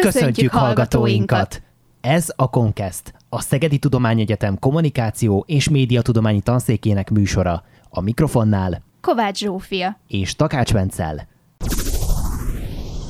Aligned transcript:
Köszöntjük 0.00 0.52
hallgatóinkat! 0.52 1.62
Ez 2.00 2.32
a 2.36 2.50
Comcast, 2.50 3.14
a 3.28 3.40
Szegedi 3.40 3.78
Tudományegyetem 3.78 4.58
kommunikáció 4.58 5.44
és 5.46 5.68
médiatudományi 5.68 6.40
tanszékének 6.40 7.10
műsora. 7.10 7.62
A 7.90 8.00
mikrofonnál 8.00 8.82
Kovács 9.00 9.38
Zsófia. 9.38 9.98
és 10.08 10.36
Takács 10.36 10.72
Vencel. 10.72 11.26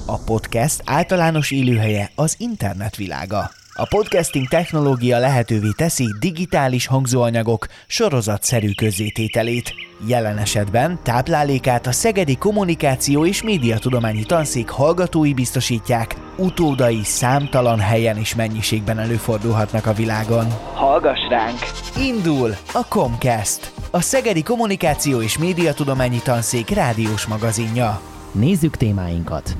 A 0.06 0.16
podcast 0.16 0.82
általános 0.84 1.50
élőhelye 1.50 2.10
az 2.14 2.34
internet 2.38 2.96
világa. 2.96 3.50
A 3.76 3.86
podcasting 3.88 4.48
technológia 4.48 5.18
lehetővé 5.18 5.70
teszi 5.76 6.06
digitális 6.18 6.86
hangzóanyagok 6.86 7.66
sorozatszerű 7.86 8.70
közzétételét. 8.70 9.74
Jelen 10.06 10.38
esetben 10.38 10.98
táplálékát 11.02 11.86
a 11.86 11.92
Szegedi 11.92 12.36
Kommunikáció 12.36 13.26
és 13.26 13.42
Médiatudományi 13.42 14.22
Tanszék 14.22 14.68
hallgatói 14.68 15.34
biztosítják, 15.34 16.14
utódai 16.36 17.00
számtalan 17.02 17.78
helyen 17.78 18.16
és 18.16 18.34
mennyiségben 18.34 18.98
előfordulhatnak 18.98 19.86
a 19.86 19.92
világon. 19.92 20.46
Hallgass 20.74 21.28
ránk! 21.28 21.58
Indul 21.96 22.56
a 22.72 22.86
Comcast, 22.88 23.72
a 23.90 24.00
Szegedi 24.00 24.42
Kommunikáció 24.42 25.22
és 25.22 25.38
Médiatudományi 25.38 26.20
Tanszék 26.22 26.68
rádiós 26.68 27.26
magazinja. 27.26 28.00
Nézzük 28.32 28.76
témáinkat. 28.76 29.56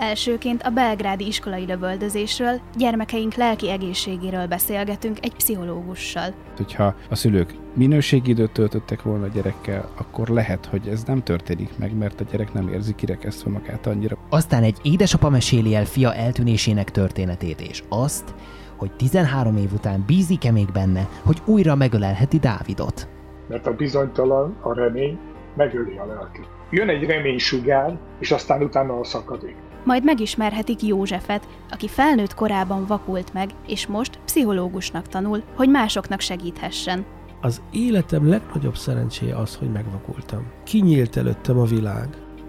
Elsőként 0.00 0.62
a 0.62 0.70
belgrádi 0.70 1.26
iskolai 1.26 1.66
lövöldözésről, 1.66 2.60
gyermekeink 2.76 3.34
lelki 3.34 3.70
egészségéről 3.70 4.46
beszélgetünk 4.46 5.18
egy 5.20 5.34
pszichológussal. 5.34 6.34
Hogyha 6.56 6.94
a 7.10 7.14
szülők 7.14 7.54
minőségi 7.74 8.30
időt 8.30 8.52
töltöttek 8.52 9.02
volna 9.02 9.24
a 9.24 9.28
gyerekkel, 9.28 9.90
akkor 9.96 10.28
lehet, 10.28 10.66
hogy 10.66 10.88
ez 10.88 11.02
nem 11.02 11.22
történik 11.22 11.78
meg, 11.78 11.96
mert 11.96 12.20
a 12.20 12.24
gyerek 12.30 12.52
nem 12.52 12.68
érzi 12.68 12.94
kirekesztve 12.94 13.50
magát 13.50 13.86
annyira. 13.86 14.16
Aztán 14.28 14.62
egy 14.62 14.78
édesapa 14.82 15.28
meséli 15.30 15.74
el 15.74 15.84
fia 15.84 16.14
eltűnésének 16.14 16.90
történetét, 16.90 17.60
és 17.60 17.82
azt, 17.88 18.34
hogy 18.76 18.92
13 18.92 19.56
év 19.56 19.72
után 19.72 20.04
bízik-e 20.06 20.50
még 20.50 20.72
benne, 20.72 21.08
hogy 21.22 21.42
újra 21.44 21.74
megölelheti 21.74 22.38
Dávidot. 22.38 23.08
mert 23.48 23.66
a 23.66 23.74
bizonytalan, 23.74 24.56
a 24.60 24.74
remény 24.74 25.18
megöli 25.56 25.96
a 25.96 26.06
lelkét. 26.06 26.48
Jön 26.70 26.88
egy 26.88 27.04
reménysugár, 27.04 27.98
és 28.18 28.30
aztán 28.30 28.62
utána 28.62 28.98
a 28.98 29.04
szakadék. 29.04 29.56
Majd 29.84 30.04
megismerhetik 30.04 30.82
Józsefet, 30.82 31.48
aki 31.70 31.88
felnőtt 31.88 32.34
korában 32.34 32.86
vakult 32.86 33.32
meg, 33.32 33.50
és 33.66 33.86
most 33.86 34.18
pszichológusnak 34.24 35.08
tanul, 35.08 35.42
hogy 35.56 35.68
másoknak 35.68 36.20
segíthessen. 36.20 37.04
Az 37.40 37.62
életem 37.70 38.28
legnagyobb 38.28 38.76
szerencséje 38.76 39.36
az, 39.36 39.56
hogy 39.56 39.70
megvakultam. 39.72 40.46
Kinyílt 40.64 41.16
előttem 41.16 41.58
a 41.58 41.64
világ. 41.64 42.08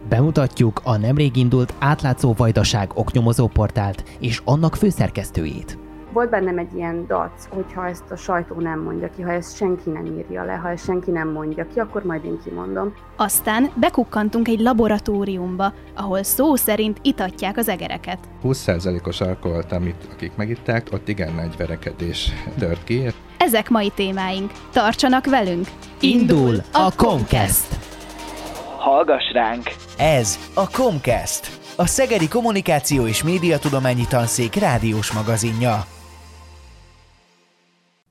Bemutatjuk 0.10 0.82
a 0.84 0.98
nemrég 0.98 1.36
indult 1.36 1.74
átlátszó 1.80 2.34
vajdaság 2.34 2.92
oknyomozó 2.94 3.48
portált 3.48 4.04
és 4.20 4.42
annak 4.46 4.76
főszerkesztőjét. 4.76 5.78
Volt 6.12 6.30
bennem 6.30 6.58
egy 6.58 6.76
ilyen 6.76 7.06
dac, 7.08 7.48
hogyha 7.50 7.88
ezt 7.88 8.12
a 8.12 8.16
sajtó 8.16 8.56
nem 8.60 8.80
mondja 8.80 9.10
ki, 9.16 9.22
ha 9.22 9.32
ezt 9.32 9.56
senki 9.56 9.90
nem 9.90 10.06
írja 10.06 10.44
le, 10.44 10.54
ha 10.54 10.70
ezt 10.70 10.84
senki 10.84 11.12
nem 11.12 11.32
mondja 11.32 11.68
ki, 11.74 11.80
akkor 11.80 12.04
majd 12.04 12.26
én 12.26 12.40
kimondom. 12.44 12.94
Aztán 13.16 13.72
bekukkantunk 13.76 14.48
egy 14.48 14.60
laboratóriumba, 14.60 15.74
ahol 15.96 16.24
szó 16.24 16.56
szerint 16.56 16.98
itatják 17.02 17.58
az 17.58 17.70
egereket. 17.70 18.18
20%-os 18.44 19.22
alkoholt, 19.22 19.72
amit 19.72 20.08
akik 20.12 20.36
megitták, 20.36 20.88
ott 20.92 21.08
igen 21.08 21.34
nagy 21.34 21.58
verekedés 21.58 22.32
tört 22.58 22.84
ki. 22.84 23.06
Ezek 23.38 23.70
mai 23.70 23.92
témáink. 23.96 24.52
Tartsanak 24.72 25.26
velünk! 25.26 25.68
Indul 26.00 26.56
a 26.72 26.92
Comcast! 26.96 27.68
Hallgass 28.78 29.32
ránk! 29.34 29.64
Ez 29.98 30.40
a 30.54 30.70
Comcast, 30.70 31.60
a 31.76 31.86
Szegedi 31.86 32.28
Kommunikáció 32.28 33.08
és 33.08 33.24
Médiatudományi 33.24 34.06
Tanszék 34.10 34.56
rádiós 34.56 35.12
magazinja. 35.12 35.84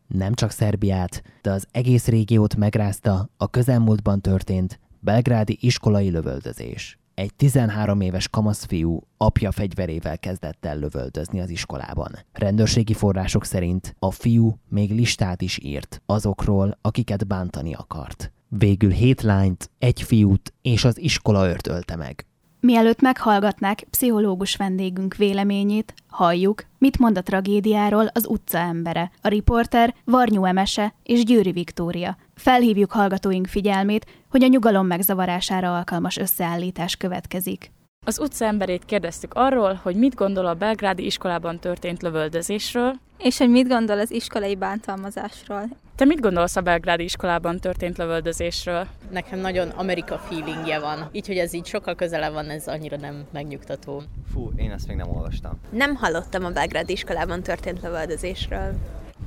Nem 0.08 0.34
csak 0.34 0.50
Szerbiát, 0.50 1.22
de 1.42 1.50
az 1.50 1.66
egész 1.70 2.06
régiót 2.06 2.56
megrázta 2.56 3.28
a 3.36 3.50
közelmúltban 3.50 4.20
történt 4.20 4.80
belgrádi 5.00 5.58
iskolai 5.60 6.10
lövöldözés. 6.10 6.98
Egy 7.14 7.34
13 7.34 8.00
éves 8.00 8.28
kamaszfiú 8.28 9.00
apja 9.16 9.52
fegyverével 9.52 10.18
kezdett 10.18 10.64
el 10.64 10.78
lövöldözni 10.78 11.40
az 11.40 11.50
iskolában. 11.50 12.12
Rendőrségi 12.32 12.92
források 12.92 13.44
szerint 13.44 13.94
a 13.98 14.10
fiú 14.10 14.58
még 14.68 14.90
listát 14.90 15.42
is 15.42 15.58
írt 15.62 16.02
azokról, 16.06 16.78
akiket 16.80 17.26
bántani 17.26 17.74
akart. 17.74 18.32
Végül 18.48 18.90
hét 18.90 19.22
lányt, 19.22 19.70
egy 19.78 20.02
fiút 20.02 20.54
és 20.62 20.84
az 20.84 20.98
iskola 20.98 21.56
ölte 21.68 21.96
meg. 21.96 22.26
Mielőtt 22.60 23.00
meghallgatnák 23.00 23.86
pszichológus 23.90 24.56
vendégünk 24.56 25.14
véleményét, 25.14 25.94
halljuk, 26.06 26.64
mit 26.78 26.98
mond 26.98 27.18
a 27.18 27.22
tragédiáról 27.22 28.06
az 28.12 28.26
utca 28.26 28.58
embere, 28.58 29.10
a 29.22 29.28
riporter 29.28 29.94
Varnyú 30.04 30.44
Emese 30.44 30.94
és 31.02 31.24
Győri 31.24 31.52
Viktória. 31.52 32.16
Felhívjuk 32.34 32.92
hallgatóink 32.92 33.46
figyelmét, 33.46 34.06
hogy 34.30 34.42
a 34.42 34.46
nyugalom 34.46 34.86
megzavarására 34.86 35.76
alkalmas 35.76 36.16
összeállítás 36.16 36.96
következik. 36.96 37.70
Az 38.08 38.18
utca 38.18 38.44
emberét 38.44 38.84
kérdeztük 38.84 39.34
arról, 39.34 39.80
hogy 39.82 39.96
mit 39.96 40.14
gondol 40.14 40.46
a 40.46 40.54
belgrádi 40.54 41.04
iskolában 41.04 41.58
történt 41.58 42.02
lövöldözésről. 42.02 42.92
És 43.18 43.38
hogy 43.38 43.50
mit 43.50 43.68
gondol 43.68 43.98
az 43.98 44.10
iskolai 44.10 44.56
bántalmazásról? 44.56 45.68
Te 45.96 46.04
mit 46.04 46.20
gondolsz 46.20 46.56
a 46.56 46.60
belgrádi 46.60 47.04
iskolában 47.04 47.58
történt 47.58 47.98
lövöldözésről? 47.98 48.86
Nekem 49.10 49.38
nagyon 49.38 49.68
Amerika 49.68 50.18
feelingje 50.18 50.78
van, 50.78 51.08
így, 51.12 51.26
hogy 51.26 51.36
ez 51.36 51.52
így 51.52 51.66
sokkal 51.66 51.94
közelebb 51.94 52.32
van, 52.32 52.48
ez 52.48 52.66
annyira 52.66 52.96
nem 52.96 53.24
megnyugtató. 53.32 54.02
Fú, 54.32 54.52
én 54.56 54.70
ezt 54.70 54.86
még 54.86 54.96
nem 54.96 55.08
olvastam. 55.08 55.60
Nem 55.70 55.94
hallottam 55.94 56.44
a 56.44 56.50
belgrádi 56.50 56.92
iskolában 56.92 57.42
történt 57.42 57.82
lövöldözésről. 57.82 58.74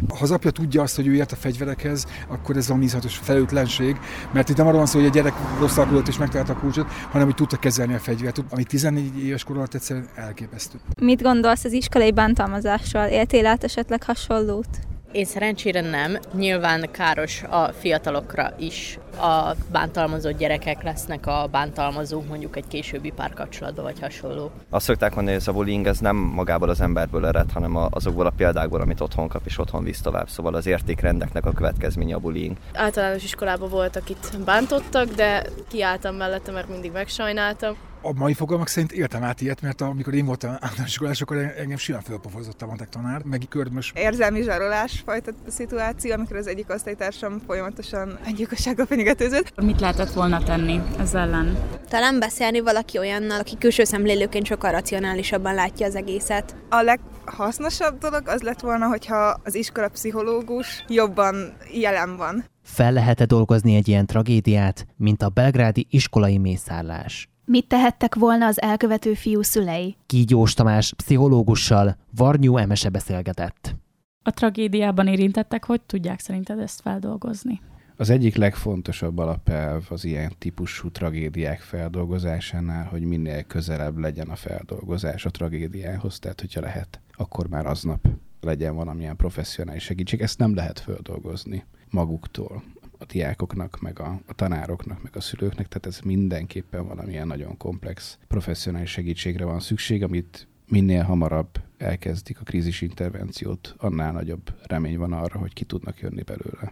Ha 0.10 0.18
az 0.22 0.32
apja 0.32 0.52
tudja 0.52 0.82
azt, 0.82 0.96
hogy 0.96 1.08
ő 1.08 1.16
ért 1.16 1.32
a 1.32 1.36
fegyverekhez, 1.36 2.06
akkor 2.28 2.58
ez 2.58 2.68
valami 2.68 2.86
iszonyatos 2.86 3.18
felőtlenség, 3.18 3.98
mert 4.32 4.50
itt 4.50 4.58
nem 4.58 4.66
arról 4.66 4.78
van 4.78 4.88
szó, 4.88 5.00
hogy 5.00 5.08
a 5.08 5.12
gyerek 5.12 5.34
rossz 5.60 5.78
alakulat 5.78 6.08
és 6.08 6.18
megtalálta 6.18 6.54
a 6.54 6.60
kulcsot, 6.60 6.88
hanem 7.12 7.26
hogy 7.26 7.36
tudta 7.36 7.58
kezelni 7.58 7.94
a 7.94 8.00
fegyvert, 8.00 8.44
ami 8.50 8.64
14 8.64 9.24
éves 9.24 9.44
kor 9.44 9.56
alatt 9.56 9.74
egyszerűen 9.74 10.08
elképesztő. 10.16 10.78
Mit 11.02 11.22
gondolsz 11.22 11.64
az 11.64 11.72
iskolai 11.72 12.12
bántalmazásról? 12.12 13.04
Éltél 13.04 13.46
át 13.46 13.64
esetleg 13.64 14.04
hasonlót? 14.04 14.80
Én 15.12 15.26
szerencsére 15.26 15.82
nem. 15.82 16.18
Nyilván 16.34 16.90
káros 16.92 17.44
a 17.44 17.74
fiatalokra 17.80 18.54
is. 18.60 19.00
A 19.20 19.56
bántalmazott 19.72 20.38
gyerekek 20.38 20.84
lesznek 20.84 21.28
a 21.28 21.48
bántalmazók 21.52 22.28
mondjuk 22.28 22.56
egy 22.56 22.68
későbbi 22.68 23.12
párkapcsolatban 23.12 23.84
vagy 23.84 24.00
hasonló. 24.00 24.52
Azt 24.70 24.86
szokták 24.86 25.16
mondani, 25.16 25.36
hogy 25.36 25.42
ez 25.42 25.48
a 25.48 25.54
bullying 25.54 25.88
ez 25.88 26.00
nem 26.00 26.16
magából 26.16 26.70
az 26.70 26.82
emberből 26.82 27.26
ered, 27.26 27.52
hanem 27.52 27.76
azokból 27.76 28.26
a 28.26 28.34
példákból, 28.38 28.82
amit 28.82 29.02
otthon 29.02 29.28
kap 29.28 29.42
és 29.46 29.58
otthon 29.58 29.84
visz 29.84 30.02
tovább. 30.02 30.30
Szóval 30.30 30.54
az 30.54 30.66
értékrendeknek 30.66 31.46
a 31.46 31.52
következménye 31.52 32.16
a 32.16 32.20
bullying. 32.20 32.58
Általános 32.74 33.24
iskolában 33.24 33.70
voltak 33.70 34.10
itt 34.10 34.38
bántottak, 34.46 35.08
de 35.08 35.44
kiálltam 35.68 36.16
mellette, 36.16 36.52
mert 36.52 36.70
mindig 36.70 36.92
megsajnáltam. 36.92 37.76
A 38.04 38.14
mai 38.14 38.34
fogalmak 38.34 38.68
szerint 38.68 38.92
éltem 38.92 39.24
át 39.24 39.42
ilyet, 39.42 39.62
mert 39.62 39.82
amikor 39.82 40.14
én 40.14 40.26
voltam 40.26 40.50
általános 40.52 40.90
iskolás, 40.90 41.22
akkor 41.22 41.38
engem 41.38 41.78
simán 41.78 42.02
fölpofozott 42.02 42.62
a 42.62 42.66
matek 42.66 42.90
tanár, 42.90 43.22
meg 43.24 43.42
kördmös. 43.50 43.92
Érzelmi 43.96 44.42
zsarolás 44.42 45.02
fajta 45.06 45.32
szituáció, 45.48 46.14
amikor 46.14 46.36
az 46.36 46.48
egyik 46.48 46.70
osztálytársam 46.70 47.40
folyamatosan 47.46 48.20
egy 48.26 48.36
gyilkossággal 48.36 48.86
fenyegetőzött. 48.86 49.62
Mit 49.62 49.80
lehetett 49.80 50.14
volna 50.14 50.44
tenni 50.44 50.82
ez 51.00 51.14
ellen? 51.14 51.58
Talán 51.90 52.20
beszélni 52.20 52.60
valaki 52.60 52.98
olyannal, 52.98 53.40
aki 53.40 53.58
külső 53.58 53.84
szemlélőként 53.84 54.46
sokkal 54.46 54.72
racionálisabban 54.72 55.54
látja 55.54 55.86
az 55.86 55.96
egészet. 55.96 56.56
A 56.70 56.82
leghasznosabb 56.82 57.98
dolog 57.98 58.28
az 58.28 58.42
lett 58.42 58.60
volna, 58.60 58.88
hogyha 58.88 59.40
az 59.44 59.56
iskola 59.56 59.88
pszichológus 59.88 60.86
jobban 60.88 61.36
jelen 61.74 62.18
van. 62.18 62.46
Fel 62.64 62.92
lehet-e 62.92 63.26
dolgozni 63.26 63.76
egy 63.76 63.88
ilyen 63.88 64.06
tragédiát, 64.06 64.86
mint 64.98 65.22
a 65.22 65.30
belgrádi 65.30 65.88
iskolai 65.90 66.38
mészárlás? 66.38 67.30
Mit 67.46 67.68
tehettek 67.68 68.16
volna 68.16 68.46
az 68.46 68.62
elkövető 68.62 69.14
fiú 69.14 69.42
szülei? 69.42 69.96
Kígyós 70.06 70.54
Tamás 70.54 70.94
pszichológussal 70.94 71.98
Varnyú 72.16 72.58
Emese 72.58 72.90
beszélgetett. 72.90 73.76
A 74.24 74.32
tragédiában 74.32 75.08
érintettek, 75.08 75.66
hogy 75.66 75.82
tudják 75.82 76.20
szerinted 76.20 76.60
ezt 76.60 76.82
feldolgozni? 76.82 77.62
Az 77.96 78.10
egyik 78.10 78.36
legfontosabb 78.36 79.18
alapelv 79.18 79.86
az 79.90 80.06
ilyen 80.06 80.32
típusú 80.38 80.92
tragédiák 80.92 81.60
feldolgozásánál, 81.60 82.86
hogy 82.86 83.02
minél 83.02 83.44
közelebb 83.44 83.98
legyen 83.98 84.30
a 84.30 84.36
feldolgozás 84.36 85.26
a 85.26 85.30
tragédiához, 85.30 86.20
tehát 86.20 86.42
hogyha 86.42 86.62
lehet, 86.62 87.00
akkor 87.12 87.48
már 87.48 87.66
aznap 87.66 88.08
legyen 88.42 88.76
valamilyen 88.76 89.16
professzionális 89.16 89.84
segítség. 89.84 90.22
Ezt 90.22 90.40
nem 90.40 90.56
lehet 90.56 90.80
feldolgozni 90.80 91.66
maguktól 91.90 92.64
a 93.02 93.06
diákoknak, 93.06 93.80
meg 93.80 94.00
a, 94.00 94.22
a 94.28 94.34
tanároknak, 94.34 95.04
meg 95.04 95.16
a 95.16 95.22
szülőknek, 95.22 95.68
tehát 95.68 95.86
ez 95.86 96.00
mindenképpen 96.04 96.88
valamilyen 96.88 97.28
nagyon 97.28 97.58
komplex 97.58 98.18
professzionális 98.28 98.90
segítségre 98.90 99.46
van 99.46 99.60
szükség, 99.60 100.04
amit 100.04 100.48
minél 100.68 101.04
hamarabb 101.04 101.50
elkezdik 101.78 102.40
a 102.40 102.44
krízis 102.44 102.82
intervenciót, 102.82 103.76
annál 103.78 104.12
nagyobb 104.12 104.54
remény 104.68 104.98
van 104.98 105.14
arra, 105.14 105.40
hogy 105.40 105.54
ki 105.54 105.64
tudnak 105.64 106.00
jönni 106.00 106.22
belőle. 106.22 106.72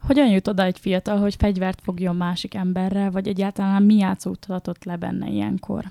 Hogyan 0.00 0.28
jut 0.28 0.48
oda 0.48 0.64
egy 0.64 0.78
fiatal, 0.78 1.18
hogy 1.18 1.34
fegyvert 1.34 1.80
fogjon 1.80 2.16
másik 2.16 2.54
emberrel, 2.54 3.10
vagy 3.10 3.28
egyáltalán 3.28 3.82
mi 3.82 3.96
játszódhatott 3.96 4.84
le 4.84 4.96
benne 4.96 5.28
ilyenkor? 5.28 5.84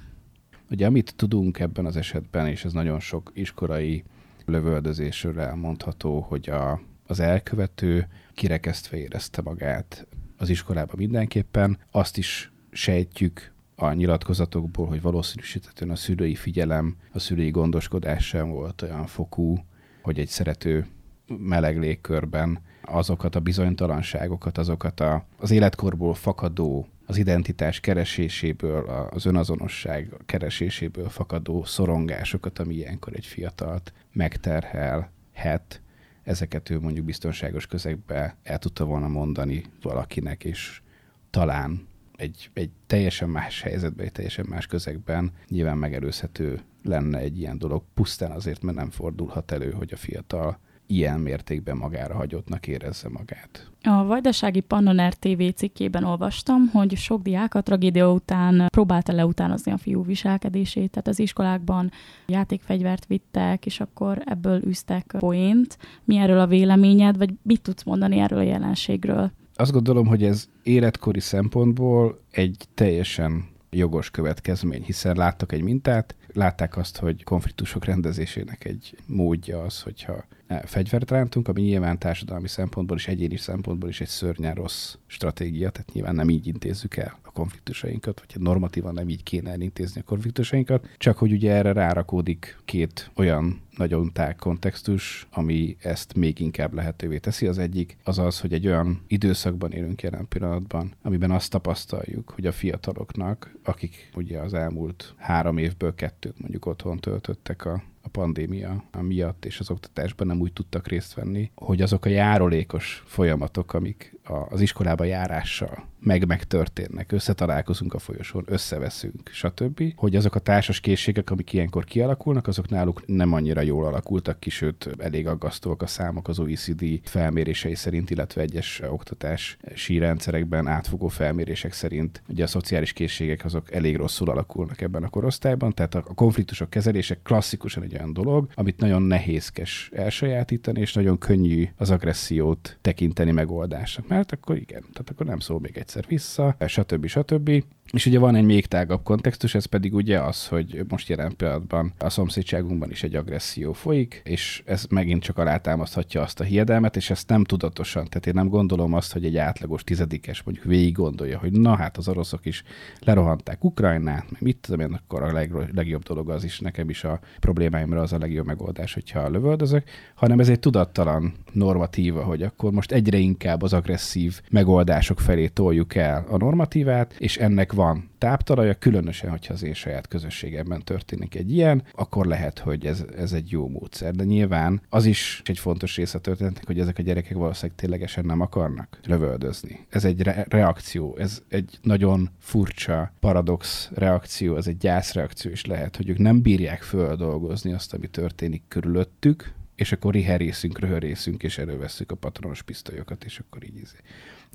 Ugye 0.70 0.86
amit 0.86 1.14
tudunk 1.16 1.60
ebben 1.60 1.86
az 1.86 1.96
esetben, 1.96 2.48
és 2.48 2.66
ez 2.66 2.74
nagyon 2.74 3.00
sok 3.00 3.32
iskolai 3.34 4.04
lövöldözésről 4.46 5.40
elmondható, 5.40 6.20
hogy 6.20 6.50
a, 6.50 6.82
az 7.08 7.20
elkövető 7.20 8.08
kirekesztve 8.36 8.98
érezte 8.98 9.42
magát 9.42 10.08
az 10.38 10.50
iskolában 10.50 10.96
mindenképpen. 10.98 11.78
Azt 11.92 12.18
is 12.18 12.52
sejtjük 12.72 13.54
a 13.76 13.94
nyilatkozatokból, 13.94 14.88
hogy 14.88 15.02
valószínűsítetően 15.02 15.92
a 15.92 15.96
szülői 15.96 16.36
figyelem, 16.36 16.96
a 17.12 17.20
szülői 17.20 17.50
gondoskodás 17.50 18.28
sem 18.28 18.50
volt 18.50 18.82
olyan 18.82 19.06
fokú, 19.06 19.66
hogy 20.02 20.20
egy 20.20 20.28
szerető 20.28 20.88
meleg 21.28 21.80
légkörben 21.80 22.60
azokat 22.82 23.36
a 23.36 23.40
bizonytalanságokat, 23.40 24.58
azokat 24.58 25.00
a, 25.00 25.26
az 25.38 25.52
életkorból 25.52 26.14
fakadó, 26.14 26.88
az 27.06 27.18
identitás 27.18 27.80
kereséséből, 27.80 29.10
az 29.12 29.26
önazonosság 29.26 30.14
kereséséből 30.26 31.10
fakadó 31.10 31.64
szorongásokat, 31.64 32.60
ami 32.60 32.74
ilyenkor 32.74 33.14
egy 33.16 33.26
fiatalt 33.26 33.94
megterhelhet, 34.12 35.82
ezeket 36.26 36.70
ő 36.70 36.80
mondjuk 36.80 37.06
biztonságos 37.06 37.68
közegbe 37.68 38.38
el 38.44 38.60
tudta 38.60 38.86
volna 38.86 39.08
mondani 39.08 39.64
valakinek, 39.82 40.44
és 40.44 40.82
talán 41.30 41.88
egy, 42.16 42.50
egy 42.54 42.70
teljesen 42.88 43.30
más 43.30 43.62
helyzetben, 43.62 44.06
egy 44.06 44.12
teljesen 44.12 44.46
más 44.50 44.68
közegben 44.68 45.32
nyilván 45.48 45.78
megelőzhető 45.78 46.62
lenne 46.84 47.18
egy 47.18 47.40
ilyen 47.40 47.58
dolog, 47.58 47.84
pusztán 47.94 48.32
azért, 48.32 48.62
mert 48.62 48.78
nem 48.78 48.90
fordulhat 48.90 49.52
elő, 49.52 49.72
hogy 49.72 49.94
a 49.94 49.98
fiatal 49.98 50.60
ilyen 50.88 51.20
mértékben 51.20 51.78
magára 51.78 52.16
hagyottnak 52.16 52.68
érezze 52.68 53.10
magát. 53.10 53.70
A 53.84 54.04
Vajdasági 54.04 54.60
Pannoner 54.60 55.14
TV 55.14 55.42
cikkében 55.56 56.04
olvastam, 56.04 56.68
hogy 56.68 56.96
sok 56.96 57.22
diák 57.22 57.56
a 57.56 57.62
tragédia 57.62 58.12
után 58.12 58.68
próbálta 58.68 59.14
leutánozni 59.14 59.72
a 59.72 59.78
fiú 59.78 60.04
viselkedését, 60.04 60.92
tehát 60.92 61.08
az 61.08 61.20
iskolákban 61.20 61.92
játékfegyvert 62.28 63.06
vittek, 63.06 63.66
és 63.66 63.80
akkor 63.80 64.22
ebből 64.26 64.62
üztek 64.66 65.16
poént. 65.18 65.78
Mi 66.04 66.18
erről 66.18 66.40
a 66.40 66.48
véleményed, 66.48 67.18
vagy 67.18 67.34
mit 67.42 67.62
tudsz 67.62 67.84
mondani 67.84 68.20
erről 68.20 68.40
a 68.40 68.42
jelenségről? 68.42 69.32
Azt 69.56 69.72
gondolom, 69.72 70.08
hogy 70.08 70.24
ez 70.24 70.50
életkori 70.64 71.20
szempontból 71.20 72.20
egy 72.32 72.66
teljesen 72.74 73.54
jogos 73.78 74.12
következmény, 74.12 74.84
hiszen 74.84 75.16
láttak 75.16 75.52
egy 75.52 75.62
mintát, 75.62 76.16
látták 76.34 76.78
azt, 76.78 76.98
hogy 76.98 77.24
konfliktusok 77.24 77.86
rendezésének 77.86 78.66
egy 78.66 78.98
módja 79.06 79.62
az, 79.62 79.82
hogyha 79.82 80.26
fegyvert 80.64 81.12
rántunk, 81.12 81.48
ami 81.48 81.62
nyilván 81.62 82.00
társadalmi 82.00 82.48
szempontból 82.48 82.98
és 82.98 83.08
egyéni 83.08 83.38
szempontból 83.38 83.90
is 83.90 84.02
egy 84.02 84.08
szörnyen 84.08 84.54
rossz 84.54 84.96
stratégia, 85.08 85.70
tehát 85.70 85.94
nyilván 85.94 86.16
nem 86.16 86.30
így 86.30 86.48
intézzük 86.48 86.98
el 86.98 87.18
konfliktusainkat, 87.36 88.24
vagy 88.28 88.42
normatívan 88.42 88.94
nem 88.94 89.10
így 89.10 89.24
kéne 89.24 89.52
elintézni 89.52 90.02
a 90.02 90.04
konfliktusainkat, 90.04 90.90
csak 90.98 91.18
hogy 91.18 91.32
ugye 91.32 91.52
erre 91.52 91.72
rárakódik 91.72 92.58
két 92.66 93.12
olyan 93.16 93.62
nagyon 93.78 94.12
tág 94.14 94.36
kontextus, 94.36 95.28
ami 95.32 95.78
ezt 95.80 96.16
még 96.16 96.40
inkább 96.40 96.74
lehetővé 96.74 97.18
teszi. 97.18 97.48
Az 97.48 97.58
egyik 97.58 97.98
az 98.04 98.20
az, 98.20 98.40
hogy 98.40 98.54
egy 98.54 98.68
olyan 98.68 99.02
időszakban 99.08 99.72
élünk 99.72 100.02
jelen 100.02 100.28
pillanatban, 100.28 100.94
amiben 101.02 101.32
azt 101.32 101.52
tapasztaljuk, 101.52 102.30
hogy 102.30 102.46
a 102.46 102.52
fiataloknak, 102.52 103.56
akik 103.64 104.10
ugye 104.16 104.40
az 104.40 104.54
elmúlt 104.54 105.14
három 105.18 105.58
évből 105.58 105.96
kettőt 105.96 106.40
mondjuk 106.40 106.66
otthon 106.66 107.00
töltöttek 107.00 107.66
a 107.66 107.84
a 108.06 108.10
pandémia 108.10 108.84
miatt 109.02 109.46
és 109.46 109.60
az 109.60 109.70
oktatásban 109.70 110.28
nem 110.28 110.40
úgy 110.40 110.54
tudtak 110.54 110.88
részt 110.88 111.14
venni, 111.14 111.52
hogy 111.56 111.82
azok 111.82 112.06
a 112.06 112.10
járulékos 112.10 113.04
folyamatok, 113.06 113.74
amik 113.74 114.20
az 114.50 114.62
iskolába 114.62 115.04
járással 115.04 115.88
meg 116.06 116.28
megtörténnek, 116.28 117.12
összetalálkozunk 117.12 117.94
a 117.94 118.00
folyosón, 118.00 118.44
összeveszünk, 118.48 119.30
stb. 119.32 119.84
Hogy 119.96 120.16
azok 120.16 120.36
a 120.36 120.40
társas 120.40 120.80
készségek, 120.80 121.30
amik 121.30 121.54
ilyenkor 121.54 121.84
kialakulnak, 121.84 122.48
azok 122.48 122.70
náluk 122.70 123.06
nem 123.06 123.34
annyira 123.34 123.62
jól 123.62 123.86
alakultak 123.86 124.40
ki, 124.40 124.50
sőt 124.50 124.90
elég 124.98 125.28
aggasztóak 125.28 125.82
a 125.82 125.88
számok 125.88 126.28
az 126.28 126.40
OECD 126.40 126.86
felmérései 127.04 127.76
szerint, 127.76 128.10
illetve 128.10 128.42
egyes 128.42 128.82
oktatási 128.90 129.98
rendszerekben 129.98 130.68
átfogó 130.68 131.08
felmérések 131.08 131.74
szerint. 131.74 132.22
Ugye 132.28 132.44
a 132.44 132.48
szociális 132.48 132.94
készségek 132.94 133.46
azok 133.46 133.72
elég 133.72 133.96
rosszul 133.96 134.30
alakulnak 134.30 134.82
ebben 134.82 135.04
a 135.04 135.10
korosztályban, 135.10 135.74
tehát 135.74 135.96
a 135.96 136.02
konfliktusok 136.02 136.70
kezelése 136.70 137.18
klasszikusan 137.24 137.84
egy 137.84 137.95
olyan 137.96 138.14
dolog, 138.14 138.48
amit 138.54 138.78
nagyon 138.78 139.02
nehézkes 139.02 139.90
elsajátítani, 139.94 140.80
és 140.80 140.94
nagyon 140.94 141.18
könnyű 141.18 141.68
az 141.78 141.90
agressziót 141.90 142.78
tekinteni 142.82 143.32
megoldásnak. 143.32 144.08
Mert 144.08 144.32
akkor 144.32 144.56
igen, 144.56 144.82
tehát 144.82 145.10
akkor 145.10 145.26
nem 145.26 145.40
szól 145.40 145.60
még 145.60 145.78
egyszer 145.78 146.06
vissza, 146.08 146.56
stb. 146.68 147.06
stb. 147.06 147.64
És 147.94 148.06
ugye 148.06 148.20
van 148.20 148.36
egy 148.36 148.46
még 148.46 148.66
tágabb 148.66 149.04
kontextus, 149.04 149.56
ez 149.56 149.66
pedig 149.66 149.94
ugye 149.94 150.20
az, 150.20 150.48
hogy 150.48 150.86
most 150.88 151.10
jelen 151.10 151.36
pillanatban 151.36 151.94
a 151.98 152.10
szomszédságunkban 152.10 152.92
is 152.92 153.04
egy 153.04 153.16
agresszió 153.16 153.74
folyik, 153.74 154.22
és 154.24 154.64
ez 154.66 154.86
megint 154.90 155.24
csak 155.24 155.38
alátámaszthatja 155.38 156.22
azt 156.22 156.40
a 156.40 156.44
hiedelmet, 156.44 156.96
és 156.96 157.10
ezt 157.10 157.30
nem 157.30 157.44
tudatosan. 157.44 158.06
Tehát 158.06 158.28
én 158.28 158.34
nem 158.34 158.48
gondolom 158.48 158.94
azt, 158.94 159.14
hogy 159.14 159.26
egy 159.26 159.38
átlagos 159.38 159.84
tizedikes 159.84 160.44
mondjuk 160.44 160.66
végig 160.66 160.94
gondolja, 160.94 161.40
hogy 161.40 161.52
na 161.52 161.76
hát 161.76 161.98
az 161.98 162.08
oroszok 162.08 162.46
is 162.46 162.64
lerohanták 163.00 163.64
Ukrajnát, 163.64 164.32
meg 164.32 164.42
mit 164.42 164.58
tudom 164.58 164.80
én, 164.80 164.94
akkor 164.94 165.24
a 165.24 165.34
leg, 165.34 165.52
legjobb 165.74 166.04
dolog 166.04 166.30
az 166.30 166.44
is, 166.44 166.60
nekem 166.60 166.90
is 166.90 167.04
a 167.04 167.20
problémáimra 167.40 168.02
az 168.02 168.14
a 168.14 168.18
legjobb 168.18 168.46
megoldás, 168.46 168.94
hogyha 168.94 169.30
lövöldözök, 169.30 169.84
hanem 170.16 170.40
ez 170.40 170.50
egy 170.50 170.60
tudattalan 170.60 171.34
normatíva, 171.52 172.24
hogy 172.24 172.42
akkor 172.42 172.72
most 172.72 172.92
egyre 172.92 173.18
inkább 173.18 173.62
az 173.62 173.74
agresszív 173.74 174.42
megoldások 174.50 175.20
felé 175.20 175.48
toljuk 175.48 175.96
el 175.96 176.26
a 176.30 176.38
normatívát, 176.38 177.16
és 177.18 177.38
ennek 177.38 177.74
van 177.76 178.10
táptalaja, 178.18 178.74
különösen, 178.74 179.30
hogyha 179.30 179.54
az 179.54 179.64
én 179.64 179.74
saját 179.74 180.08
közösségemben 180.08 180.84
történik 180.84 181.36
egy 181.36 181.52
ilyen, 181.52 181.84
akkor 181.94 182.26
lehet, 182.26 182.60
hogy 182.60 182.86
ez, 182.86 183.04
ez 183.18 183.34
egy 183.34 183.52
jó 183.52 183.68
módszer. 183.68 184.14
De 184.14 184.24
nyilván 184.24 184.82
az 184.90 185.06
is 185.06 185.42
egy 185.46 185.60
fontos 185.60 185.96
része 185.96 186.20
történetnek, 186.20 186.66
hogy 186.66 186.80
ezek 186.80 186.98
a 186.98 187.02
gyerekek 187.02 187.38
valószínűleg 187.38 187.78
ténylegesen 187.78 188.26
nem 188.26 188.42
akarnak 188.42 189.00
lövöldözni. 189.06 189.86
Ez 189.90 190.06
egy 190.06 190.22
re- 190.22 190.46
reakció, 190.50 191.18
ez 191.18 191.42
egy 191.48 191.80
nagyon 191.82 192.30
furcsa, 192.40 193.12
paradox 193.20 193.90
reakció, 193.94 194.58
ez 194.58 194.68
egy 194.68 194.78
gyászreakció 194.78 195.52
is 195.52 195.66
lehet, 195.66 195.96
hogy 195.96 196.10
ők 196.10 196.18
nem 196.18 196.42
bírják 196.42 196.82
földolgozni 196.82 197.74
azt, 197.74 197.94
ami 197.94 198.08
történik 198.08 198.64
körülöttük, 198.68 199.54
és 199.76 199.92
akkor 199.92 200.14
riherészünk, 200.14 200.80
röhörészünk, 200.80 201.44
és 201.44 201.58
elővesszük 201.58 202.12
a 202.12 202.16
patronos 202.16 202.62
pisztolyokat, 202.62 203.24
és 203.24 203.40
akkor 203.40 203.64
így 203.64 203.76
izé. 203.76 203.98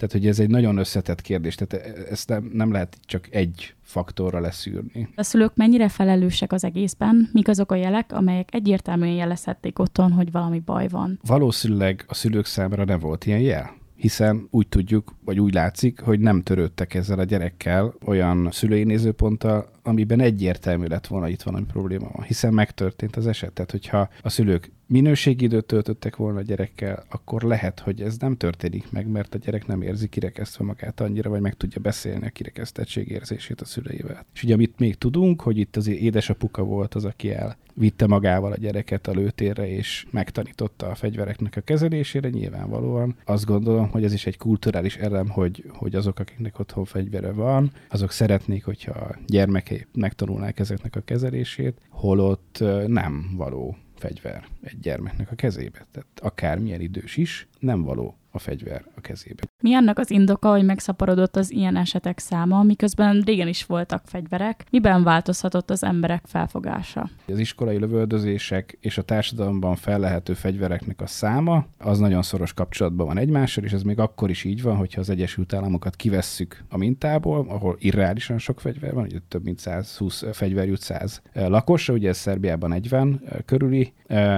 Tehát, 0.00 0.14
hogy 0.14 0.26
ez 0.26 0.38
egy 0.38 0.48
nagyon 0.48 0.76
összetett 0.76 1.20
kérdés, 1.20 1.54
tehát 1.54 1.86
e- 1.86 2.10
ezt 2.10 2.28
nem, 2.28 2.50
nem 2.52 2.72
lehet 2.72 2.96
csak 3.04 3.28
egy 3.30 3.74
faktorra 3.82 4.40
leszűrni. 4.40 5.08
A 5.14 5.22
szülők 5.22 5.52
mennyire 5.54 5.88
felelősek 5.88 6.52
az 6.52 6.64
egészben? 6.64 7.28
Mik 7.32 7.48
azok 7.48 7.72
a 7.72 7.74
jelek, 7.74 8.12
amelyek 8.12 8.54
egyértelműen 8.54 9.14
jelezhették 9.14 9.78
otthon, 9.78 10.12
hogy 10.12 10.32
valami 10.32 10.58
baj 10.58 10.88
van? 10.88 11.18
Valószínűleg 11.26 12.04
a 12.06 12.14
szülők 12.14 12.46
számára 12.46 12.84
nem 12.84 12.98
volt 12.98 13.26
ilyen 13.26 13.40
jel 13.40 13.78
hiszen 14.00 14.46
úgy 14.50 14.68
tudjuk, 14.68 15.14
vagy 15.24 15.40
úgy 15.40 15.54
látszik, 15.54 16.00
hogy 16.00 16.20
nem 16.20 16.42
törődtek 16.42 16.94
ezzel 16.94 17.18
a 17.18 17.24
gyerekkel 17.24 17.94
olyan 18.04 18.48
szülői 18.50 18.84
nézőponttal, 18.84 19.70
amiben 19.82 20.20
egyértelmű 20.20 20.86
lett 20.86 21.06
volna, 21.06 21.28
itt 21.28 21.42
valami 21.42 21.64
probléma 21.64 22.10
van, 22.12 22.24
hiszen 22.24 22.54
megtörtént 22.54 23.16
az 23.16 23.26
eset. 23.26 23.52
Tehát, 23.52 23.70
hogyha 23.70 24.08
a 24.22 24.28
szülők 24.28 24.70
minőségi 24.90 25.44
időt 25.44 25.64
töltöttek 25.64 26.16
volna 26.16 26.38
a 26.38 26.42
gyerekkel, 26.42 27.04
akkor 27.08 27.42
lehet, 27.42 27.80
hogy 27.80 28.00
ez 28.00 28.16
nem 28.18 28.36
történik 28.36 28.90
meg, 28.90 29.06
mert 29.06 29.34
a 29.34 29.38
gyerek 29.38 29.66
nem 29.66 29.82
érzi 29.82 30.08
kirekesztve 30.08 30.64
magát 30.64 31.00
annyira, 31.00 31.30
vagy 31.30 31.40
meg 31.40 31.54
tudja 31.54 31.80
beszélni 31.80 32.26
a 32.26 32.30
kirekesztettség 32.30 33.08
érzését 33.08 33.60
a 33.60 33.64
szüleivel. 33.64 34.26
És 34.34 34.42
ugye 34.42 34.54
amit 34.54 34.78
még 34.78 34.94
tudunk, 34.94 35.40
hogy 35.40 35.58
itt 35.58 35.76
az 35.76 35.86
édesapuka 35.86 36.62
volt 36.62 36.94
az, 36.94 37.04
aki 37.04 37.32
el 37.32 37.56
vitte 37.74 38.06
magával 38.06 38.52
a 38.52 38.56
gyereket 38.56 39.06
a 39.06 39.12
lőtérre, 39.12 39.68
és 39.68 40.06
megtanította 40.10 40.86
a 40.86 40.94
fegyvereknek 40.94 41.56
a 41.56 41.60
kezelésére, 41.60 42.28
nyilvánvalóan. 42.28 43.16
Azt 43.24 43.44
gondolom, 43.44 43.88
hogy 43.88 44.04
ez 44.04 44.12
is 44.12 44.26
egy 44.26 44.36
kulturális 44.36 44.96
elem, 44.96 45.28
hogy, 45.28 45.64
hogy 45.68 45.94
azok, 45.94 46.18
akiknek 46.18 46.58
otthon 46.58 46.84
fegyvere 46.84 47.32
van, 47.32 47.72
azok 47.88 48.10
szeretnék, 48.10 48.64
hogyha 48.64 49.16
gyermekei 49.26 49.86
megtanulnák 49.92 50.58
ezeknek 50.58 50.96
a 50.96 51.00
kezelését, 51.00 51.80
holott 51.88 52.64
nem 52.86 53.34
való 53.36 53.76
fegyver 54.00 54.46
egy 54.62 54.78
gyermeknek 54.78 55.30
a 55.30 55.34
kezébe. 55.34 55.86
Tehát 55.92 56.08
akármilyen 56.20 56.80
idős 56.80 57.16
is, 57.16 57.48
nem 57.60 57.82
való 57.82 58.14
a 58.32 58.38
fegyver 58.38 58.84
a 58.96 59.00
kezébe. 59.00 59.42
Mi 59.62 59.74
annak 59.74 59.98
az 59.98 60.10
indoka, 60.10 60.50
hogy 60.50 60.64
megszaporodott 60.64 61.36
az 61.36 61.50
ilyen 61.50 61.76
esetek 61.76 62.18
száma, 62.18 62.62
miközben 62.62 63.20
régen 63.20 63.48
is 63.48 63.64
voltak 63.64 64.02
fegyverek? 64.06 64.64
Miben 64.70 65.02
változhatott 65.02 65.70
az 65.70 65.84
emberek 65.84 66.22
felfogása? 66.26 67.10
Az 67.28 67.38
iskolai 67.38 67.78
lövöldözések 67.78 68.78
és 68.80 68.98
a 68.98 69.02
társadalomban 69.02 69.76
fellehető 69.76 70.32
fegyvereknek 70.32 71.00
a 71.00 71.06
száma 71.06 71.66
az 71.78 71.98
nagyon 71.98 72.22
szoros 72.22 72.52
kapcsolatban 72.52 73.06
van 73.06 73.18
egymással, 73.18 73.64
és 73.64 73.72
ez 73.72 73.82
még 73.82 73.98
akkor 73.98 74.30
is 74.30 74.44
így 74.44 74.62
van, 74.62 74.76
hogyha 74.76 75.00
az 75.00 75.10
Egyesült 75.10 75.52
Államokat 75.52 75.96
kivesszük 75.96 76.64
a 76.68 76.76
mintából, 76.76 77.46
ahol 77.48 77.76
irreálisan 77.78 78.38
sok 78.38 78.60
fegyver 78.60 78.94
van, 78.94 79.04
ugye 79.04 79.18
több 79.28 79.44
mint 79.44 79.58
120 79.58 80.24
fegyver 80.32 80.66
jut 80.66 80.80
100 80.80 81.22
lakosra, 81.32 81.94
ugye 81.94 82.08
ez 82.08 82.16
Szerbiában 82.16 82.68
40 82.68 83.22
körüli, 83.44 83.92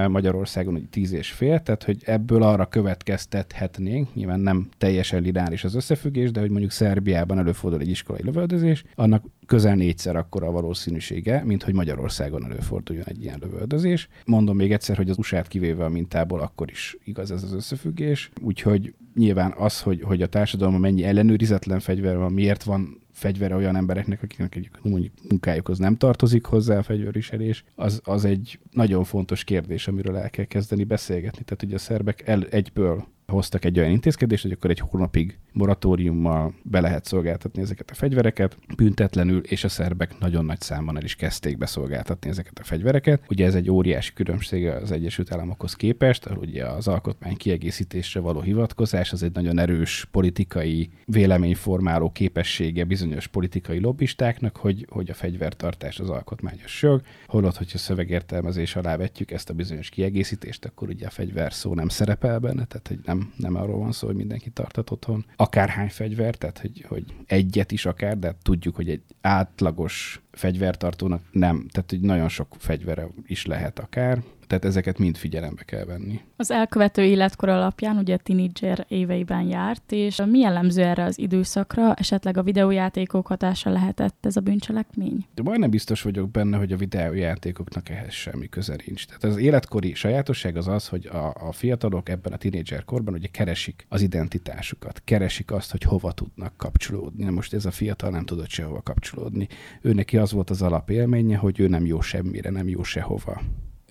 Magyarországon 0.07 0.87
10 0.89 1.11
és 1.11 1.31
fél, 1.31 1.59
tehát 1.59 1.83
hogy 1.83 2.01
ebből 2.05 2.43
arra 2.43 2.65
következik, 2.65 3.11
következtethetnénk, 3.13 4.13
nyilván 4.13 4.39
nem 4.39 4.69
teljesen 4.77 5.21
lineáris 5.21 5.63
az 5.63 5.75
összefüggés, 5.75 6.31
de 6.31 6.39
hogy 6.39 6.49
mondjuk 6.49 6.71
Szerbiában 6.71 7.37
előfordul 7.37 7.79
egy 7.79 7.89
iskolai 7.89 8.23
lövöldözés, 8.23 8.83
annak 8.95 9.25
közel 9.45 9.75
négyszer 9.75 10.15
akkora 10.15 10.47
a 10.47 10.51
valószínűsége, 10.51 11.43
mint 11.43 11.63
hogy 11.63 11.73
Magyarországon 11.73 12.45
előforduljon 12.45 13.05
egy 13.07 13.23
ilyen 13.23 13.39
lövöldözés. 13.41 14.07
Mondom 14.25 14.55
még 14.55 14.71
egyszer, 14.71 14.97
hogy 14.97 15.09
az 15.09 15.17
USA-t 15.17 15.47
kivéve 15.47 15.85
a 15.85 15.89
mintából 15.89 16.39
akkor 16.39 16.69
is 16.69 16.97
igaz 17.03 17.31
ez 17.31 17.43
az 17.43 17.53
összefüggés, 17.53 18.31
úgyhogy 18.41 18.93
nyilván 19.15 19.53
az, 19.57 19.81
hogy, 19.81 20.01
hogy 20.01 20.21
a 20.21 20.27
társadalom 20.27 20.79
mennyi 20.79 21.03
ellenőrizetlen 21.03 21.79
fegyver 21.79 22.17
van, 22.17 22.31
miért 22.31 22.63
van 22.63 23.02
fegyvere 23.23 23.55
olyan 23.55 23.75
embereknek, 23.75 24.23
akiknek 24.23 24.55
egy 24.55 24.69
mondjuk 24.81 25.13
munkájukhoz 25.29 25.77
nem 25.77 25.95
tartozik 25.95 26.45
hozzá 26.45 26.77
a 26.77 26.83
fegyverviselés, 26.83 27.63
az, 27.75 28.01
az 28.03 28.25
egy 28.25 28.59
nagyon 28.71 29.03
fontos 29.03 29.43
kérdés, 29.43 29.87
amiről 29.87 30.17
el 30.17 30.29
kell 30.29 30.45
kezdeni 30.45 30.83
beszélgetni. 30.83 31.43
Tehát 31.43 31.63
ugye 31.63 31.75
a 31.75 31.79
szerbek 31.79 32.27
el, 32.27 32.43
egyből 32.43 33.05
hoztak 33.27 33.65
egy 33.65 33.79
olyan 33.79 33.91
intézkedést, 33.91 34.43
hogy 34.43 34.51
akkor 34.51 34.69
egy 34.69 34.79
hónapig 34.79 35.37
moratóriummal 35.53 36.53
be 36.63 36.79
lehet 36.79 37.05
szolgáltatni 37.05 37.61
ezeket 37.61 37.91
a 37.91 37.93
fegyvereket, 37.93 38.57
büntetlenül, 38.75 39.39
és 39.39 39.63
a 39.63 39.69
szerbek 39.69 40.19
nagyon 40.19 40.45
nagy 40.45 40.61
számban 40.61 40.97
el 40.97 41.03
is 41.03 41.15
kezdték 41.15 41.57
beszolgáltatni 41.57 42.29
ezeket 42.29 42.59
a 42.59 42.63
fegyvereket. 42.63 43.23
Ugye 43.29 43.45
ez 43.45 43.55
egy 43.55 43.69
óriási 43.69 44.13
különbség 44.13 44.67
az 44.67 44.91
Egyesült 44.91 45.31
Államokhoz 45.31 45.75
képest, 45.75 46.25
ahol 46.25 46.37
ugye 46.37 46.65
az 46.65 46.87
alkotmány 46.87 47.37
kiegészítésre 47.37 48.19
való 48.19 48.41
hivatkozás 48.41 49.11
az 49.11 49.23
egy 49.23 49.33
nagyon 49.33 49.59
erős 49.59 50.07
politikai 50.11 50.89
véleményformáló 51.05 52.11
képessége 52.11 52.83
bizonyos 52.83 53.27
politikai 53.27 53.79
lobbistáknak, 53.79 54.57
hogy, 54.57 54.85
hogy 54.89 55.09
a 55.09 55.13
fegyvertartás 55.13 55.99
az 55.99 56.09
alkotmányos 56.09 56.81
jog, 56.81 57.01
holott, 57.27 57.57
hogyha 57.57 57.77
szövegértelmezés 57.77 58.75
alá 58.75 58.97
vetjük 58.97 59.31
ezt 59.31 59.49
a 59.49 59.53
bizonyos 59.53 59.89
kiegészítést, 59.89 60.65
akkor 60.65 60.89
ugye 60.89 61.05
a 61.05 61.09
fegyver 61.09 61.53
szó 61.53 61.73
nem 61.73 61.87
szerepel 61.87 62.39
benne, 62.39 62.65
tehát 62.65 62.87
hogy 62.87 62.99
nem 63.37 63.55
arról 63.55 63.79
van 63.79 63.91
szó, 63.91 64.07
hogy 64.07 64.15
mindenki 64.15 64.49
tartat 64.49 64.91
otthon. 64.91 65.25
Akárhány 65.35 65.89
fegyver, 65.89 66.35
tehát 66.35 66.59
hogy, 66.59 66.85
hogy 66.87 67.03
egyet 67.25 67.71
is 67.71 67.85
akár, 67.85 68.17
de 68.17 68.35
tudjuk, 68.41 68.75
hogy 68.75 68.89
egy 68.89 69.03
átlagos 69.21 70.21
fegyvertartónak 70.31 71.21
nem, 71.31 71.67
tehát 71.71 71.89
hogy 71.89 72.01
nagyon 72.01 72.29
sok 72.29 72.55
fegyvere 72.59 73.07
is 73.25 73.45
lehet 73.45 73.79
akár, 73.79 74.23
tehát 74.59 74.67
ezeket 74.77 74.97
mind 74.97 75.17
figyelembe 75.17 75.63
kell 75.63 75.85
venni. 75.85 76.19
Az 76.35 76.51
elkövető 76.51 77.03
életkor 77.03 77.49
alapján 77.49 77.97
ugye 77.97 78.17
tinédzser 78.17 78.85
éveiben 78.87 79.41
járt, 79.41 79.91
és 79.91 80.21
mi 80.25 80.39
jellemző 80.39 80.81
erre 80.83 81.03
az 81.03 81.19
időszakra? 81.19 81.93
Esetleg 81.93 82.37
a 82.37 82.43
videójátékok 82.43 83.27
hatása 83.27 83.69
lehetett 83.69 84.25
ez 84.25 84.35
a 84.35 84.41
bűncselekmény? 84.41 85.25
De 85.33 85.41
majdnem 85.41 85.69
biztos 85.69 86.01
vagyok 86.01 86.31
benne, 86.31 86.57
hogy 86.57 86.71
a 86.71 86.77
videójátékoknak 86.77 87.89
ehhez 87.89 88.13
semmi 88.13 88.49
köze 88.49 88.75
nincs. 88.85 89.05
Tehát 89.05 89.23
az 89.23 89.37
életkori 89.37 89.93
sajátosság 89.93 90.57
az 90.57 90.67
az, 90.67 90.87
hogy 90.87 91.05
a, 91.05 91.33
a 91.47 91.51
fiatalok 91.51 92.09
ebben 92.09 92.33
a 92.33 92.37
tinédzser 92.37 92.83
korban 92.83 93.13
ugye 93.13 93.27
keresik 93.27 93.85
az 93.89 94.01
identitásukat, 94.01 95.01
keresik 95.05 95.51
azt, 95.51 95.71
hogy 95.71 95.83
hova 95.83 96.11
tudnak 96.11 96.57
kapcsolódni. 96.57 97.23
Na 97.23 97.31
most 97.31 97.53
ez 97.53 97.65
a 97.65 97.71
fiatal 97.71 98.09
nem 98.09 98.25
tudott 98.25 98.49
sehova 98.49 98.81
kapcsolódni. 98.81 99.47
Ő 99.81 99.93
neki 99.93 100.17
az 100.17 100.31
volt 100.31 100.49
az 100.49 100.61
alapélménye, 100.61 101.37
hogy 101.37 101.59
ő 101.59 101.67
nem 101.67 101.85
jó 101.85 102.01
semmire, 102.01 102.49
nem 102.49 102.67
jó 102.67 102.83
sehova 102.83 103.41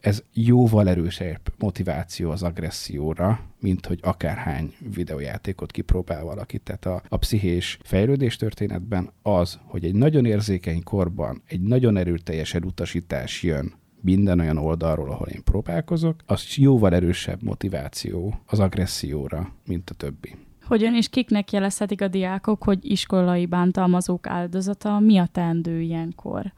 ez 0.03 0.23
jóval 0.33 0.89
erősebb 0.89 1.41
motiváció 1.59 2.31
az 2.31 2.43
agresszióra, 2.43 3.41
mint 3.61 3.87
hogy 3.87 3.99
akárhány 4.03 4.75
videójátékot 4.95 5.71
kipróbál 5.71 6.25
valaki. 6.25 6.59
Tehát 6.59 6.87
a, 6.87 7.03
a 7.09 7.17
pszichés 7.17 7.79
fejlődés 7.83 8.37
történetben 8.37 9.11
az, 9.23 9.59
hogy 9.65 9.85
egy 9.85 9.95
nagyon 9.95 10.25
érzékeny 10.25 10.83
korban 10.83 11.43
egy 11.47 11.61
nagyon 11.61 11.97
erőteljes 11.97 12.55
elutasítás 12.55 13.43
jön 13.43 13.73
minden 14.01 14.41
olyan 14.41 14.59
oldalról, 14.59 15.11
ahol 15.11 15.29
én 15.29 15.45
próbálkozok, 15.45 16.21
az 16.27 16.55
jóval 16.57 16.95
erősebb 16.95 17.43
motiváció 17.43 18.41
az 18.47 18.59
agresszióra, 18.59 19.55
mint 19.67 19.91
a 19.91 19.95
többi. 19.95 20.35
Hogyan 20.63 20.95
és 20.95 21.09
kiknek 21.09 21.53
jelezhetik 21.53 22.01
a 22.01 22.09
diákok, 22.09 22.63
hogy 22.63 22.91
iskolai 22.91 23.47
bántalmazók 23.47 24.27
áldozata, 24.27 24.99
mi 24.99 25.19
a 25.19 25.27
teendő 25.33 25.81
ilyenkor? 25.81 26.53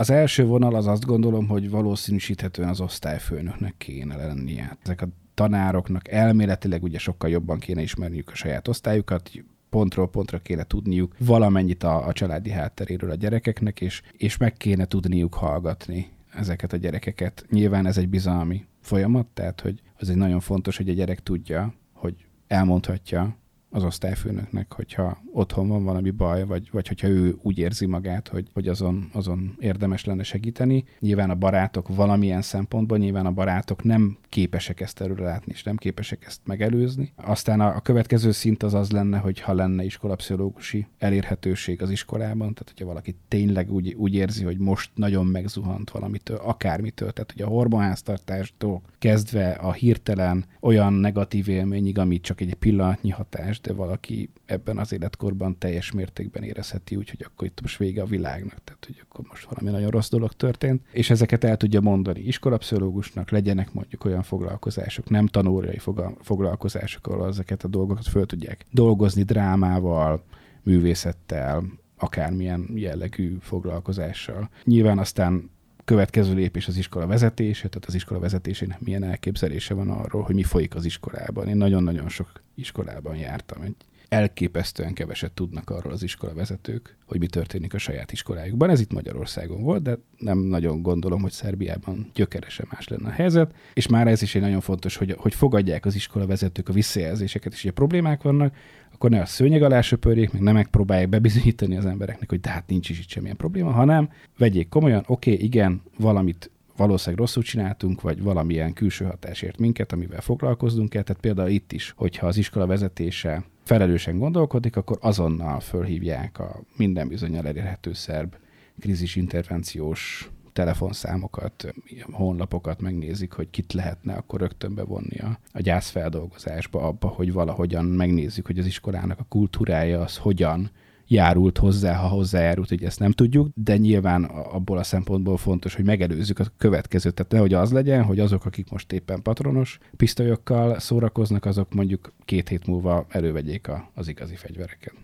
Az 0.00 0.10
első 0.10 0.44
vonal 0.46 0.74
az 0.74 0.86
azt 0.86 1.04
gondolom, 1.04 1.48
hogy 1.48 1.70
valószínűsíthetően 1.70 2.68
az 2.68 2.80
osztályfőnöknek 2.80 3.74
kéne 3.78 4.16
lennie. 4.16 4.78
Ezek 4.82 5.02
a 5.02 5.08
tanároknak 5.34 6.08
elméletileg 6.08 6.82
ugye 6.82 6.98
sokkal 6.98 7.30
jobban 7.30 7.58
kéne 7.58 7.82
ismerniük 7.82 8.30
a 8.30 8.34
saját 8.34 8.68
osztályukat, 8.68 9.30
pontról 9.70 10.10
pontra 10.10 10.38
kéne 10.38 10.64
tudniuk 10.64 11.14
valamennyit 11.18 11.82
a, 11.82 12.06
a 12.06 12.12
családi 12.12 12.50
hátteréről 12.50 13.10
a 13.10 13.14
gyerekeknek, 13.14 13.80
és, 13.80 14.02
és 14.12 14.36
meg 14.36 14.52
kéne 14.52 14.84
tudniuk 14.84 15.34
hallgatni 15.34 16.10
ezeket 16.34 16.72
a 16.72 16.76
gyerekeket. 16.76 17.46
Nyilván 17.50 17.86
ez 17.86 17.98
egy 17.98 18.08
bizalmi 18.08 18.66
folyamat, 18.80 19.26
tehát 19.26 19.60
hogy 19.60 19.82
az 19.98 20.10
egy 20.10 20.16
nagyon 20.16 20.40
fontos, 20.40 20.76
hogy 20.76 20.88
a 20.88 20.92
gyerek 20.92 21.22
tudja, 21.22 21.74
hogy 21.92 22.14
elmondhatja 22.46 23.36
az 23.70 23.84
osztályfőnöknek, 23.84 24.72
hogyha 24.72 25.22
otthon 25.32 25.68
van 25.68 25.84
valami 25.84 26.10
baj, 26.10 26.44
vagy, 26.44 26.68
vagy 26.72 26.88
hogyha 26.88 27.08
ő 27.08 27.36
úgy 27.42 27.58
érzi 27.58 27.86
magát, 27.86 28.28
hogy, 28.28 28.48
hogy 28.52 28.68
azon, 28.68 29.10
azon 29.12 29.56
érdemes 29.58 30.04
lenne 30.04 30.22
segíteni. 30.22 30.84
Nyilván 30.98 31.30
a 31.30 31.34
barátok 31.34 31.88
valamilyen 31.88 32.42
szempontból, 32.42 32.98
nyilván 32.98 33.26
a 33.26 33.32
barátok 33.32 33.84
nem 33.84 34.18
képesek 34.30 34.80
ezt 34.80 35.00
előre 35.00 35.24
látni, 35.24 35.52
és 35.52 35.62
nem 35.62 35.76
képesek 35.76 36.24
ezt 36.26 36.40
megelőzni. 36.44 37.12
Aztán 37.16 37.60
a, 37.60 37.76
a 37.76 37.80
következő 37.80 38.30
szint 38.30 38.62
az 38.62 38.74
az 38.74 38.90
lenne, 38.90 39.18
hogy 39.18 39.40
ha 39.40 39.54
lenne 39.54 39.84
iskolapszichológusi 39.84 40.86
elérhetőség 40.98 41.82
az 41.82 41.90
iskolában, 41.90 42.54
tehát 42.54 42.68
hogyha 42.68 42.86
valaki 42.86 43.16
tényleg 43.28 43.72
úgy, 43.72 43.94
úgy 43.94 44.14
érzi, 44.14 44.44
hogy 44.44 44.58
most 44.58 44.90
nagyon 44.94 45.26
megzuhant 45.26 45.90
valamitől, 45.90 46.36
akármitől, 46.36 47.12
tehát 47.12 47.32
hogy 47.32 47.42
a 47.42 47.48
hormonháztartástól 47.48 48.82
kezdve 48.98 49.50
a 49.50 49.72
hirtelen 49.72 50.44
olyan 50.60 50.92
negatív 50.92 51.48
élményig, 51.48 51.98
amit 51.98 52.22
csak 52.22 52.40
egy 52.40 52.54
pillanatnyi 52.54 53.10
hatás, 53.10 53.60
de 53.60 53.72
valaki 53.72 54.30
ebben 54.44 54.78
az 54.78 54.92
életkorban 54.92 55.58
teljes 55.58 55.92
mértékben 55.92 56.42
érezheti, 56.42 56.96
úgyhogy 56.96 57.24
akkor 57.26 57.46
itt 57.46 57.60
most 57.60 57.78
vége 57.78 58.02
a 58.02 58.06
világnak, 58.06 58.64
tehát 58.64 58.84
hogy 58.86 59.02
akkor 59.02 59.24
most 59.28 59.44
valami 59.44 59.70
nagyon 59.70 59.90
rossz 59.90 60.08
dolog 60.08 60.32
történt, 60.32 60.82
és 60.92 61.10
ezeket 61.10 61.44
el 61.44 61.56
tudja 61.56 61.80
mondani 61.80 62.20
iskolapszichológusnak, 62.20 63.30
legyenek 63.30 63.72
mondjuk 63.72 64.04
olyan 64.04 64.19
foglalkozások, 64.22 65.10
nem 65.10 65.26
tanóriai 65.26 65.80
foglalkozások, 66.20 67.06
ahol 67.06 67.26
ezeket 67.26 67.64
a 67.64 67.68
dolgokat 67.68 68.06
föl 68.06 68.26
tudják 68.26 68.64
dolgozni 68.70 69.22
drámával, 69.22 70.22
művészettel, 70.62 71.64
akármilyen 71.96 72.68
jellegű 72.74 73.36
foglalkozással. 73.40 74.50
Nyilván 74.64 74.98
aztán 74.98 75.50
következő 75.84 76.34
lépés 76.34 76.68
az 76.68 76.76
iskola 76.76 77.06
vezetése, 77.06 77.68
tehát 77.68 77.86
az 77.86 77.94
iskola 77.94 78.20
vezetésének 78.20 78.80
milyen 78.80 79.02
elképzelése 79.02 79.74
van 79.74 79.90
arról, 79.90 80.22
hogy 80.22 80.34
mi 80.34 80.42
folyik 80.42 80.74
az 80.74 80.84
iskolában. 80.84 81.48
Én 81.48 81.56
nagyon-nagyon 81.56 82.08
sok 82.08 82.42
iskolában 82.54 83.16
jártam. 83.16 83.62
Egy 83.62 83.76
elképesztően 84.10 84.92
keveset 84.92 85.32
tudnak 85.32 85.70
arról 85.70 85.92
az 85.92 86.02
iskola 86.02 86.34
vezetők, 86.34 86.96
hogy 87.06 87.18
mi 87.18 87.26
történik 87.26 87.74
a 87.74 87.78
saját 87.78 88.12
iskolájukban. 88.12 88.70
Ez 88.70 88.80
itt 88.80 88.92
Magyarországon 88.92 89.62
volt, 89.62 89.82
de 89.82 89.98
nem 90.18 90.38
nagyon 90.38 90.82
gondolom, 90.82 91.20
hogy 91.20 91.30
Szerbiában 91.30 92.10
gyökeresen 92.14 92.66
más 92.70 92.88
lenne 92.88 93.08
a 93.08 93.12
helyzet. 93.12 93.54
És 93.74 93.86
már 93.86 94.06
ez 94.06 94.22
is 94.22 94.34
egy 94.34 94.42
nagyon 94.42 94.60
fontos, 94.60 94.96
hogy, 94.96 95.14
hogy 95.18 95.34
fogadják 95.34 95.86
az 95.86 95.94
iskola 95.94 96.26
vezetők 96.26 96.68
a 96.68 96.72
visszajelzéseket, 96.72 97.52
és 97.52 97.62
hogy 97.62 97.70
problémák 97.70 98.22
vannak, 98.22 98.54
akkor 98.92 99.10
ne 99.10 99.20
a 99.20 99.26
szőnyeg 99.26 99.62
alá 99.62 99.80
söpörjék, 99.80 100.32
meg 100.32 100.42
nem 100.42 100.54
megpróbálják 100.54 101.08
bebizonyítani 101.08 101.76
az 101.76 101.86
embereknek, 101.86 102.28
hogy 102.28 102.40
de 102.40 102.50
hát 102.50 102.68
nincs 102.68 102.88
is 102.88 102.98
itt 102.98 103.08
semmilyen 103.08 103.36
probléma, 103.36 103.70
hanem 103.70 104.10
vegyék 104.38 104.68
komolyan, 104.68 105.04
oké, 105.06 105.32
okay, 105.32 105.44
igen, 105.44 105.82
valamit 105.98 106.50
valószínűleg 106.80 107.20
rosszul 107.20 107.42
csináltunk, 107.42 108.00
vagy 108.00 108.22
valamilyen 108.22 108.72
külső 108.72 109.04
hatásért 109.04 109.58
minket, 109.58 109.92
amivel 109.92 110.20
foglalkoznunk 110.20 110.88
kell. 110.88 111.02
Tehát 111.02 111.22
például 111.22 111.48
itt 111.48 111.72
is, 111.72 111.92
hogyha 111.96 112.26
az 112.26 112.36
iskola 112.36 112.66
vezetése 112.66 113.44
felelősen 113.64 114.18
gondolkodik, 114.18 114.76
akkor 114.76 114.98
azonnal 115.00 115.60
fölhívják 115.60 116.38
a 116.38 116.60
minden 116.76 117.08
bizonyal 117.08 117.46
elérhető 117.46 117.92
szerb 117.92 118.34
krízisintervenciós 118.80 120.30
telefonszámokat, 120.52 121.74
honlapokat 122.10 122.80
megnézik, 122.80 123.32
hogy 123.32 123.50
kit 123.50 123.72
lehetne 123.72 124.14
akkor 124.14 124.40
rögtön 124.40 124.74
bevonni 124.74 125.18
a, 125.18 125.38
a 125.52 125.60
gyászfeldolgozásba, 125.60 126.82
abba, 126.82 127.08
hogy 127.08 127.32
valahogyan 127.32 127.84
megnézzük, 127.84 128.46
hogy 128.46 128.58
az 128.58 128.66
iskolának 128.66 129.18
a 129.18 129.26
kultúrája 129.28 130.00
az 130.00 130.16
hogyan 130.16 130.70
járult 131.10 131.58
hozzá, 131.58 131.94
ha 131.94 132.08
hozzájárult, 132.08 132.68
hogy 132.68 132.84
ezt 132.84 132.98
nem 132.98 133.10
tudjuk, 133.10 133.48
de 133.54 133.76
nyilván 133.76 134.24
abból 134.24 134.78
a 134.78 134.82
szempontból 134.82 135.36
fontos, 135.36 135.74
hogy 135.74 135.84
megelőzzük 135.84 136.38
a 136.38 136.44
következőt. 136.56 137.14
Tehát 137.14 137.32
nehogy 137.32 137.54
az 137.54 137.72
legyen, 137.72 138.02
hogy 138.02 138.20
azok, 138.20 138.44
akik 138.44 138.70
most 138.70 138.92
éppen 138.92 139.22
patronos 139.22 139.78
pisztolyokkal 139.96 140.78
szórakoznak, 140.78 141.44
azok 141.44 141.74
mondjuk 141.74 142.12
két 142.24 142.48
hét 142.48 142.66
múlva 142.66 143.06
elővegyék 143.08 143.68
a, 143.68 143.90
az 143.94 144.08
igazi 144.08 144.36
fegyvereket. 144.36 144.94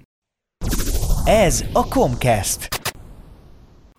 Ez 1.24 1.64
a 1.72 1.88
Comcast. 1.88 2.68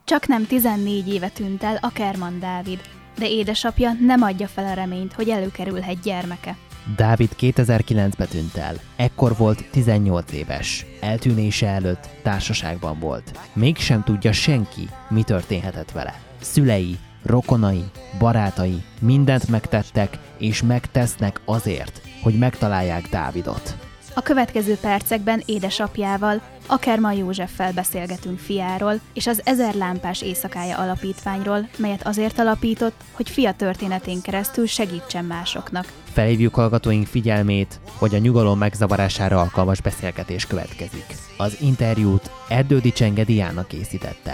Csak 0.05 0.27
nem 0.27 0.45
14 0.45 1.07
éve 1.07 1.29
tűnt 1.29 1.63
el 1.63 1.77
a 1.81 1.89
Kerman 1.89 2.39
Dávid, 2.39 2.79
de 3.17 3.29
édesapja 3.29 3.91
nem 4.05 4.21
adja 4.21 4.47
fel 4.47 4.65
a 4.65 4.73
reményt, 4.73 5.13
hogy 5.13 5.29
előkerülhet 5.29 6.01
gyermeke. 6.01 6.57
Dávid 6.95 7.29
2009-ben 7.39 8.27
tűnt 8.27 8.55
el. 8.55 8.75
Ekkor 8.95 9.35
volt 9.37 9.69
18 9.71 10.31
éves. 10.31 10.85
Eltűnése 11.01 11.67
előtt 11.67 12.09
társaságban 12.23 12.99
volt. 12.99 13.39
Mégsem 13.53 14.03
tudja 14.03 14.31
senki, 14.31 14.89
mi 15.09 15.23
történhetett 15.23 15.91
vele. 15.91 16.19
Szülei, 16.41 16.97
rokonai, 17.23 17.83
barátai 18.19 18.83
mindent 19.01 19.47
megtettek 19.47 20.17
és 20.37 20.61
megtesznek 20.61 21.41
azért, 21.45 22.01
hogy 22.21 22.37
megtalálják 22.37 23.09
Dávidot. 23.09 23.86
A 24.17 24.21
következő 24.21 24.75
percekben 24.81 25.41
édesapjával, 25.45 26.41
Akerman 26.67 27.13
Józseffel 27.13 27.73
beszélgetünk 27.73 28.39
fiáról 28.39 28.93
és 29.13 29.27
az 29.27 29.41
Ezer 29.45 29.73
Lámpás 29.73 30.21
Éjszakája 30.21 30.77
Alapítványról, 30.77 31.69
melyet 31.77 32.07
azért 32.07 32.39
alapított, 32.39 33.01
hogy 33.11 33.29
fia 33.29 33.53
történetén 33.53 34.21
keresztül 34.21 34.65
segítsen 34.65 35.25
másoknak. 35.25 35.85
Felhívjuk 36.03 36.53
hallgatóink 36.53 37.05
figyelmét, 37.05 37.79
hogy 37.97 38.15
a 38.15 38.17
nyugalom 38.17 38.57
megzavarására 38.57 39.39
alkalmas 39.39 39.81
beszélgetés 39.81 40.45
következik. 40.45 41.05
Az 41.37 41.61
interjút 41.61 42.31
Erdődi 42.49 42.91
Csenge 42.91 43.23
Diana 43.23 43.63
készítette. 43.63 44.33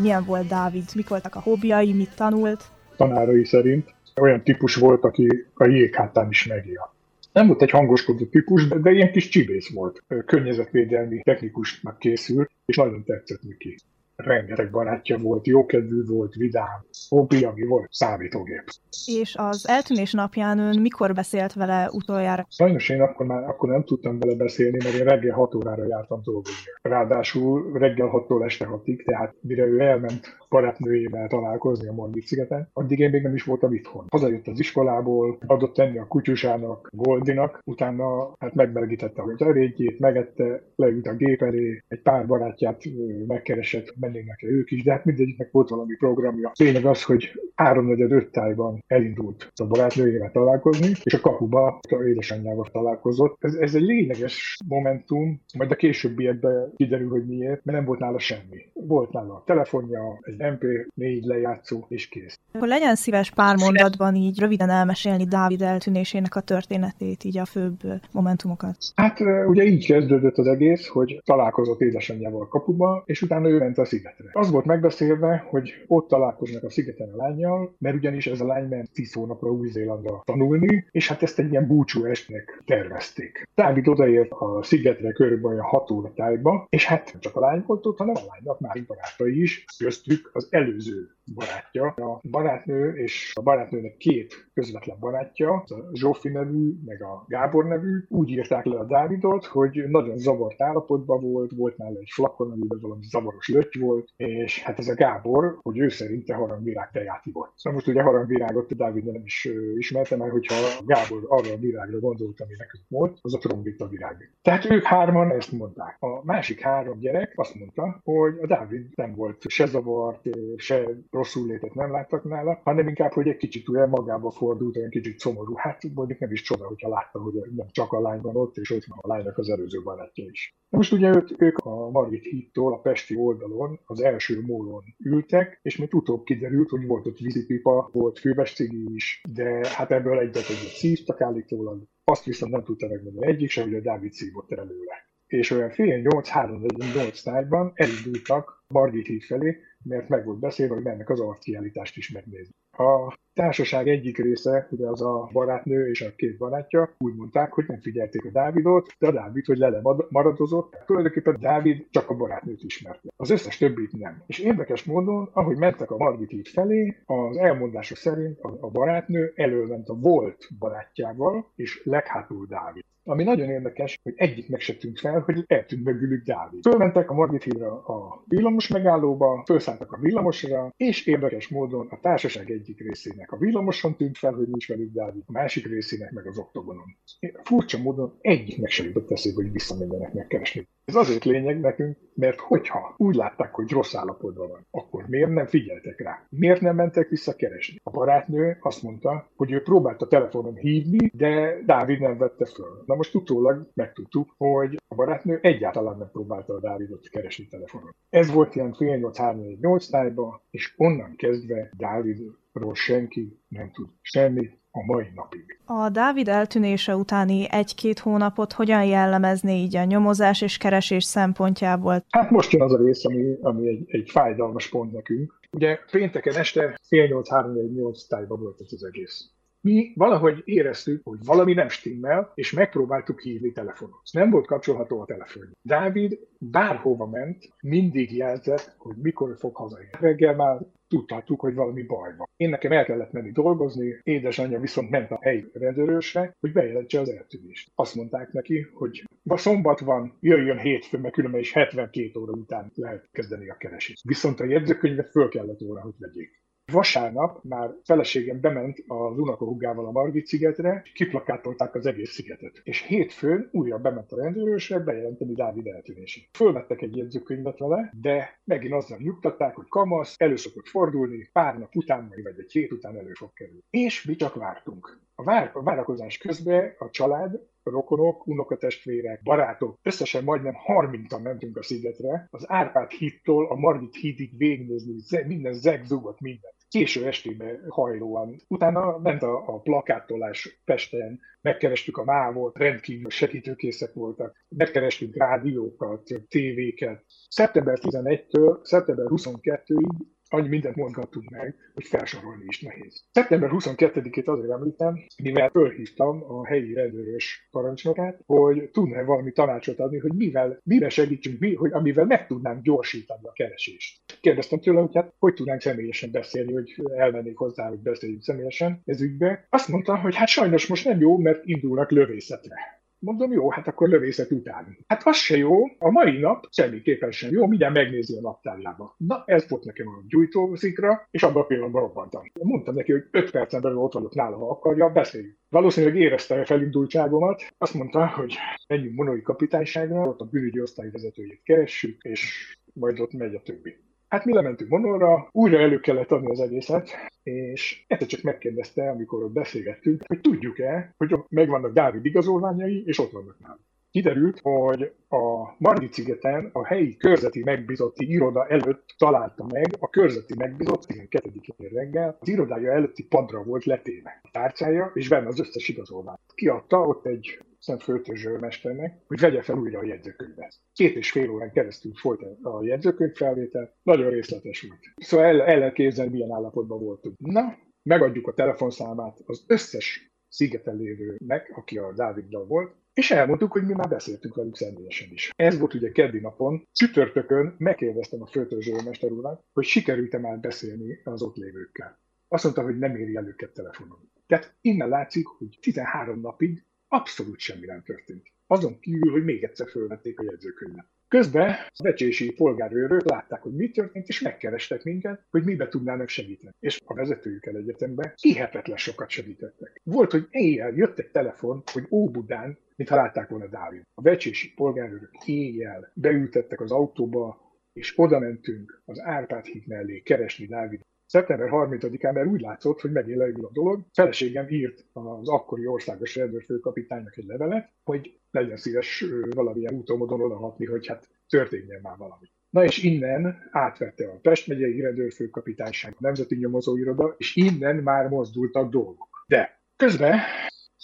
Milyen 0.00 0.24
volt 0.24 0.46
Dávid, 0.46 0.84
mik 0.94 1.08
voltak 1.08 1.34
a 1.34 1.40
hobbiai, 1.40 1.92
mit 1.92 2.14
tanult? 2.14 2.64
Tanárai 2.96 3.44
szerint 3.44 3.94
olyan 4.20 4.42
típus 4.42 4.74
volt, 4.74 5.04
aki 5.04 5.46
a 5.54 5.66
jéghátán 5.66 6.28
is 6.30 6.46
megél. 6.46 6.98
Nem 7.32 7.46
volt 7.46 7.62
egy 7.62 7.70
hangoskodó 7.70 8.24
típus, 8.24 8.68
de, 8.68 8.78
de 8.78 8.90
ilyen 8.90 9.12
kis 9.12 9.28
csibész 9.28 9.70
volt. 9.72 10.02
Környezetvédelmi 10.26 11.20
technikusnak 11.22 11.98
készült, 11.98 12.50
és 12.64 12.76
nagyon 12.76 13.04
tetszett 13.04 13.42
neki. 13.42 13.76
Rengeteg 14.24 14.70
barátja 14.70 15.18
volt, 15.18 15.46
jókedvű 15.46 16.04
volt, 16.04 16.34
vidám, 16.34 16.84
hobbi, 17.08 17.44
ami 17.44 17.64
volt, 17.66 17.88
számítógép. 17.90 18.64
És 19.06 19.34
az 19.38 19.68
eltűnés 19.68 20.12
napján 20.12 20.58
ön 20.58 20.80
mikor 20.80 21.14
beszélt 21.14 21.52
vele 21.52 21.88
utoljára? 21.92 22.46
Sajnos 22.48 22.88
én 22.88 23.00
akkor 23.00 23.26
már 23.26 23.42
akkor 23.42 23.68
nem 23.68 23.84
tudtam 23.84 24.18
vele 24.18 24.34
beszélni, 24.34 24.78
mert 24.84 24.94
én 24.94 25.04
reggel 25.04 25.34
6 25.34 25.54
órára 25.54 25.86
jártam 25.86 26.20
dolgozni. 26.24 26.70
Ráadásul 26.82 27.78
reggel 27.78 28.10
6-tól 28.12 28.44
este 28.44 28.68
6-ig, 28.70 29.04
tehát 29.04 29.34
mire 29.40 29.64
ő 29.64 29.80
elment 29.80 30.38
barátnőjével 30.48 31.28
találkozni 31.28 31.88
a 31.88 31.92
Margit 31.92 32.26
szigeten, 32.26 32.68
addig 32.72 32.98
én 32.98 33.10
még 33.10 33.22
nem 33.22 33.34
is 33.34 33.44
voltam 33.44 33.72
itthon. 33.72 34.06
Hazajött 34.10 34.46
az 34.46 34.58
iskolából, 34.58 35.38
adott 35.46 35.74
tenni 35.74 35.98
a 35.98 36.06
kutyusának, 36.06 36.88
Goldinak, 36.92 37.60
utána 37.64 38.32
hát 38.38 38.54
megmelegítette 38.54 39.22
a 39.22 39.34
terétjét, 39.36 39.98
megette, 39.98 40.62
leült 40.76 41.06
a 41.06 41.14
gép 41.14 41.42
elé, 41.42 41.82
egy 41.88 42.02
pár 42.02 42.26
barátját 42.26 42.82
megkeresett, 43.26 43.94
mennének 44.10 44.42
ők 44.42 44.70
is, 44.70 44.82
de 44.82 44.92
hát 44.92 45.04
mindegyiknek 45.04 45.50
volt 45.50 45.68
valami 45.68 45.96
programja. 45.96 46.52
Lényeg 46.54 46.84
az, 46.84 47.02
hogy 47.02 47.40
3-4-5 47.56 48.30
tájban 48.30 48.84
elindult 48.86 49.52
a 49.54 49.66
barátnőjével 49.66 50.30
találkozni, 50.30 50.92
és 51.02 51.14
a 51.14 51.20
kapuba 51.20 51.80
a 51.88 52.02
édesanyjával 52.02 52.68
találkozott. 52.72 53.36
Ez, 53.40 53.54
ez 53.54 53.74
egy 53.74 53.82
lényeges 53.82 54.56
momentum, 54.68 55.40
majd 55.58 55.70
a 55.70 55.74
későbbiekben 55.74 56.72
kiderül, 56.76 57.08
hogy 57.08 57.26
miért, 57.26 57.64
mert 57.64 57.78
nem 57.78 57.84
volt 57.84 57.98
nála 57.98 58.18
semmi. 58.18 58.66
Volt 58.72 59.12
nála 59.12 59.34
a 59.34 59.42
telefonja, 59.46 60.18
egy 60.22 60.36
MP4 60.38 61.24
lejátszó, 61.24 61.84
és 61.88 62.08
kész. 62.08 62.38
Akkor 62.52 62.68
legyen 62.68 62.94
szíves 62.94 63.30
pár 63.30 63.56
mondatban 63.56 64.14
így 64.14 64.38
röviden 64.38 64.70
elmesélni 64.70 65.24
Dávid 65.24 65.62
eltűnésének 65.62 66.34
a 66.36 66.40
történetét, 66.40 67.24
így 67.24 67.38
a 67.38 67.44
főbb 67.44 67.78
momentumokat. 68.12 68.76
Hát 68.94 69.20
ugye 69.48 69.64
így 69.64 69.86
kezdődött 69.86 70.36
az 70.36 70.46
egész, 70.46 70.86
hogy 70.86 71.20
találkozott 71.24 71.80
édesanyjával 71.80 72.48
kapuba, 72.48 73.02
és 73.06 73.22
utána 73.22 73.48
ő 73.48 73.58
ment 73.58 73.78
a 73.78 73.84
szigetre. 74.00 74.30
Az 74.32 74.50
volt 74.50 74.64
megbeszélve, 74.64 75.46
hogy 75.48 75.84
ott 75.86 76.08
találkoznak 76.08 76.62
a 76.62 76.70
szigeten 76.70 77.08
a 77.12 77.16
lányjal, 77.16 77.74
mert 77.78 77.96
ugyanis 77.96 78.26
ez 78.26 78.40
a 78.40 78.46
lány 78.46 78.68
ment 78.68 78.92
10 78.92 79.12
hónapra 79.12 79.50
Új-Zélandra 79.50 80.22
tanulni, 80.24 80.86
és 80.90 81.08
hát 81.08 81.22
ezt 81.22 81.38
egy 81.38 81.50
ilyen 81.50 81.66
búcsú 81.66 82.04
estnek 82.04 82.62
tervezték. 82.66 83.48
Dávid 83.54 83.88
odaért 83.88 84.30
a 84.30 84.62
szigetre 84.62 85.12
körülbelül 85.12 85.58
a 85.58 85.66
6 85.66 85.90
óra 85.90 86.12
tájba, 86.14 86.66
és 86.70 86.86
hát 86.86 87.10
nem 87.12 87.20
csak 87.20 87.36
a 87.36 87.40
lány 87.40 87.64
volt 87.66 87.86
ott, 87.86 87.98
hanem 87.98 88.14
a 88.16 88.28
lánynak 88.28 88.60
más 88.60 88.80
barátai 88.80 89.40
is, 89.40 89.64
köztük 89.78 90.30
az 90.32 90.48
előző 90.50 91.08
barátja. 91.34 91.86
A 91.86 92.20
barátnő 92.30 92.94
és 92.94 93.32
a 93.34 93.42
barátnőnek 93.42 93.96
két 93.96 94.50
közvetlen 94.54 94.96
barátja, 95.00 95.52
a 95.52 95.64
Zsófi 95.92 96.28
nevű, 96.28 96.72
meg 96.84 97.02
a 97.02 97.24
Gábor 97.28 97.64
nevű, 97.64 98.04
úgy 98.08 98.30
írták 98.30 98.64
le 98.64 98.78
a 98.78 98.84
Dávidot, 98.84 99.44
hogy 99.44 99.84
nagyon 99.88 100.18
zavart 100.18 100.62
állapotban 100.62 101.20
volt, 101.20 101.50
volt 101.56 101.76
nála 101.76 101.98
egy 101.98 102.10
flakon, 102.12 102.50
amiben 102.50 102.78
valami 102.80 103.04
zavaros 103.10 103.48
löty 103.48 103.78
volt, 103.78 104.08
és 104.16 104.62
hát 104.62 104.78
ez 104.78 104.88
a 104.88 104.94
Gábor, 104.94 105.58
hogy 105.62 105.78
ő 105.78 105.88
szerinte 105.88 106.34
harangvirág 106.34 106.90
teját 106.90 107.26
ivott. 107.26 107.52
Na 107.62 107.70
most 107.70 107.86
ugye 107.86 108.02
harangvirágot 108.02 108.76
Dávid 108.76 109.04
nem 109.04 109.22
is 109.24 109.48
ismerte, 109.76 110.16
mert 110.16 110.30
hogyha 110.30 110.54
Gábor 110.86 111.24
arra 111.28 111.52
a 111.52 111.56
virágra 111.56 111.98
gondolt, 111.98 112.40
ami 112.40 112.54
nekünk 112.58 112.84
volt, 112.88 113.18
az 113.20 113.34
a 113.34 113.38
trombita 113.38 113.88
virág. 113.88 114.32
Tehát 114.42 114.70
ők 114.70 114.84
hárman 114.84 115.30
ezt 115.30 115.52
mondták. 115.52 115.96
A 116.00 116.24
másik 116.24 116.60
három 116.60 116.98
gyerek 116.98 117.32
azt 117.36 117.54
mondta, 117.54 118.00
hogy 118.04 118.38
a 118.40 118.46
Dávid 118.46 118.86
nem 118.94 119.14
volt 119.14 119.48
se 119.48 119.66
zavart, 119.66 120.28
se 120.56 120.88
rosszul 121.20 121.46
létet 121.46 121.74
nem 121.74 121.90
láttak 121.90 122.24
nála, 122.24 122.60
hanem 122.64 122.88
inkább, 122.88 123.12
hogy 123.12 123.28
egy 123.28 123.36
kicsit 123.36 123.68
olyan 123.68 123.88
magába 123.88 124.30
fordult, 124.30 124.76
olyan 124.76 124.90
kicsit 124.90 125.18
szomorú. 125.18 125.54
Hát 125.54 125.82
mondjuk 125.94 126.18
nem 126.18 126.32
is 126.32 126.42
csoda, 126.42 126.66
hogyha 126.66 126.88
látta, 126.88 127.20
hogy 127.20 127.34
nem 127.56 127.66
csak 127.70 127.92
a 127.92 128.00
lány 128.00 128.20
van 128.20 128.36
ott, 128.36 128.56
és 128.56 128.70
ott 128.70 128.84
van 128.84 128.98
a 129.02 129.08
lánynak 129.08 129.38
az 129.38 129.48
előző 129.48 129.82
barátja 129.82 130.24
is. 130.30 130.54
Most 130.68 130.92
ugye 130.92 131.08
ők, 131.08 131.42
ők 131.42 131.58
a 131.58 131.90
Margit 131.90 132.24
hídtól, 132.24 132.72
a 132.72 132.80
Pesti 132.80 133.16
oldalon, 133.16 133.80
az 133.84 134.00
első 134.00 134.40
mólon 134.40 134.82
ültek, 135.04 135.58
és 135.62 135.76
még 135.76 135.94
utóbb 135.94 136.24
kiderült, 136.24 136.70
hogy 136.70 136.86
volt 136.86 137.06
ott 137.06 137.18
vízipipa, 137.18 137.88
volt 137.92 138.18
főves 138.18 138.54
cigi 138.54 138.94
is, 138.94 139.22
de 139.34 139.68
hát 139.68 139.90
ebből 139.90 140.18
egyet 140.18 140.48
egyet 140.48 140.74
szívtak 140.80 141.20
állítólag. 141.20 141.82
Azt 142.04 142.24
viszont 142.24 142.52
nem 142.52 142.64
tudta 142.64 142.88
megmondani 142.88 143.26
egyik 143.26 143.50
sem, 143.50 143.64
hogy 143.64 143.74
a 143.74 143.80
Dávid 143.80 144.12
szívott 144.12 144.52
előle. 144.52 145.08
És 145.26 145.50
olyan 145.50 145.70
fél 145.70 145.98
nyolc, 145.98 146.28
három, 146.28 146.64
nyolc 146.94 147.22
tájban 147.22 147.72
elindultak 147.74 148.64
Margit 148.68 149.06
híd 149.06 149.22
felé, 149.22 149.56
mert 149.84 150.08
meg 150.08 150.24
volt 150.24 150.38
beszélve, 150.38 150.74
hogy 150.74 150.84
mennek 150.84 151.10
az 151.10 151.20
arckiállítást 151.20 151.96
is 151.96 152.10
megnézni. 152.10 152.54
A 152.70 153.18
társaság 153.34 153.88
egyik 153.88 154.18
része, 154.18 154.68
ugye 154.70 154.86
az 154.86 155.02
a 155.02 155.28
barátnő 155.32 155.88
és 155.88 156.00
a 156.00 156.14
két 156.16 156.36
barátja 156.36 156.94
úgy 156.98 157.14
mondták, 157.14 157.52
hogy 157.52 157.64
nem 157.68 157.80
figyelték 157.80 158.24
a 158.24 158.30
Dávidot, 158.30 158.94
de 158.98 159.06
a 159.06 159.12
Dávid, 159.12 159.44
hogy 159.44 159.58
lele 159.58 159.80
maradozott, 160.08 160.76
tulajdonképpen 160.86 161.36
Dávid 161.40 161.86
csak 161.90 162.10
a 162.10 162.14
barátnőt 162.14 162.62
ismerte. 162.62 163.08
Az 163.16 163.30
összes 163.30 163.58
többit 163.58 163.92
nem. 163.92 164.22
És 164.26 164.38
érdekes 164.38 164.84
módon, 164.84 165.28
ahogy 165.32 165.56
mentek 165.56 165.90
a 165.90 165.96
Margit 165.96 166.30
híd 166.30 166.46
felé, 166.46 166.96
az 167.06 167.36
elmondások 167.36 167.96
szerint 167.96 168.38
a, 168.40 168.70
barátnő 168.70 169.32
előment 169.34 169.88
a 169.88 169.94
volt 169.94 170.48
barátjával, 170.58 171.52
és 171.56 171.82
leghátul 171.84 172.46
Dávid. 172.46 172.84
Ami 173.04 173.24
nagyon 173.24 173.48
érdekes, 173.48 173.98
hogy 174.02 174.12
egyiknek 174.16 174.60
se 174.60 174.74
tűnt 174.74 174.98
fel, 175.00 175.20
hogy 175.20 175.44
eltűnt 175.46 175.84
mögülük 175.84 176.24
Dávid. 176.24 176.62
Fölmentek 176.62 177.10
a 177.10 177.14
Margit 177.14 177.42
hídra 177.42 177.72
a 177.72 178.24
villamos 178.26 178.68
megállóba, 178.68 179.42
felszálltak 179.46 179.92
a 179.92 179.98
villamosra, 180.00 180.72
és 180.76 181.06
érdekes 181.06 181.48
módon 181.48 181.86
a 181.90 182.00
társaság 182.00 182.50
egyik 182.50 182.80
részének 182.80 183.32
a 183.32 183.36
villamoson 183.36 183.96
tűnt 183.96 184.18
fel, 184.18 184.32
hogy 184.32 184.46
nincs 184.48 184.68
velük 184.68 184.92
Dávid, 184.92 185.22
a 185.26 185.32
másik 185.32 185.66
részének 185.66 186.10
meg 186.10 186.26
az 186.26 186.38
oktogonon. 186.38 186.96
Furcsa 187.42 187.78
módon 187.78 188.18
egyiknek 188.20 188.70
se 188.70 188.84
jutott 188.84 189.10
eszébe, 189.10 189.42
hogy 189.42 189.52
visszamenjenek 189.52 190.12
megkeresni. 190.12 190.68
Ez 190.84 190.94
azért 190.94 191.24
lényeg 191.24 191.60
nekünk, 191.60 191.96
mert 192.14 192.38
hogyha 192.38 192.94
úgy 192.96 193.14
látták, 193.14 193.54
hogy 193.54 193.70
rossz 193.70 193.94
állapotban 193.94 194.48
van, 194.48 194.66
akkor 194.70 195.04
miért 195.08 195.30
nem 195.30 195.46
figyeltek 195.46 196.00
rá? 196.00 196.26
Miért 196.28 196.60
nem 196.60 196.74
mentek 196.74 197.08
vissza 197.08 197.34
keresni? 197.34 197.80
A 197.82 197.90
barátnő 197.90 198.56
azt 198.60 198.82
mondta, 198.82 199.30
hogy 199.36 199.52
ő 199.52 199.62
próbált 199.62 200.02
a 200.02 200.06
telefonon 200.06 200.56
hívni, 200.56 201.10
de 201.14 201.62
Dávid 201.66 202.00
nem 202.00 202.18
vette 202.18 202.44
föl. 202.44 202.84
Na 202.90 202.96
most 202.96 203.14
utólag 203.14 203.70
megtudtuk, 203.74 204.34
hogy 204.36 204.78
a 204.88 204.94
barátnő 204.94 205.38
egyáltalán 205.42 205.98
nem 205.98 206.10
próbálta 206.10 206.54
a 206.54 206.60
Dávidot 206.60 207.08
keresni 207.08 207.46
telefonon. 207.46 207.94
Ez 208.08 208.30
volt 208.32 208.54
ilyen 208.54 208.72
fél 208.72 208.96
nyolc, 208.96 209.18
három, 209.18 209.58
nyolc 209.60 209.86
tájba, 209.86 210.42
és 210.50 210.74
onnan 210.76 211.16
kezdve 211.16 211.70
Dávidról 211.76 212.74
senki 212.74 213.40
nem 213.48 213.70
tud 213.72 213.88
semmit, 214.00 214.58
a 214.70 214.84
mai 214.84 215.06
napig. 215.14 215.60
A 215.64 215.88
Dávid 215.88 216.28
eltűnése 216.28 216.96
utáni 216.96 217.46
egy-két 217.50 217.98
hónapot 217.98 218.52
hogyan 218.52 218.84
jellemezné 218.84 219.54
így 219.54 219.76
a 219.76 219.84
nyomozás 219.84 220.42
és 220.42 220.56
keresés 220.56 221.04
szempontjából? 221.04 222.04
Hát 222.08 222.30
most 222.30 222.52
jön 222.52 222.62
az 222.62 222.72
a 222.72 222.76
rész, 222.84 223.04
ami, 223.04 223.36
ami 223.40 223.68
egy, 223.68 223.84
egy 223.86 224.10
fájdalmas 224.10 224.68
pont 224.68 224.92
nekünk. 224.92 225.40
Ugye 225.50 225.78
pénteken 225.90 226.36
este 226.36 226.78
fél 226.88 227.06
nyolc, 227.06 227.30
három, 227.30 227.52
nyolc 227.52 228.06
tájban 228.06 228.40
volt 228.40 228.60
ez 228.60 228.72
az 228.72 228.84
egész. 228.84 229.30
Mi 229.62 229.92
valahogy 229.94 230.42
éreztük, 230.44 231.00
hogy 231.04 231.18
valami 231.24 231.52
nem 231.52 231.68
stimmel, 231.68 232.32
és 232.34 232.52
megpróbáltuk 232.52 233.20
hívni 233.20 233.52
telefonon. 233.52 234.00
Nem 234.12 234.30
volt 234.30 234.46
kapcsolható 234.46 235.00
a 235.00 235.04
telefon. 235.04 235.50
Dávid 235.62 236.18
bárhova 236.38 237.06
ment, 237.06 237.48
mindig 237.62 238.16
jelzett, 238.16 238.74
hogy 238.78 238.96
mikor 238.96 239.36
fog 239.38 239.56
hazajönni. 239.56 239.90
Reggel 240.00 240.34
már 240.34 240.60
tudhattuk, 240.88 241.40
hogy 241.40 241.54
valami 241.54 241.82
baj 241.82 242.14
van. 242.16 242.28
Én 242.36 242.48
nekem 242.48 242.72
el 242.72 242.84
kellett 242.84 243.12
menni 243.12 243.30
dolgozni, 243.30 244.00
édesanyja 244.02 244.60
viszont 244.60 244.90
ment 244.90 245.10
a 245.10 245.18
helyi 245.20 245.50
rendőrösre, 245.52 246.36
hogy 246.40 246.52
bejelentse 246.52 247.00
az 247.00 247.10
eltűnést. 247.10 247.70
Azt 247.74 247.94
mondták 247.94 248.32
neki, 248.32 248.66
hogy 248.72 249.04
ma 249.22 249.36
szombat 249.36 249.80
van, 249.80 250.16
jöjjön 250.20 250.58
hétfőn, 250.58 251.00
mert 251.00 251.14
különben 251.14 251.40
is 251.40 251.52
72 251.52 252.20
óra 252.20 252.32
után 252.32 252.72
lehet 252.74 253.08
kezdeni 253.12 253.50
a 253.50 253.56
keresést. 253.56 254.02
Viszont 254.04 254.40
a 254.40 254.44
jegyzőkönyvet 254.44 255.10
föl 255.10 255.28
kellett 255.28 255.60
volna, 255.60 255.80
hogy 255.80 255.94
vegyék. 255.98 256.42
Vasárnap 256.70 257.42
már 257.42 257.70
feleségem 257.84 258.40
bement 258.40 258.84
az 258.86 259.18
unokahúgával 259.18 259.86
a 259.86 259.90
Margit 259.90 260.26
szigetre, 260.26 260.82
kiplakátolták 260.94 261.74
az 261.74 261.86
egész 261.86 262.10
szigetet. 262.10 262.60
És 262.62 262.82
hétfőn 262.82 263.48
újra 263.52 263.78
bement 263.78 264.12
a 264.12 264.16
rendőrösre 264.16 264.78
bejelenteni 264.78 265.34
Dávid 265.34 265.66
eltűnését. 265.66 266.28
Fölvettek 266.32 266.82
egy 266.82 266.96
jegyzőkönyvet 266.96 267.58
vele, 267.58 267.92
de 268.00 268.40
megint 268.44 268.74
azzal 268.74 268.98
nyugtatták, 269.00 269.54
hogy 269.54 269.68
kamasz, 269.68 270.14
elő 270.18 270.36
szokott 270.36 270.66
fordulni, 270.66 271.28
pár 271.32 271.58
nap 271.58 271.74
után, 271.74 272.08
vagy 272.22 272.38
egy 272.38 272.52
hét 272.52 272.72
után 272.72 272.96
elő 272.96 273.12
fog 273.12 273.32
kerülni. 273.32 273.64
És 273.70 274.04
mi 274.04 274.16
csak 274.16 274.34
vártunk. 274.34 275.00
A, 275.14 275.22
vár, 275.22 275.50
a 275.54 275.62
várakozás 275.62 276.18
közben 276.18 276.74
a 276.78 276.90
család 276.90 277.40
rokonok, 277.62 278.26
unokatestvérek, 278.26 279.22
barátok, 279.22 279.78
összesen 279.82 280.24
majdnem 280.24 280.54
30-an 280.66 281.22
mentünk 281.22 281.56
a 281.56 281.62
szigetre, 281.62 282.28
az 282.30 282.50
Árpád 282.50 282.90
hídtól 282.90 283.50
a 283.50 283.54
Margit 283.54 283.94
hídig 283.94 284.36
végignézni, 284.36 285.24
minden 285.26 285.52
zegzugot, 285.52 286.20
minden. 286.20 286.52
Késő 286.70 287.06
estébe 287.06 287.60
hajlóan. 287.68 288.36
Utána 288.48 288.98
ment 288.98 289.22
a, 289.22 289.54
a 289.54 289.60
plakáttolás 289.60 290.60
Pesten, 290.64 291.20
megkerestük 291.40 291.96
a 291.96 292.04
mávot, 292.04 292.58
rendkívül 292.58 293.10
segítőkészek 293.10 293.92
voltak, 293.92 294.44
megkerestünk 294.48 295.16
rádiókat, 295.16 296.02
tévéket. 296.28 297.04
Szeptember 297.28 297.78
11-től 297.82 298.64
szeptember 298.64 299.06
22-ig 299.08 299.88
annyi 300.32 300.48
mindent 300.48 300.76
mondhattunk 300.76 301.30
meg, 301.30 301.54
hogy 301.74 301.84
felsorolni 301.84 302.44
is 302.46 302.60
nehéz. 302.60 303.04
Szeptember 303.12 303.50
22-ét 303.52 304.24
azért 304.24 304.50
említem, 304.50 304.98
mivel 305.22 305.48
fölhívtam 305.48 306.24
a 306.28 306.46
helyi 306.46 306.74
rendőrös 306.74 307.48
parancsnokát, 307.50 308.20
hogy 308.26 308.70
tudna 308.70 309.04
valami 309.04 309.32
tanácsot 309.32 309.78
adni, 309.78 309.98
hogy 309.98 310.12
mivel, 310.12 310.60
mivel 310.64 310.88
segítsünk 310.88 311.40
mi, 311.40 311.54
hogy 311.54 311.72
amivel 311.72 312.04
meg 312.04 312.26
tudnánk 312.26 312.62
gyorsítani 312.62 313.26
a 313.26 313.32
keresést. 313.32 314.00
Kérdeztem 314.20 314.60
tőle, 314.60 314.80
hogy 314.80 314.94
hát 314.94 315.14
hogy 315.18 315.34
tudnánk 315.34 315.60
személyesen 315.60 316.10
beszélni, 316.10 316.52
hogy 316.52 316.74
elmennék 316.96 317.36
hozzá, 317.36 317.68
hogy 317.68 317.78
beszéljünk 317.78 318.22
személyesen 318.22 318.82
ez 318.84 319.00
ügybe. 319.00 319.46
Azt 319.48 319.68
mondta, 319.68 319.98
hogy 319.98 320.14
hát 320.14 320.28
sajnos 320.28 320.66
most 320.66 320.84
nem 320.84 321.00
jó, 321.00 321.18
mert 321.18 321.44
indulnak 321.44 321.90
lövészetre. 321.90 322.79
Mondom, 323.02 323.32
jó, 323.32 323.50
hát 323.50 323.66
akkor 323.66 323.88
lövészet 323.88 324.30
után. 324.30 324.76
Hát 324.86 325.06
az 325.06 325.16
se 325.16 325.36
jó, 325.36 325.64
a 325.78 325.90
mai 325.90 326.18
nap 326.18 326.46
semmiképpen 326.50 327.10
sem 327.10 327.30
jó, 327.30 327.46
mindjárt 327.46 327.74
megnézi 327.74 328.16
a 328.16 328.20
naptárjába. 328.20 328.94
Na, 328.96 329.22
ez 329.26 329.48
volt 329.48 329.64
nekem 329.64 329.88
a 329.88 330.02
gyújtózikra, 330.08 331.06
és 331.10 331.22
abban 331.22 331.42
a 331.42 331.46
pillanatban 331.46 331.82
robbantam. 331.82 332.22
Mondtam 332.42 332.74
neki, 332.74 332.92
hogy 332.92 333.04
5 333.10 333.30
percen 333.30 333.60
belül 333.60 333.78
ott 333.78 333.92
vagyok 333.92 334.14
nála, 334.14 334.36
ha 334.36 334.50
akarja, 334.50 334.88
beszéljünk. 334.88 335.38
Valószínűleg 335.48 335.96
érezte 335.96 336.40
a 336.40 336.44
felindultságomat, 336.44 337.42
azt 337.58 337.74
mondta, 337.74 338.06
hogy 338.06 338.34
menjünk 338.68 338.96
Monoi 338.96 339.22
kapitányságra, 339.22 340.00
ott 340.00 340.20
a 340.20 340.24
bűnügyi 340.24 340.60
osztályvezetőjét 340.60 341.42
keressük, 341.42 342.02
és 342.02 342.54
majd 342.72 343.00
ott 343.00 343.12
megy 343.12 343.34
a 343.34 343.42
többi. 343.42 343.76
Hát 344.10 344.24
mi 344.24 344.32
lementünk 344.32 344.70
Monorra, 344.70 345.28
újra 345.32 345.58
elő 345.58 345.80
kellett 345.80 346.10
adni 346.10 346.30
az 346.30 346.40
egészet, 346.40 346.90
és 347.22 347.84
egyszer 347.86 348.08
csak 348.08 348.22
megkérdezte, 348.22 348.90
amikor 348.90 349.22
ott 349.22 349.32
beszélgettünk, 349.32 350.02
hogy 350.06 350.20
tudjuk-e, 350.20 350.94
hogy 350.96 351.14
megvannak 351.28 351.72
Dávid 351.72 352.04
igazolványai, 352.04 352.82
és 352.86 352.98
ott 352.98 353.10
vannak 353.10 353.38
nálam. 353.38 353.69
Kiderült, 353.90 354.40
hogy 354.42 354.92
a 355.08 355.54
Margit 355.58 355.92
szigeten 355.92 356.50
a 356.52 356.66
helyi 356.66 356.96
körzeti 356.96 357.42
megbízotti 357.44 358.10
iroda 358.10 358.46
előtt 358.46 358.94
találta 358.98 359.46
meg 359.52 359.66
a 359.78 359.90
körzeti 359.90 360.34
megbízott 360.36 360.84
12-én 360.88 361.68
reggel, 361.68 362.16
az 362.20 362.28
irodája 362.28 362.72
előtti 362.72 363.04
padra 363.04 363.42
volt 363.42 363.64
letéve 363.64 364.20
a 364.22 364.28
tárcája, 364.32 364.90
és 364.94 365.08
benne 365.08 365.26
az 365.26 365.40
összes 365.40 365.68
igazolvány. 365.68 366.16
Kiadta 366.34 366.80
ott 366.80 367.06
egy 367.06 367.38
Szent 367.58 367.82
Föltözsőrmesternek, 367.82 368.98
hogy 369.06 369.20
vegye 369.20 369.42
fel 369.42 369.56
újra 369.56 369.78
a 369.78 369.84
jegyzőkönyvet. 369.84 370.54
Két 370.72 370.94
és 370.94 371.10
fél 371.10 371.30
órán 371.30 371.52
keresztül 371.52 371.92
folyt 371.94 372.22
a 372.42 372.64
jegyzőkönyv 372.64 373.14
felvétel, 373.14 373.74
nagyon 373.82 374.10
részletes 374.10 374.62
volt. 374.62 374.80
Szóval 374.96 375.26
el, 375.26 375.42
el 375.42 375.58
lehet 375.58 375.74
képzelni, 375.74 376.10
milyen 376.10 376.32
állapotban 376.32 376.78
voltunk. 376.78 377.18
Na, 377.18 377.58
megadjuk 377.82 378.26
a 378.26 378.34
telefonszámát 378.34 379.18
az 379.26 379.44
összes 379.46 380.10
szigeten 380.28 380.76
lévőnek, 380.76 381.52
aki 381.54 381.78
a 381.78 381.92
Dáviddal 381.92 382.46
volt, 382.46 382.74
és 382.94 383.10
elmondtuk, 383.10 383.52
hogy 383.52 383.66
mi 383.66 383.72
már 383.72 383.88
beszéltünk 383.88 384.34
velük 384.34 384.56
személyesen 384.56 385.08
is. 385.10 385.30
Ez 385.36 385.58
volt 385.58 385.74
ugye 385.74 385.92
keddi 385.92 386.20
napon, 386.20 386.68
csütörtökön 386.72 387.54
megkérdeztem 387.58 388.22
a 388.22 388.26
főtörzsőmester 388.26 389.10
urat, 389.10 389.44
hogy 389.52 389.64
sikerült-e 389.64 390.18
már 390.18 390.40
beszélni 390.40 391.00
az 391.04 391.22
ott 391.22 391.36
lévőkkel. 391.36 391.98
Azt 392.28 392.44
mondta, 392.44 392.62
hogy 392.62 392.78
nem 392.78 392.96
éri 392.96 393.16
el 393.16 393.26
őket 393.26 393.52
telefonon. 393.52 394.10
Tehát 394.26 394.56
innen 394.60 394.88
látszik, 394.88 395.26
hogy 395.26 395.58
13 395.60 396.20
napig 396.20 396.64
abszolút 396.88 397.38
semmi 397.38 397.66
nem 397.66 397.82
történt. 397.82 398.32
Azon 398.46 398.78
kívül, 398.80 399.12
hogy 399.12 399.24
még 399.24 399.44
egyszer 399.44 399.68
fölvették 399.68 400.20
a 400.20 400.24
jegyzőkönyvet. 400.24 400.86
Közben 401.10 401.50
a 401.50 401.82
becsési 401.82 402.32
polgárőrök 402.32 403.10
látták, 403.10 403.42
hogy 403.42 403.54
mi 403.54 403.70
történt, 403.70 404.08
és 404.08 404.20
megkerestek 404.20 404.82
minket, 404.82 405.24
hogy 405.30 405.44
mibe 405.44 405.68
tudnának 405.68 406.08
segíteni. 406.08 406.54
És 406.58 406.80
a 406.84 406.94
vezetőjükkel 406.94 407.56
egyetemben 407.56 408.12
hihetetlen 408.20 408.76
sokat 408.76 409.08
segítettek. 409.08 409.80
Volt, 409.84 410.10
hogy 410.10 410.26
éjjel 410.30 410.72
jött 410.72 410.98
egy 410.98 411.10
telefon, 411.10 411.62
hogy 411.72 411.86
Óbudán, 411.90 412.58
mintha 412.76 412.96
látták 412.96 413.28
volna 413.28 413.46
Dávid. 413.46 413.82
A 413.94 414.00
becsési 414.00 414.52
polgárőrök 414.54 415.10
éjjel 415.24 415.92
beültettek 415.94 416.60
az 416.60 416.70
autóba, 416.70 417.40
és 417.72 417.92
oda 417.96 418.18
mentünk 418.18 418.82
az 418.84 419.00
Árpád 419.00 419.44
híd 419.44 419.66
mellé 419.66 420.00
keresni 420.00 420.46
Dávid 420.46 420.80
Szeptember 421.10 421.48
30-án, 421.52 422.12
mert 422.12 422.26
úgy 422.26 422.40
látszott, 422.40 422.80
hogy 422.80 422.92
megint 422.92 423.16
leül 423.16 423.44
a 423.44 423.50
dolog, 423.52 423.80
feleségem 423.92 424.48
írt 424.48 424.84
az 424.92 425.28
akkori 425.28 425.66
országos 425.66 426.16
rendőrfőkapitánynak 426.16 427.16
egy 427.16 427.24
levelet, 427.24 427.72
hogy 427.82 428.20
legyen 428.30 428.56
szíves 428.56 429.04
valamilyen 429.30 429.74
úton 429.74 429.96
módon 429.96 430.20
odahatni, 430.20 430.66
hogy 430.66 430.86
hát 430.86 431.08
történjen 431.28 431.80
már 431.82 431.96
valami. 431.96 432.26
Na 432.50 432.64
és 432.64 432.82
innen 432.82 433.48
átvette 433.50 434.08
a 434.08 434.18
Pest 434.22 434.46
megyei 434.46 434.80
rendőrfőkapitányság 434.80 435.92
a 435.92 435.98
Nemzeti 436.00 436.36
Nyomozóiroda, 436.36 437.14
és 437.18 437.36
innen 437.36 437.76
már 437.76 438.08
mozdultak 438.08 438.70
dolgok. 438.70 439.24
De 439.26 439.60
közben 439.76 440.18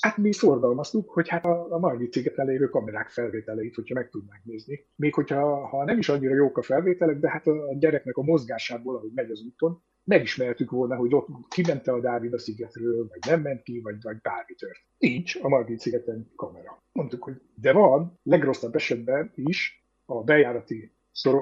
Hát 0.01 0.17
mi 0.17 0.33
szorgalmaztuk, 0.33 1.11
hogy 1.11 1.29
hát 1.29 1.45
a, 1.45 1.73
a 1.73 1.79
Margit 1.79 2.13
szigeten 2.13 2.47
lévő 2.47 2.69
kamerák 2.69 3.09
felvételeit, 3.09 3.75
hogyha 3.75 3.95
meg 3.95 4.09
tudnánk 4.09 4.45
nézni. 4.45 4.87
Még 4.97 5.15
hogyha 5.15 5.67
ha 5.67 5.85
nem 5.85 5.99
is 5.99 6.09
annyira 6.09 6.35
jók 6.35 6.59
a 6.59 6.63
felvételek, 6.63 7.19
de 7.19 7.31
hát 7.31 7.47
a 7.47 7.75
gyereknek 7.79 8.17
a 8.17 8.23
mozgásából, 8.23 8.97
ahogy 8.97 9.13
megy 9.15 9.31
az 9.31 9.43
úton, 9.43 9.83
megismertük 10.05 10.71
volna, 10.71 10.97
hogy 10.97 11.15
ott 11.15 11.29
kimente 11.49 11.93
a 11.93 12.01
Dávid 12.01 12.33
a 12.33 12.39
szigetről, 12.39 13.09
vagy 13.09 13.19
nem 13.27 13.41
ment 13.41 13.63
ki, 13.63 13.81
vagy, 13.81 13.97
vagy 14.03 14.21
bármi 14.21 14.55
tört. 14.55 14.79
Nincs 14.99 15.37
a 15.43 15.49
Margit 15.49 15.79
szigeten 15.79 16.33
kamera. 16.37 16.83
Mondtuk, 16.93 17.23
hogy 17.23 17.41
de 17.55 17.73
van, 17.73 18.19
legrosszabb 18.23 18.75
esetben 18.75 19.33
is 19.35 19.87
a 20.05 20.25
bejárati 20.25 20.95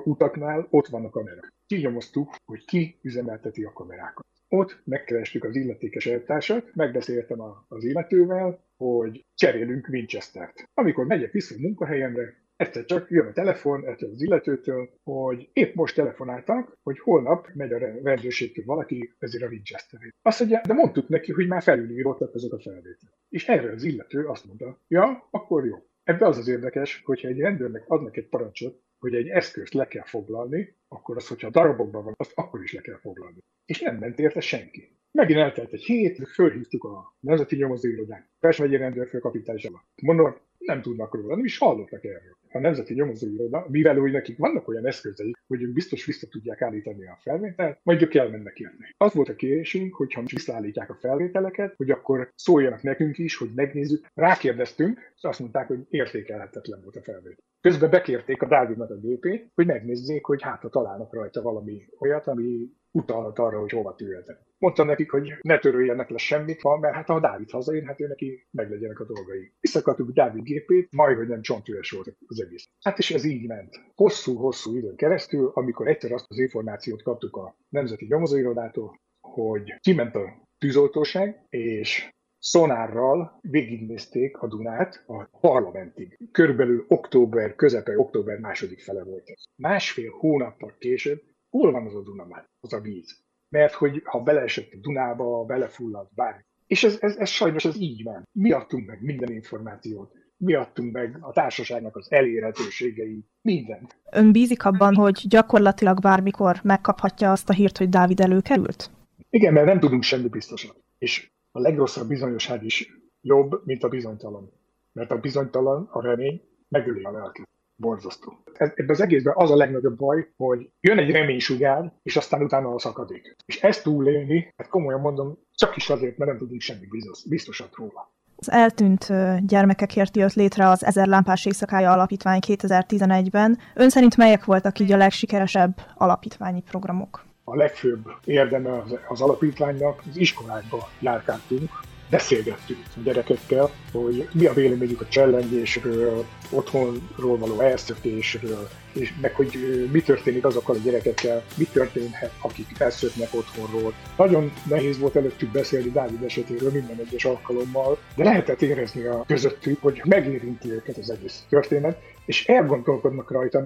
utaknál 0.05 0.67
ott 0.71 0.87
van 0.87 1.05
a 1.05 1.11
kamera. 1.11 1.41
Kinyomoztuk, 1.67 2.35
hogy 2.45 2.65
ki 2.65 2.99
üzemelteti 3.03 3.65
a 3.65 3.73
kamerákat. 3.73 4.27
Ott 4.49 4.81
megkerestük 4.85 5.45
az 5.45 5.57
illetékes 5.57 6.07
eltársat, 6.07 6.75
megbeszéltem 6.75 7.41
az 7.69 7.85
illetővel, 7.85 8.65
hogy 8.77 9.25
cserélünk 9.35 9.89
Winchester-t. 9.89 10.71
Amikor 10.75 11.07
megyek 11.07 11.33
vissza 11.33 11.55
a 11.55 11.61
munkahelyemre, 11.61 12.43
egyszer 12.57 12.85
csak 12.85 13.11
jön 13.11 13.27
a 13.27 13.33
telefon 13.33 13.87
ettől 13.87 14.11
az 14.11 14.23
illetőtől, 14.23 14.89
hogy 15.03 15.49
épp 15.53 15.75
most 15.75 15.95
telefonáltak, 15.95 16.79
hogy 16.83 16.99
holnap 16.99 17.49
megy 17.55 17.73
a 17.73 17.79
rendőrségtől 17.79 18.65
valaki 18.65 19.15
ezért 19.19 19.45
a 19.45 19.49
winchester 19.49 20.01
-ét. 20.03 20.15
Azt 20.23 20.41
mondja, 20.41 20.61
de 20.67 20.73
mondtuk 20.73 21.09
neki, 21.09 21.33
hogy 21.33 21.47
már 21.47 21.63
felülírottak 21.63 22.35
azok 22.35 22.53
a 22.53 22.61
felvételek. 22.61 23.19
És 23.29 23.49
erre 23.49 23.71
az 23.73 23.83
illető 23.83 24.27
azt 24.27 24.45
mondta, 24.45 24.81
ja, 24.89 25.29
akkor 25.31 25.67
jó. 25.67 25.77
Ebben 26.05 26.29
az 26.29 26.39
az 26.39 26.49
érdekes, 26.49 27.03
hogyha 27.05 27.29
egy 27.29 27.39
rendőrnek 27.39 27.85
adnak 27.87 28.17
egy 28.17 28.29
parancsot, 28.29 28.83
hogy 28.99 29.15
egy 29.15 29.29
eszközt 29.29 29.75
le 29.75 29.87
kell 29.87 30.05
foglalni, 30.05 30.77
akkor 30.89 31.17
az, 31.17 31.29
hogyha 31.29 31.51
darabokban 31.51 32.05
van, 32.05 32.15
azt 32.17 32.33
akkor 32.35 32.63
is 32.63 32.73
le 32.73 32.81
kell 32.81 32.99
foglalni. 32.99 33.39
És 33.67 33.81
nem 33.81 33.97
ment 33.97 34.19
érte 34.19 34.41
senki. 34.41 34.93
Megint 35.11 35.39
eltelt 35.39 35.73
egy 35.73 35.85
hét, 35.85 36.29
fölhívtuk 36.29 36.85
a 36.85 37.17
Nemzeti 37.21 37.57
Nyomozóirodát, 37.57 38.29
Pest 38.41 38.59
megyei 38.59 38.79
rendőrfőkapitány 38.79 39.61
Mondom, 40.03 40.37
nem 40.59 40.83
tudnak 40.83 41.15
róla, 41.15 41.35
nem 41.35 41.45
is 41.45 41.59
hallottak 41.59 42.05
erről 42.05 42.37
a 42.55 42.59
Nemzeti 42.59 42.95
Nyomozóiroda, 42.95 43.67
mivel 43.69 43.99
úgy 43.99 44.13
nekik 44.13 44.39
vannak 44.39 44.69
olyan 44.69 44.87
eszközei, 44.87 45.33
hogy 45.47 45.63
ők 45.63 45.73
biztos 45.73 46.05
vissza 46.05 46.27
tudják 46.27 46.63
állítani 46.63 47.07
a 47.07 47.19
felvételt, 47.21 47.79
majd 47.83 48.03
ők 48.03 48.15
elmennek 48.15 48.59
érni. 48.59 48.95
Az 48.97 49.15
volt 49.15 49.29
a 49.29 49.35
kérésünk, 49.35 49.95
hogy 49.95 50.13
ha 50.13 50.23
visszaállítják 50.27 50.91
a 50.91 50.99
felvételeket, 51.01 51.75
hogy 51.77 51.91
akkor 51.91 52.33
szóljanak 52.35 52.83
nekünk 52.83 53.19
is, 53.19 53.37
hogy 53.37 53.51
megnézzük. 53.55 54.07
Rákérdeztünk, 54.15 55.13
és 55.17 55.23
azt 55.23 55.41
mondták, 55.41 55.67
hogy 55.67 55.79
értékelhetetlen 55.89 56.81
volt 56.83 56.97
a 56.97 57.03
felvétel. 57.03 57.45
Közben 57.61 57.91
bekérték 57.91 58.43
a 58.43 58.47
Dávidnak 58.47 58.91
a 58.91 58.99
gépét, 58.99 59.51
hogy 59.55 59.67
megnézzék, 59.67 60.25
hogy 60.25 60.43
hát 60.43 60.61
ha 60.61 60.69
találnak 60.69 61.13
rajta 61.13 61.43
valami 61.43 61.85
olyat, 61.99 62.27
ami 62.27 62.69
utalhat 62.95 63.39
arra, 63.39 63.61
hogy 63.61 63.71
hova 63.71 63.95
tűrhetett. 63.95 64.43
Mondtam 64.59 64.87
nekik, 64.87 65.11
hogy 65.11 65.33
ne 65.41 65.59
töröljenek 65.59 66.09
le 66.09 66.17
semmit, 66.17 66.63
mert 66.81 66.95
hát 66.95 67.07
ha 67.07 67.21
Dávid 67.21 67.51
hazajön, 67.51 67.87
hát 67.87 68.01
ő 68.01 68.07
neki 68.07 68.47
meglegyenek 68.51 69.01
a 69.01 69.05
dolgai. 69.05 69.53
Visszakaptuk 69.61 70.11
Dávid 70.11 70.43
gépét, 70.43 70.89
majd, 70.93 71.17
hogy 71.17 71.29
nem 71.29 71.43
csontüres 71.43 71.91
volt 71.91 72.17
az 72.27 72.41
egész. 72.41 72.69
Hát 72.81 72.99
és 72.99 73.11
ez 73.11 73.25
így 73.25 73.47
ment. 73.47 73.81
Hosszú-hosszú 73.95 74.77
időn 74.77 74.97
keresztül, 74.97 75.51
amikor 75.55 75.89
egyszer 75.89 76.13
azt 76.13 76.27
az 76.29 76.39
információt 76.39 77.03
kaptuk 77.03 77.37
a 77.37 77.57
Nemzeti 77.69 78.07
Nyomozóirodától, 78.09 79.01
hogy 79.21 79.75
kiment 79.81 80.15
a 80.15 80.49
tűzoltóság, 80.59 81.47
és 81.49 82.13
szonárral 82.39 83.39
végignézték 83.41 84.37
a 84.37 84.49
Dunát 84.49 85.05
a 85.07 85.39
parlamentig. 85.41 86.19
Körülbelül 86.33 86.85
október, 86.89 87.55
közepe 87.55 87.99
október 87.99 88.39
második 88.39 88.81
fele 88.81 89.05
volt 89.05 89.29
ez. 89.29 89.43
Másfél 89.57 90.11
hónappal 90.11 90.75
később 90.79 91.23
hol 91.59 91.73
van 91.73 91.87
az 91.87 91.95
a 91.95 92.03
Duna 92.03 92.25
már, 92.25 92.49
az 92.61 92.73
a 92.73 92.81
víz? 92.81 93.23
mert 93.55 93.73
hogy 93.73 94.03
ha 94.05 94.23
beleesett 94.23 94.73
a 94.73 94.77
Dunába, 94.81 95.45
belefulladt 95.45 96.15
bármi. 96.15 96.43
És 96.67 96.85
ez, 96.85 96.99
ez, 97.01 97.17
ez 97.17 97.29
sajnos 97.29 97.65
ez 97.65 97.77
így 97.77 98.03
van. 98.03 98.29
Mi 98.33 98.53
adtunk 98.53 98.87
meg 98.87 99.03
minden 99.03 99.33
információt 99.33 100.13
mi 100.37 100.55
adtunk 100.55 100.93
meg 100.93 101.19
a 101.21 101.33
társaságnak 101.33 101.97
az 101.97 102.13
elérhetőségei, 102.13 103.25
mindent. 103.41 103.97
Ön 104.13 104.33
bízik 104.33 104.65
abban, 104.65 104.95
hogy 104.95 105.23
gyakorlatilag 105.29 106.01
bármikor 106.01 106.61
megkaphatja 106.63 107.31
azt 107.31 107.49
a 107.49 107.53
hírt, 107.53 107.79
hogy 107.79 107.89
Dávid 107.89 108.21
előkerült? 108.21 108.91
Igen, 109.31 109.53
mert 109.53 109.67
nem 109.67 109.81
tudunk 109.81 110.03
semmi 110.03 110.29
biztosat. 110.29 110.77
És 110.99 111.31
a 111.51 111.61
legrosszabb 111.61 112.09
bizonyosság 112.09 112.65
is 112.65 112.89
jobb, 113.21 113.61
mint 113.65 113.83
a 113.83 113.89
bizonytalan. 113.89 114.53
Mert 114.93 115.11
a 115.11 115.21
bizonytalan, 115.21 115.89
a 115.93 116.03
remény 116.03 116.43
megöli 116.69 117.03
a 117.03 117.11
lelket. 117.11 117.49
Borzasztó. 117.85 118.43
Ebben 118.53 118.89
az 118.89 119.01
egészben 119.01 119.35
az 119.37 119.51
a 119.51 119.57
legnagyobb 119.57 119.97
baj, 119.97 120.29
hogy 120.37 120.71
jön 120.81 120.99
egy 120.99 121.11
reménysugár, 121.11 121.93
és 122.03 122.17
aztán 122.17 122.43
utána 122.43 122.75
a 122.75 122.79
szakadék. 122.79 123.37
És 123.47 123.63
ezt 123.63 123.83
túlélni, 123.83 124.55
hát 124.57 124.69
komolyan 124.69 125.01
mondom, 125.01 125.39
csak 125.55 125.77
is 125.77 125.91
azért, 125.91 126.17
mert 126.19 126.31
nem 126.31 126.39
tudunk 126.39 126.61
semmi 126.61 126.87
biztos, 126.87 127.29
biztosat 127.29 127.75
róla. 127.75 128.13
Az 128.37 128.51
eltűnt 128.51 129.07
gyermekekért 129.47 130.17
jött 130.17 130.35
létre 130.35 130.69
az 130.69 130.85
Ezer 130.85 131.07
Lámpás 131.07 131.47
Éjszakája 131.47 131.93
Alapítvány 131.93 132.41
2011-ben. 132.47 133.59
Ön 133.75 133.89
szerint 133.89 134.17
melyek 134.17 134.45
voltak 134.45 134.79
így 134.79 134.93
a 134.93 134.97
legsikeresebb 134.97 135.75
alapítványi 135.95 136.63
programok? 136.63 137.25
A 137.45 137.57
legfőbb 137.57 138.05
érdeme 138.25 138.79
az, 138.79 138.99
az 139.09 139.21
alapítványnak, 139.21 140.03
az 140.11 140.17
iskolákba 140.17 140.89
járkáltunk, 141.01 141.71
beszélgettünk 142.11 142.79
a 142.97 143.01
gyerekekkel, 143.05 143.71
hogy 143.93 144.29
mi 144.33 144.47
a 144.47 144.53
véleményük 144.53 145.01
a 145.01 145.09
csellengésről, 145.09 146.25
otthonról 146.51 147.39
való 147.39 147.61
elszökésről, 147.61 148.69
és 148.93 149.13
meg 149.21 149.35
hogy 149.35 149.89
mi 149.93 150.01
történik 150.01 150.45
azokkal 150.45 150.77
a 150.77 150.79
gyerekekkel, 150.85 151.45
mi 151.57 151.65
történhet, 151.65 152.33
akik 152.41 152.67
elszöknek 152.79 153.35
otthonról. 153.35 153.95
Nagyon 154.17 154.53
nehéz 154.69 154.99
volt 154.99 155.17
előttük 155.17 155.51
beszélni 155.51 155.91
Dávid 155.91 156.23
esetéről 156.23 156.71
minden 156.71 157.01
egyes 157.07 157.25
alkalommal, 157.25 157.99
de 158.17 158.25
lehetett 158.25 158.63
érezni 158.63 159.05
a 159.05 159.25
közöttük, 159.27 159.83
hogy 159.83 160.03
megérinti 160.05 160.71
őket 160.71 160.97
az 160.97 161.11
egész 161.11 161.43
történet, 161.49 161.99
és 162.27 162.47
elgondolkodnak 162.47 163.31
rajta. 163.31 163.65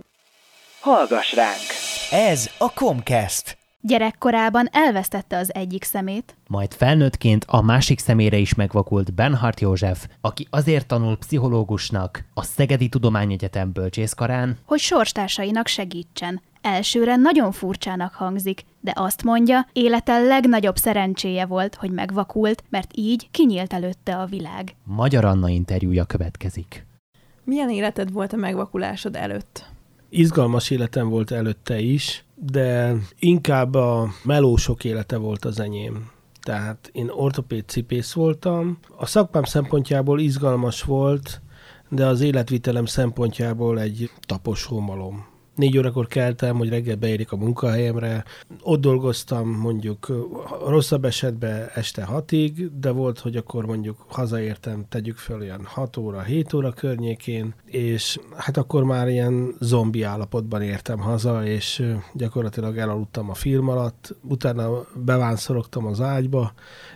Hallgass 0.80 1.34
ránk! 1.34 1.66
Ez 2.10 2.50
a 2.58 2.72
Comcast. 2.72 3.56
Gyerekkorában 3.88 4.68
elvesztette 4.72 5.36
az 5.36 5.54
egyik 5.54 5.84
szemét, 5.84 6.36
majd 6.46 6.72
felnőttként 6.72 7.44
a 7.46 7.62
másik 7.62 7.98
szemére 7.98 8.36
is 8.36 8.54
megvakult 8.54 9.14
Benhart 9.14 9.60
József, 9.60 10.06
aki 10.20 10.46
azért 10.50 10.86
tanul 10.86 11.18
pszichológusnak 11.18 12.24
a 12.34 12.42
Szegedi 12.42 12.88
Tudományegyetem 12.88 13.72
bölcsészkarán, 13.72 14.56
hogy 14.64 14.78
sorstársainak 14.78 15.66
segítsen. 15.66 16.40
Elsőre 16.60 17.16
nagyon 17.16 17.52
furcsának 17.52 18.14
hangzik, 18.14 18.64
de 18.80 18.92
azt 18.94 19.22
mondja, 19.22 19.66
élete 19.72 20.18
legnagyobb 20.18 20.76
szerencséje 20.76 21.46
volt, 21.46 21.74
hogy 21.74 21.90
megvakult, 21.90 22.64
mert 22.68 22.90
így 22.94 23.28
kinyílt 23.30 23.72
előtte 23.72 24.16
a 24.16 24.26
világ. 24.26 24.74
Magyar 24.84 25.24
Anna 25.24 25.48
interjúja 25.48 26.04
következik. 26.04 26.86
Milyen 27.44 27.70
életed 27.70 28.12
volt 28.12 28.32
a 28.32 28.36
megvakulásod 28.36 29.16
előtt? 29.16 29.64
Izgalmas 30.08 30.70
életem 30.70 31.08
volt 31.08 31.30
előtte 31.30 31.78
is, 31.78 32.24
de 32.40 32.96
inkább 33.18 33.74
a 33.74 34.08
melósok 34.24 34.84
élete 34.84 35.16
volt 35.16 35.44
az 35.44 35.60
enyém. 35.60 36.10
Tehát 36.42 36.90
én 36.92 37.08
ortopéd 37.08 37.68
cipész 37.68 38.12
voltam. 38.12 38.78
A 38.96 39.06
szakmám 39.06 39.44
szempontjából 39.44 40.20
izgalmas 40.20 40.82
volt, 40.82 41.40
de 41.88 42.06
az 42.06 42.20
életvitelem 42.20 42.84
szempontjából 42.84 43.80
egy 43.80 44.10
taposó 44.26 44.80
malom 44.80 45.36
négy 45.58 45.78
órakor 45.78 46.06
keltem, 46.06 46.56
hogy 46.56 46.68
reggel 46.68 46.96
beérik 46.96 47.32
a 47.32 47.36
munkahelyemre. 47.36 48.24
Ott 48.62 48.80
dolgoztam 48.80 49.48
mondjuk 49.48 50.26
rosszabb 50.66 51.04
esetben 51.04 51.68
este 51.74 52.04
hatig, 52.04 52.78
de 52.80 52.90
volt, 52.90 53.18
hogy 53.18 53.36
akkor 53.36 53.66
mondjuk 53.66 54.04
hazaértem, 54.08 54.84
tegyük 54.88 55.16
föl 55.16 55.40
olyan 55.40 55.64
6 55.64 55.96
óra, 55.96 56.22
7 56.22 56.52
óra 56.52 56.72
környékén, 56.72 57.54
és 57.70 58.18
hát 58.36 58.56
akkor 58.56 58.84
már 58.84 59.08
ilyen 59.08 59.54
zombi 59.60 60.02
állapotban 60.02 60.62
értem 60.62 60.98
haza, 60.98 61.46
és 61.46 61.94
gyakorlatilag 62.12 62.78
elaludtam 62.78 63.30
a 63.30 63.34
film 63.34 63.68
alatt, 63.68 64.16
utána 64.22 64.70
bevánszorogtam 64.94 65.86
az 65.86 66.00
ágyba, 66.00 66.52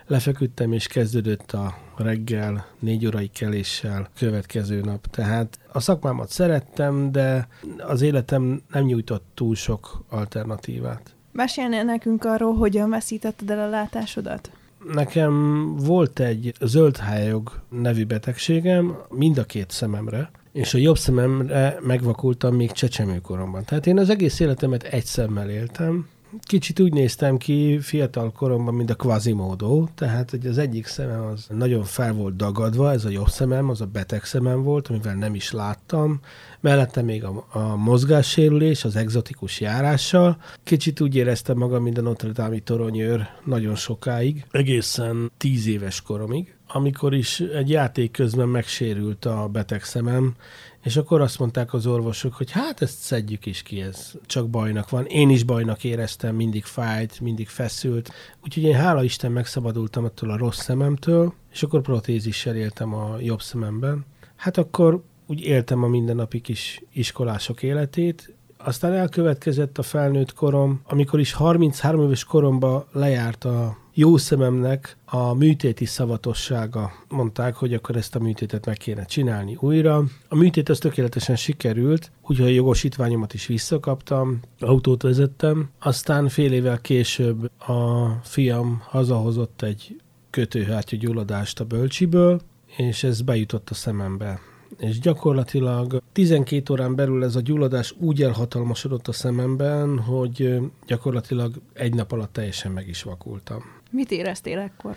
lefeküdtem, 0.06 0.72
és 0.72 0.86
kezdődött 0.86 1.52
a 1.52 1.74
reggel 1.96 2.66
négy 2.78 3.06
órai 3.06 3.28
keléssel 3.28 4.08
következő 4.18 4.80
nap. 4.80 5.06
Tehát 5.06 5.58
a 5.72 5.80
szakmámat 5.80 6.28
szerettem, 6.28 7.12
de 7.12 7.48
az 7.78 8.02
életem 8.02 8.62
nem 8.72 8.84
nyújtott 8.84 9.24
túl 9.34 9.54
sok 9.54 10.04
alternatívát. 10.08 11.14
Mesélnél 11.32 11.82
nekünk 11.82 12.24
arról, 12.24 12.54
hogyan 12.54 12.90
veszítetted 12.90 13.50
el 13.50 13.58
a 13.58 13.68
látásodat? 13.68 14.50
Nekem 14.92 15.64
volt 15.76 16.20
egy 16.20 16.54
zöldhályog 16.60 17.62
nevű 17.68 18.04
betegségem, 18.04 18.96
mind 19.08 19.38
a 19.38 19.44
két 19.44 19.70
szememre, 19.70 20.30
és 20.52 20.74
a 20.74 20.78
jobb 20.78 20.98
szememre 20.98 21.78
megvakultam 21.80 22.54
még 22.54 22.72
csecsemőkoromban. 22.72 23.64
Tehát 23.64 23.86
én 23.86 23.98
az 23.98 24.10
egész 24.10 24.40
életemet 24.40 24.82
egy 24.82 25.04
szemmel 25.04 25.50
éltem, 25.50 26.08
kicsit 26.40 26.80
úgy 26.80 26.92
néztem 26.92 27.36
ki 27.36 27.78
fiatal 27.78 28.32
koromban, 28.32 28.74
mint 28.74 28.90
a 28.90 28.94
Quasimodo, 28.94 29.86
tehát 29.94 30.30
hogy 30.30 30.46
az 30.46 30.58
egyik 30.58 30.86
szemem 30.86 31.24
az 31.24 31.46
nagyon 31.48 31.84
fel 31.84 32.12
volt 32.12 32.36
dagadva, 32.36 32.92
ez 32.92 33.04
a 33.04 33.08
jobb 33.08 33.28
szemem, 33.28 33.68
az 33.68 33.80
a 33.80 33.86
beteg 33.86 34.24
szemem 34.24 34.62
volt, 34.62 34.88
amivel 34.88 35.14
nem 35.14 35.34
is 35.34 35.52
láttam. 35.52 36.20
Mellette 36.60 37.02
még 37.02 37.24
a, 37.24 37.46
a 37.52 37.76
mozgássérülés, 37.76 38.84
az 38.84 38.96
egzotikus 38.96 39.60
járással. 39.60 40.36
Kicsit 40.64 41.00
úgy 41.00 41.14
éreztem 41.16 41.56
magam, 41.56 41.82
mint 41.82 41.98
a 41.98 42.02
Notre 42.02 42.30
Dame 42.30 42.58
toronyőr 42.58 43.28
nagyon 43.44 43.74
sokáig, 43.74 44.44
egészen 44.50 45.30
tíz 45.36 45.66
éves 45.66 46.02
koromig 46.02 46.54
amikor 46.72 47.14
is 47.14 47.40
egy 47.40 47.70
játék 47.70 48.10
közben 48.10 48.48
megsérült 48.48 49.24
a 49.24 49.48
beteg 49.48 49.84
szemem, 49.84 50.34
és 50.82 50.96
akkor 50.96 51.20
azt 51.20 51.38
mondták 51.38 51.72
az 51.72 51.86
orvosok, 51.86 52.34
hogy 52.34 52.50
hát 52.50 52.82
ezt 52.82 52.98
szedjük 52.98 53.46
is 53.46 53.62
ki, 53.62 53.80
ez 53.80 54.12
csak 54.26 54.48
bajnak 54.48 54.90
van. 54.90 55.04
Én 55.04 55.30
is 55.30 55.42
bajnak 55.44 55.84
éreztem, 55.84 56.34
mindig 56.34 56.64
fájt, 56.64 57.20
mindig 57.20 57.48
feszült. 57.48 58.12
Úgyhogy 58.44 58.62
én 58.62 58.74
hála 58.74 59.02
Isten 59.02 59.32
megszabadultam 59.32 60.04
attól 60.04 60.30
a 60.30 60.36
rossz 60.36 60.60
szememtől, 60.60 61.34
és 61.52 61.62
akkor 61.62 61.80
protézissel 61.80 62.56
éltem 62.56 62.94
a 62.94 63.16
jobb 63.20 63.42
szememben. 63.42 64.04
Hát 64.36 64.58
akkor 64.58 65.02
úgy 65.26 65.40
éltem 65.40 65.82
a 65.82 65.88
mindennapi 65.88 66.40
kis 66.40 66.82
iskolások 66.92 67.62
életét, 67.62 68.34
aztán 68.64 68.92
elkövetkezett 68.92 69.78
a 69.78 69.82
felnőtt 69.82 70.32
korom, 70.32 70.80
amikor 70.84 71.20
is 71.20 71.32
33 71.32 72.02
éves 72.02 72.24
koromba 72.24 72.86
lejárt 72.92 73.44
a 73.44 73.76
jó 73.94 74.16
szememnek 74.16 74.96
a 75.04 75.34
műtéti 75.34 75.84
szavatossága. 75.84 76.92
Mondták, 77.08 77.54
hogy 77.54 77.74
akkor 77.74 77.96
ezt 77.96 78.14
a 78.14 78.18
műtétet 78.18 78.66
meg 78.66 78.76
kéne 78.76 79.04
csinálni 79.04 79.56
újra. 79.60 80.04
A 80.28 80.36
műtét 80.36 80.68
az 80.68 80.78
tökéletesen 80.78 81.36
sikerült, 81.36 82.10
úgyhogy 82.22 82.46
a 82.46 82.54
jogosítványomat 82.54 83.34
is 83.34 83.46
visszakaptam, 83.46 84.40
autót 84.58 85.02
vezettem. 85.02 85.70
Aztán 85.78 86.28
fél 86.28 86.52
évvel 86.52 86.80
később 86.80 87.50
a 87.58 88.08
fiam 88.22 88.82
hazahozott 88.84 89.62
egy 89.62 90.00
kötőhártya 90.30 90.96
gyulladást 90.96 91.60
a 91.60 91.64
bölcsiből, 91.64 92.40
és 92.76 93.04
ez 93.04 93.20
bejutott 93.20 93.70
a 93.70 93.74
szemembe 93.74 94.40
és 94.78 95.00
gyakorlatilag 95.00 96.02
12 96.12 96.72
órán 96.72 96.94
belül 96.94 97.24
ez 97.24 97.36
a 97.36 97.40
gyulladás 97.40 97.94
úgy 97.98 98.22
elhatalmasodott 98.22 99.08
a 99.08 99.12
szememben, 99.12 99.98
hogy 99.98 100.60
gyakorlatilag 100.86 101.54
egy 101.72 101.94
nap 101.94 102.12
alatt 102.12 102.32
teljesen 102.32 102.72
meg 102.72 102.88
is 102.88 103.02
vakultam. 103.02 103.80
Mit 103.92 104.10
éreztél 104.10 104.58
ekkor? 104.58 104.96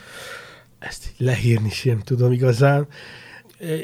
Ezt 0.80 1.14
leírni 1.18 1.70
sem 1.70 2.00
tudom 2.00 2.32
igazán. 2.32 2.88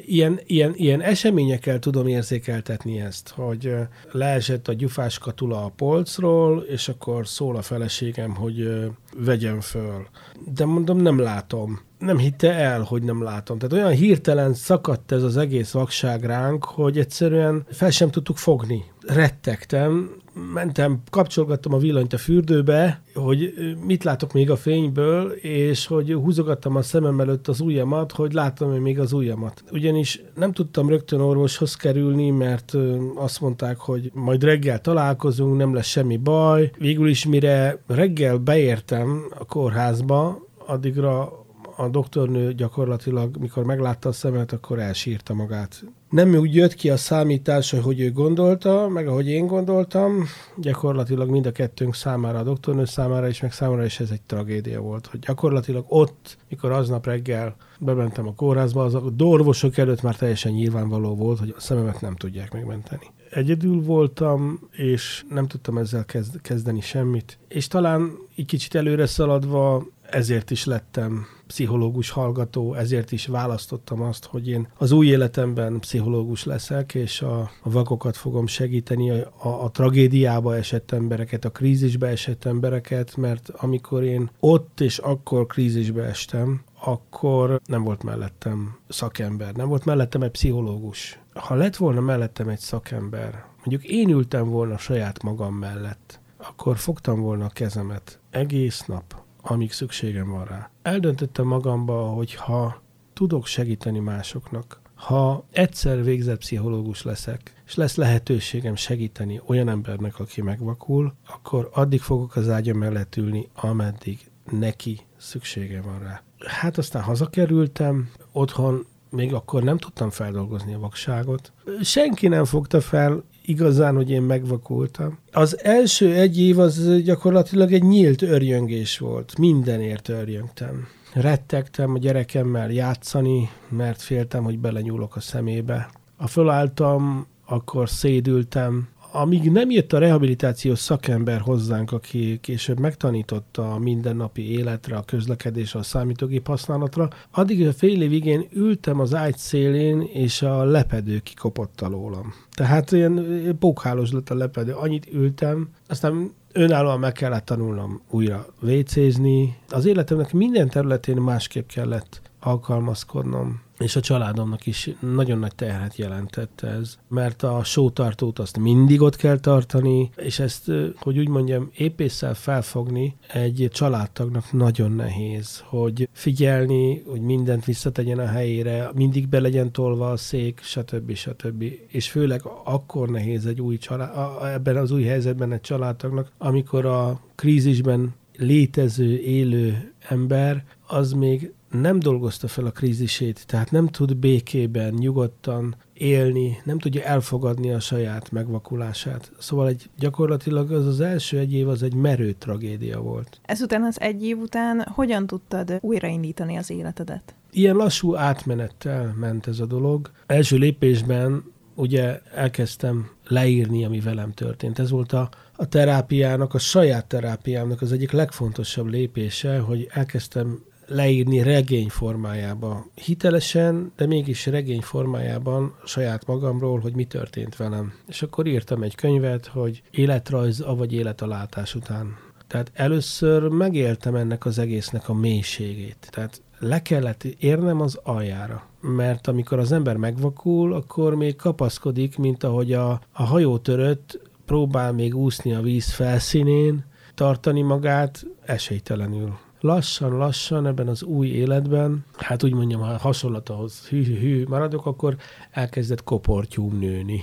Ilyen, 0.06 0.40
ilyen, 0.46 0.74
ilyen 0.76 1.02
eseményekkel 1.02 1.80
tudom 1.80 2.08
érzékeltetni 2.08 3.00
ezt, 3.00 3.30
hogy 3.30 3.74
leesett 4.12 4.68
a 4.68 4.74
gyufás 4.74 5.18
katula 5.18 5.66
a 5.66 5.74
polcról, 5.76 6.62
és 6.62 6.88
akkor 6.88 7.28
szól 7.28 7.56
a 7.56 7.62
feleségem, 7.62 8.36
hogy 8.36 8.70
vegyem 9.18 9.60
föl. 9.60 10.08
De 10.54 10.66
mondom, 10.66 10.98
nem 10.98 11.20
látom 11.20 11.80
nem 12.02 12.18
hitte 12.18 12.54
el, 12.54 12.82
hogy 12.82 13.04
nem 13.04 13.24
látom. 13.24 13.58
Tehát 13.58 13.74
olyan 13.74 13.98
hirtelen 13.98 14.54
szakadt 14.54 15.12
ez 15.12 15.24
az 15.24 15.38
egész 15.38 15.72
vakság 15.72 16.24
ránk, 16.24 16.64
hogy 16.64 16.98
egyszerűen 16.98 17.66
fel 17.72 17.90
sem 17.90 18.12
tudtuk 18.12 18.38
fogni. 18.38 18.84
Rettegtem, 19.08 20.16
mentem, 20.54 21.02
kapcsolgattam 21.10 21.74
a 21.74 21.78
villanyt 21.78 22.14
a 22.14 22.18
fürdőbe, 22.18 23.02
hogy 23.14 23.54
mit 23.86 24.04
látok 24.04 24.34
még 24.34 24.50
a 24.50 24.56
fényből, 24.56 25.32
és 25.32 25.88
hogy 25.88 26.14
húzogattam 26.14 26.76
a 26.76 26.82
szemem 26.82 27.20
előtt 27.20 27.48
az 27.48 27.60
ujjamat, 27.60 28.12
hogy 28.12 28.34
látom 28.34 28.72
még 28.72 29.00
az 29.00 29.14
ujjamat. 29.14 29.64
Ugyanis 29.72 30.22
nem 30.36 30.52
tudtam 30.52 30.90
rögtön 30.90 31.20
orvoshoz 31.20 31.76
kerülni, 31.76 32.30
mert 32.30 32.78
azt 33.16 33.42
mondták, 33.42 33.78
hogy 33.78 34.12
majd 34.14 34.44
reggel 34.44 34.82
találkozunk, 34.82 35.58
nem 35.58 35.74
lesz 35.74 35.88
semmi 35.88 36.18
baj. 36.18 36.72
Végül 36.78 37.08
is 37.08 37.26
mire 37.26 37.84
reggel 37.88 38.38
beértem 38.38 39.26
a 39.40 39.46
kórházba, 39.46 40.48
addigra 40.66 41.40
a 41.76 41.90
doktornő 41.90 42.54
gyakorlatilag, 42.54 43.38
mikor 43.38 43.64
meglátta 43.64 44.10
a 44.10 44.12
szemet, 44.12 44.52
akkor 44.52 44.80
elsírta 44.80 45.34
magát. 45.34 45.84
Nem 46.10 46.36
úgy 46.36 46.56
jött 46.56 46.74
ki 46.74 46.90
a 46.90 46.98
számítás, 46.98 47.72
hogy 47.72 48.00
ő 48.00 48.12
gondolta, 48.12 48.88
meg 48.88 49.08
ahogy 49.08 49.28
én 49.28 49.48
gondoltam, 49.48 50.24
gyakorlatilag 50.58 51.30
mind 51.30 51.46
a 51.46 51.52
kettőnk 51.52 51.96
számára, 51.96 52.40
a 52.40 52.44
doktornő 52.44 52.86
számára 52.86 53.28
is, 53.28 53.42
meg 53.42 53.52
számára 53.52 53.86
is 53.86 54.00
ez 54.00 54.10
egy 54.12 54.22
tragédia 54.22 54.82
volt, 54.82 55.08
hogy 55.08 55.20
gyakorlatilag 55.20 55.86
ott, 55.88 56.38
mikor 56.50 56.72
aznap 56.72 57.06
reggel 57.06 57.56
bementem 57.80 58.28
a 58.28 58.34
kórházba, 58.34 58.84
az 58.84 58.96
a 58.96 59.04
orvosok 59.18 59.78
előtt 59.78 60.02
már 60.02 60.16
teljesen 60.16 60.52
nyilvánvaló 60.52 61.16
volt, 61.16 61.40
hogy 61.40 61.54
a 61.58 61.60
szememet 61.60 62.02
nem 62.02 62.16
tudják 62.16 62.54
megmenteni. 62.54 63.06
Egyedül 63.30 63.82
voltam, 63.82 64.60
és 64.72 65.24
nem 65.30 65.48
tudtam 65.48 65.78
ezzel 65.78 66.06
kezd- 66.06 66.42
kezdeni 66.42 66.82
semmit. 66.82 67.38
És 67.48 67.68
talán 67.68 68.12
egy 68.36 68.46
kicsit 68.46 68.76
előre 68.76 69.06
szaladva 69.06 69.86
ezért 70.12 70.52
is 70.52 70.66
lettem 70.66 71.26
pszichológus 71.52 72.10
hallgató, 72.10 72.74
ezért 72.74 73.12
is 73.12 73.26
választottam 73.26 74.02
azt, 74.02 74.26
hogy 74.26 74.50
én 74.50 74.68
az 74.78 74.92
új 74.92 75.08
életemben 75.08 75.80
pszichológus 75.80 76.44
leszek, 76.44 76.94
és 76.94 77.22
a, 77.22 77.40
a 77.40 77.70
vakokat 77.70 78.18
fogom 78.18 78.48
segíteni, 78.48 79.10
a, 79.10 79.34
a, 79.38 79.64
a 79.64 79.72
tragédiába 79.72 80.56
esett 80.56 80.92
embereket, 80.92 81.46
a 81.46 81.50
krízisbe 81.50 82.08
esett 82.08 82.46
embereket, 82.46 83.16
mert 83.16 83.50
amikor 83.50 84.04
én 84.04 84.30
ott 84.40 84.80
és 84.80 84.98
akkor 84.98 85.46
krízisbe 85.46 86.04
estem, 86.04 86.62
akkor 86.84 87.62
nem 87.66 87.84
volt 87.84 88.04
mellettem 88.04 88.78
szakember, 88.88 89.54
nem 89.54 89.68
volt 89.68 89.86
mellettem 89.86 90.22
egy 90.22 90.32
pszichológus. 90.32 91.20
Ha 91.34 91.56
lett 91.56 91.76
volna 91.76 92.02
mellettem 92.02 92.48
egy 92.48 92.60
szakember, 92.60 93.46
mondjuk 93.56 93.84
én 93.84 94.10
ültem 94.10 94.50
volna 94.50 94.78
saját 94.78 95.24
magam 95.24 95.56
mellett, 95.56 96.20
akkor 96.38 96.78
fogtam 96.78 97.22
volna 97.22 97.46
a 97.46 97.50
kezemet 97.50 98.20
egész 98.30 98.84
nap, 98.86 99.22
amíg 99.42 99.72
szükségem 99.72 100.30
van 100.30 100.46
rá. 100.46 100.70
Eldöntöttem 100.82 101.46
magamba, 101.46 102.08
hogy 102.08 102.34
ha 102.34 102.82
tudok 103.14 103.46
segíteni 103.46 104.00
másoknak, 104.00 104.82
ha 104.96 105.46
egyszer 105.52 106.04
végzett 106.04 106.38
pszichológus 106.38 107.04
leszek, 107.04 107.54
és 107.66 107.76
lesz 107.76 107.96
lehetőségem 107.96 108.76
segíteni 108.76 109.42
olyan 109.46 109.70
embernek, 109.70 110.20
aki 110.20 110.42
megvakul, 110.42 111.14
akkor 111.28 111.70
addig 111.74 112.02
fogok 112.02 112.36
az 112.36 112.50
ágya 112.50 112.74
mellett 112.74 113.16
ülni, 113.16 113.50
ameddig 113.56 114.20
neki 114.52 115.00
szüksége 115.18 115.82
van 115.82 116.00
rá. 116.00 116.24
Hát 116.46 116.78
aztán 116.78 117.04
hazakerültem, 117.04 118.12
otthon 118.32 118.86
még 119.10 119.34
akkor 119.34 119.64
nem 119.64 119.78
tudtam 119.78 120.10
feldolgozni 120.10 120.74
a 120.74 120.80
vakságot. 120.80 121.52
Senki 121.82 122.28
nem 122.28 122.46
fogta 122.46 122.82
fel 122.82 123.24
igazán, 123.46 123.96
hogy 123.96 124.10
én 124.10 124.22
megvakultam. 124.22 125.18
Az 125.32 125.64
első 125.64 126.14
egy 126.14 126.40
év 126.40 126.60
az 126.60 127.02
gyakorlatilag 127.04 127.74
egy 127.74 127.84
nyílt 127.84 128.22
örjöngés 128.22 128.98
volt. 128.98 129.38
Mindenért 129.38 130.10
örjöngtem. 130.10 130.88
Rettegtem 131.14 131.94
a 131.94 131.98
gyerekemmel 131.98 132.72
játszani, 132.72 133.50
mert 133.70 134.02
féltem, 134.02 134.44
hogy 134.44 134.60
belenyúlok 134.60 135.16
a 135.16 135.20
szemébe. 135.20 135.90
A 136.18 136.28
fölálltam, 136.28 137.28
akkor 137.46 137.90
szédültem, 137.90 138.88
amíg 139.12 139.52
nem 139.52 139.70
jött 139.70 139.94
a 139.94 139.98
rehabilitációs 139.98 140.80
szakember 140.80 141.40
hozzánk, 141.40 141.92
aki 141.92 142.40
később 142.42 142.80
megtanította 142.80 143.74
a 143.74 143.80
mindennapi 143.80 144.52
életre, 144.52 144.96
a 144.96 145.04
közlekedésre, 145.04 145.80
a 145.80 145.84
számítógép 145.84 146.48
használatra, 146.48 147.08
addig 147.32 147.68
a 147.68 147.74
fél 147.74 148.02
évig 148.02 148.26
én 148.26 148.48
ültem 148.54 149.00
az 149.00 149.14
ágy 149.14 149.38
szélén, 149.38 150.02
és 150.14 150.42
a 150.42 150.64
lepedő 150.64 151.20
kikopott 151.20 151.82
alólam. 151.82 152.34
Tehát 152.52 152.92
ilyen 152.92 153.56
pókhálós 153.60 154.12
lett 154.12 154.30
a 154.30 154.36
lepedő. 154.36 154.74
Annyit 154.74 155.08
ültem, 155.14 155.70
aztán 155.88 156.34
önállóan 156.54 157.00
meg 157.00 157.12
kellett 157.12 157.46
tanulnom 157.46 158.02
újra 158.10 158.46
vécézni. 158.60 159.58
Az 159.70 159.86
életemnek 159.86 160.34
minden 160.34 160.70
területén 160.70 161.18
másképp 161.18 161.68
kellett 161.68 162.22
alkalmazkodnom 162.40 163.62
és 163.82 163.96
a 163.96 164.00
családomnak 164.00 164.66
is 164.66 164.90
nagyon 165.00 165.40
nagy 165.40 165.56
terhet 165.56 165.96
jelentett 165.96 166.62
ez, 166.62 166.98
mert 167.08 167.44
a 167.44 167.64
sótartót 167.64 168.40
azt 168.40 168.58
mindig 168.58 169.02
ott 169.02 169.16
kell 169.16 169.40
tartani, 169.40 170.10
és 170.16 170.40
ezt, 170.40 170.72
hogy 170.96 171.20
úgy 171.20 171.30
mondjam, 171.30 171.70
épésszel 171.78 172.34
felfogni 172.34 173.16
egy 173.34 173.70
családtagnak 173.72 174.52
nagyon 174.52 174.92
nehéz, 174.92 175.64
hogy 175.66 176.10
figyelni, 176.12 177.04
hogy 177.08 177.22
mindent 177.22 177.66
visszategyen 177.66 178.20
a 178.20 178.28
helyére, 178.28 178.90
mindig 178.94 179.28
be 179.28 179.40
legyen 179.40 179.72
tolva 179.72 180.12
a 180.12 180.18
szék, 180.18 180.60
stb. 180.64 181.14
stb. 181.14 181.64
És 181.88 182.10
főleg 182.10 182.42
akkor 182.64 183.10
nehéz 183.10 183.46
egy 183.46 183.62
új 183.62 183.78
család, 183.78 184.10
ebben 184.44 184.78
az 184.78 184.92
új 184.92 185.04
helyzetben 185.04 185.52
egy 185.52 185.62
családtagnak, 185.62 186.32
amikor 186.38 186.86
a 186.86 187.20
krízisben 187.36 188.14
létező, 188.38 189.20
élő 189.20 189.94
ember, 190.00 190.64
az 190.88 191.12
még 191.12 191.54
nem 191.72 192.00
dolgozta 192.00 192.48
fel 192.48 192.66
a 192.66 192.72
krízisét, 192.72 193.46
tehát 193.48 193.72
nem 193.72 193.88
tud 193.88 194.16
békében, 194.16 194.94
nyugodtan 194.94 195.76
élni, 195.94 196.62
nem 196.64 196.80
tudja 196.80 197.04
elfogadni 197.04 197.72
a 197.72 197.80
saját 197.80 198.32
megvakulását. 198.32 199.32
Szóval 199.40 199.68
egy, 199.68 199.90
gyakorlatilag 199.98 200.72
az 200.72 200.86
az 200.86 201.00
első 201.00 201.38
egy 201.38 201.54
év 201.54 201.68
az 201.68 201.84
egy 201.84 201.94
merő 201.94 202.32
tragédia 202.32 203.00
volt. 203.00 203.40
Ezután 203.46 203.84
az 203.84 204.00
egy 204.00 204.24
év 204.24 204.38
után 204.38 204.86
hogyan 204.88 205.28
tudtad 205.28 205.78
újraindítani 205.82 206.56
az 206.56 206.70
életedet? 206.70 207.36
Ilyen 207.52 207.76
lassú 207.76 208.16
átmenettel 208.16 209.16
ment 209.20 209.48
ez 209.48 209.60
a 209.60 209.66
dolog. 209.66 210.12
Első 210.26 210.58
lépésben 210.58 211.44
ugye 211.76 212.20
elkezdtem 212.36 213.10
leírni, 213.28 213.86
ami 213.86 214.00
velem 214.00 214.32
történt. 214.32 214.80
Ez 214.80 214.90
volt 214.90 215.14
a, 215.14 215.30
a 215.56 215.68
terápiának, 215.68 216.54
a 216.54 216.58
saját 216.58 217.06
terápiámnak 217.06 217.82
az 217.82 217.92
egyik 217.92 218.12
legfontosabb 218.12 218.88
lépése, 218.88 219.60
hogy 219.60 219.88
elkezdtem 219.92 220.64
leírni 220.88 221.42
regény 221.42 221.90
formájába. 221.90 222.86
Hitelesen, 222.96 223.92
de 223.96 224.06
mégis 224.06 224.46
regény 224.46 224.82
formájában 224.82 225.76
saját 225.86 226.26
magamról, 226.26 226.80
hogy 226.80 226.94
mi 226.94 227.06
történt 227.06 227.56
velem. 227.56 227.94
És 228.08 228.22
akkor 228.22 228.48
írtam 228.48 228.84
egy 228.84 228.96
könyvet, 228.96 229.46
hogy 229.46 229.82
életrajz, 229.92 230.60
avagy 230.60 230.94
élet 230.94 231.22
a 231.22 231.28
látás 231.28 231.76
után. 231.76 232.18
Tehát 232.48 232.72
először 232.74 233.48
megéltem 233.48 234.16
ennek 234.16 234.46
az 234.46 234.60
egésznek 234.60 235.10
a 235.10 235.14
mélységét. 235.14 236.08
Tehát 236.10 236.42
le 236.60 236.82
kellett 236.82 237.24
érnem 237.24 237.82
az 237.82 238.00
aljára. 238.04 238.64
Mert 238.82 239.28
amikor 239.28 239.60
az 239.60 239.72
ember 239.72 239.98
megvakul, 239.98 240.74
akkor 240.74 241.16
még 241.16 241.36
kapaszkodik, 241.36 242.18
mint 242.18 242.44
ahogy 242.44 242.74
a, 242.74 243.02
a 243.12 243.24
hajótörött 243.24 244.20
próbál 244.46 244.92
még 244.92 245.16
úszni 245.16 245.54
a 245.54 245.62
víz 245.62 245.92
felszínén, 245.92 246.86
tartani 247.16 247.62
magát 247.62 248.26
esélytelenül 248.46 249.38
lassan-lassan 249.62 250.66
ebben 250.66 250.88
az 250.88 251.04
új 251.04 251.28
életben, 251.28 252.06
hát 252.18 252.44
úgy 252.44 252.54
mondjam, 252.54 252.82
ha 252.82 252.98
hasonlathoz 252.98 253.88
hű-hű 253.88 254.46
maradok, 254.48 254.86
akkor 254.86 255.16
elkezdett 255.52 256.04
koportyúm 256.04 256.80
nőni. 256.80 257.22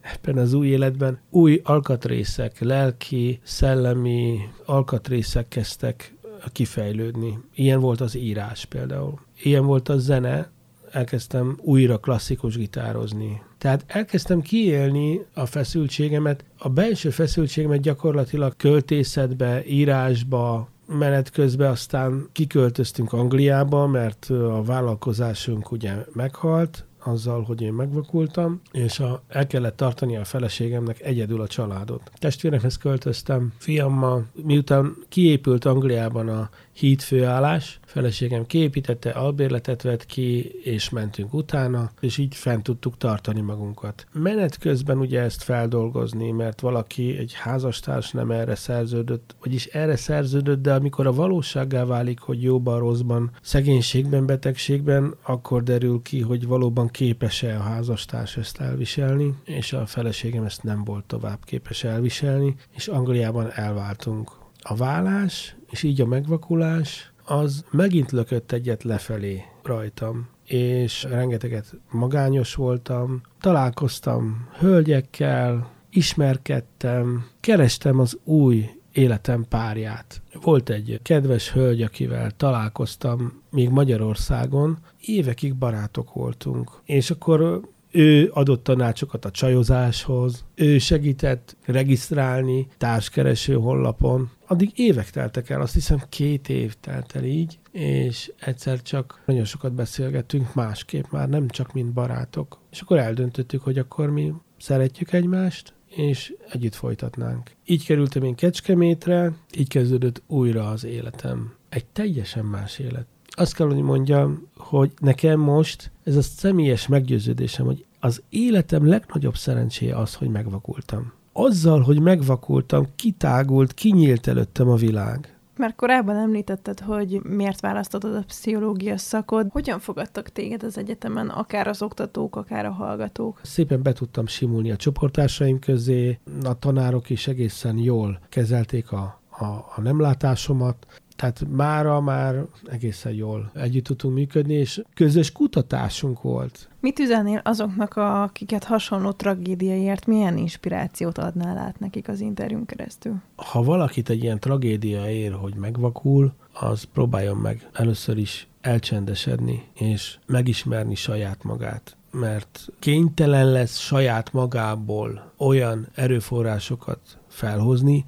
Ebben 0.00 0.38
az 0.38 0.52
új 0.52 0.66
életben 0.66 1.18
új 1.30 1.60
alkatrészek, 1.64 2.60
lelki, 2.60 3.40
szellemi 3.42 4.38
alkatrészek 4.64 5.48
kezdtek 5.48 6.14
kifejlődni. 6.52 7.38
Ilyen 7.54 7.80
volt 7.80 8.00
az 8.00 8.16
írás 8.16 8.64
például. 8.64 9.18
Ilyen 9.42 9.66
volt 9.66 9.88
a 9.88 9.98
zene, 9.98 10.50
elkezdtem 10.90 11.58
újra 11.62 11.98
klasszikus 11.98 12.56
gitározni. 12.56 13.42
Tehát 13.58 13.84
elkezdtem 13.86 14.40
kiélni 14.40 15.20
a 15.34 15.46
feszültségemet, 15.46 16.44
a 16.58 16.68
belső 16.68 17.10
feszültségemet 17.10 17.80
gyakorlatilag 17.80 18.56
költészetbe, 18.56 19.64
írásba, 19.66 20.68
menet 20.98 21.30
közben 21.30 21.70
aztán 21.70 22.28
kiköltöztünk 22.32 23.12
Angliába, 23.12 23.86
mert 23.86 24.30
a 24.30 24.62
vállalkozásunk 24.62 25.70
ugye 25.70 25.94
meghalt, 26.12 26.84
azzal, 27.04 27.42
hogy 27.42 27.60
én 27.62 27.72
megvakultam, 27.72 28.60
és 28.72 29.00
a, 29.00 29.22
el 29.28 29.46
kellett 29.46 29.76
tartani 29.76 30.16
a 30.16 30.24
feleségemnek 30.24 31.00
egyedül 31.00 31.40
a 31.40 31.46
családot. 31.46 32.10
Testvéremhez 32.14 32.76
költöztem, 32.76 33.52
fiammal, 33.58 34.26
miután 34.32 34.96
kiépült 35.08 35.64
Angliában 35.64 36.28
a 36.28 36.50
hídfőállás, 36.72 37.79
feleségem 37.90 38.46
kiépítette, 38.46 39.10
albérletet 39.10 39.82
vett 39.82 40.06
ki, 40.06 40.40
és 40.62 40.90
mentünk 40.90 41.34
utána, 41.34 41.90
és 42.00 42.18
így 42.18 42.34
fent 42.34 42.62
tudtuk 42.62 42.96
tartani 42.96 43.40
magunkat. 43.40 44.06
Menet 44.12 44.58
közben 44.58 44.98
ugye 44.98 45.20
ezt 45.20 45.42
feldolgozni, 45.42 46.30
mert 46.30 46.60
valaki, 46.60 47.16
egy 47.16 47.32
házastárs 47.34 48.10
nem 48.10 48.30
erre 48.30 48.54
szerződött, 48.54 49.36
vagyis 49.40 49.66
erre 49.66 49.96
szerződött, 49.96 50.62
de 50.62 50.74
amikor 50.74 51.06
a 51.06 51.12
valósággá 51.12 51.84
válik, 51.84 52.20
hogy 52.20 52.42
jóban, 52.42 52.78
rosszban, 52.78 53.30
szegénységben, 53.42 54.26
betegségben, 54.26 55.14
akkor 55.22 55.62
derül 55.62 56.02
ki, 56.02 56.20
hogy 56.20 56.46
valóban 56.46 56.88
képes-e 56.88 57.56
a 57.56 57.62
házastárs 57.62 58.36
ezt 58.36 58.60
elviselni, 58.60 59.34
és 59.44 59.72
a 59.72 59.86
feleségem 59.86 60.44
ezt 60.44 60.62
nem 60.62 60.84
volt 60.84 61.04
tovább 61.04 61.44
képes 61.44 61.84
elviselni, 61.84 62.54
és 62.74 62.88
Angliában 62.88 63.50
elváltunk. 63.52 64.30
A 64.62 64.74
vállás, 64.74 65.56
és 65.70 65.82
így 65.82 66.00
a 66.00 66.06
megvakulás, 66.06 67.09
az 67.30 67.64
megint 67.70 68.10
lökött 68.10 68.52
egyet 68.52 68.82
lefelé 68.82 69.42
rajtam, 69.62 70.28
és 70.44 71.02
rengeteget 71.02 71.76
magányos 71.90 72.54
voltam, 72.54 73.20
találkoztam 73.40 74.48
hölgyekkel, 74.58 75.70
ismerkedtem, 75.90 77.26
kerestem 77.40 77.98
az 77.98 78.18
új 78.24 78.70
életem 78.92 79.46
párját. 79.48 80.22
Volt 80.42 80.70
egy 80.70 81.00
kedves 81.02 81.52
hölgy, 81.52 81.82
akivel 81.82 82.30
találkoztam 82.30 83.42
még 83.50 83.68
Magyarországon, 83.68 84.78
évekig 85.00 85.54
barátok 85.54 86.12
voltunk, 86.12 86.70
és 86.84 87.10
akkor 87.10 87.60
ő 87.90 88.30
adott 88.32 88.64
tanácsokat 88.64 89.24
a 89.24 89.30
csajozáshoz, 89.30 90.44
ő 90.54 90.78
segített 90.78 91.56
regisztrálni 91.64 92.66
társkereső 92.76 93.54
honlapon. 93.54 94.30
Addig 94.46 94.70
évek 94.74 95.10
teltek 95.10 95.50
el, 95.50 95.60
azt 95.60 95.74
hiszem 95.74 96.02
két 96.08 96.48
év 96.48 96.74
telt 96.80 97.16
el 97.16 97.24
így, 97.24 97.58
és 97.72 98.32
egyszer 98.40 98.82
csak 98.82 99.22
nagyon 99.26 99.44
sokat 99.44 99.72
beszélgettünk 99.72 100.54
másképp, 100.54 101.04
már 101.10 101.28
nem 101.28 101.48
csak 101.48 101.72
mint 101.72 101.92
barátok. 101.92 102.58
És 102.70 102.80
akkor 102.80 102.98
eldöntöttük, 102.98 103.62
hogy 103.62 103.78
akkor 103.78 104.10
mi 104.10 104.32
szeretjük 104.58 105.12
egymást, 105.12 105.74
és 105.88 106.34
együtt 106.52 106.74
folytatnánk. 106.74 107.50
Így 107.64 107.84
kerültem 107.84 108.22
én 108.22 108.34
Kecskemétre, 108.34 109.32
így 109.58 109.68
kezdődött 109.68 110.22
újra 110.26 110.68
az 110.68 110.84
életem. 110.84 111.54
Egy 111.68 111.86
teljesen 111.86 112.44
más 112.44 112.78
élet. 112.78 113.06
Azt 113.30 113.54
kell, 113.54 113.66
hogy 113.66 113.82
mondjam, 113.82 114.48
hogy 114.56 114.92
nekem 114.98 115.40
most 115.40 115.90
ez 116.04 116.16
a 116.16 116.22
személyes 116.22 116.86
meggyőződésem, 116.86 117.66
hogy 117.66 117.84
az 118.00 118.22
életem 118.28 118.86
legnagyobb 118.86 119.36
szerencséje 119.36 119.96
az, 119.96 120.14
hogy 120.14 120.28
megvakultam. 120.28 121.12
Azzal, 121.32 121.80
hogy 121.80 122.00
megvakultam, 122.00 122.86
kitágult, 122.96 123.74
kinyílt 123.74 124.26
előttem 124.26 124.68
a 124.68 124.74
világ. 124.74 125.34
Mert 125.56 125.76
korábban 125.76 126.16
említetted, 126.16 126.80
hogy 126.80 127.20
miért 127.22 127.60
választottad 127.60 128.14
a 128.14 128.24
pszichológia 128.26 128.96
szakod. 128.98 129.46
Hogyan 129.50 129.78
fogadtak 129.78 130.28
téged 130.28 130.62
az 130.62 130.78
egyetemen, 130.78 131.28
akár 131.28 131.66
az 131.66 131.82
oktatók, 131.82 132.36
akár 132.36 132.66
a 132.66 132.70
hallgatók? 132.70 133.40
Szépen 133.42 133.82
be 133.82 133.92
tudtam 133.92 134.26
simulni 134.26 134.70
a 134.70 134.76
csoportársaim 134.76 135.58
közé, 135.58 136.18
a 136.44 136.58
tanárok 136.58 137.10
is 137.10 137.26
egészen 137.26 137.78
jól 137.78 138.20
kezelték 138.28 138.92
a, 138.92 139.20
a, 139.30 139.44
a 139.44 139.80
nemlátásomat, 139.82 140.86
tehát 141.20 141.44
mára 141.50 142.00
már 142.00 142.44
egészen 142.66 143.12
jól 143.12 143.50
együtt 143.54 143.84
tudtunk 143.84 144.14
működni, 144.14 144.54
és 144.54 144.82
közös 144.94 145.32
kutatásunk 145.32 146.22
volt. 146.22 146.68
Mit 146.80 146.98
üzennél 146.98 147.40
azoknak, 147.44 147.96
akiket 147.96 148.64
hasonló 148.64 149.12
tragédiaért 149.12 150.06
milyen 150.06 150.36
inspirációt 150.36 151.18
adnál 151.18 151.58
át 151.58 151.78
nekik 151.78 152.08
az 152.08 152.20
interjún 152.20 152.66
keresztül? 152.66 153.14
Ha 153.36 153.62
valakit 153.62 154.08
egy 154.08 154.22
ilyen 154.22 154.38
tragédia 154.38 155.10
ér, 155.10 155.32
hogy 155.32 155.54
megvakul, 155.54 156.32
az 156.52 156.84
próbáljon 156.84 157.36
meg 157.36 157.68
először 157.72 158.18
is 158.18 158.48
elcsendesedni, 158.60 159.68
és 159.74 160.18
megismerni 160.26 160.94
saját 160.94 161.42
magát 161.42 161.94
mert 162.12 162.68
kénytelen 162.78 163.50
lesz 163.50 163.78
saját 163.78 164.32
magából 164.32 165.32
olyan 165.36 165.88
erőforrásokat 165.94 167.00
felhozni, 167.28 168.04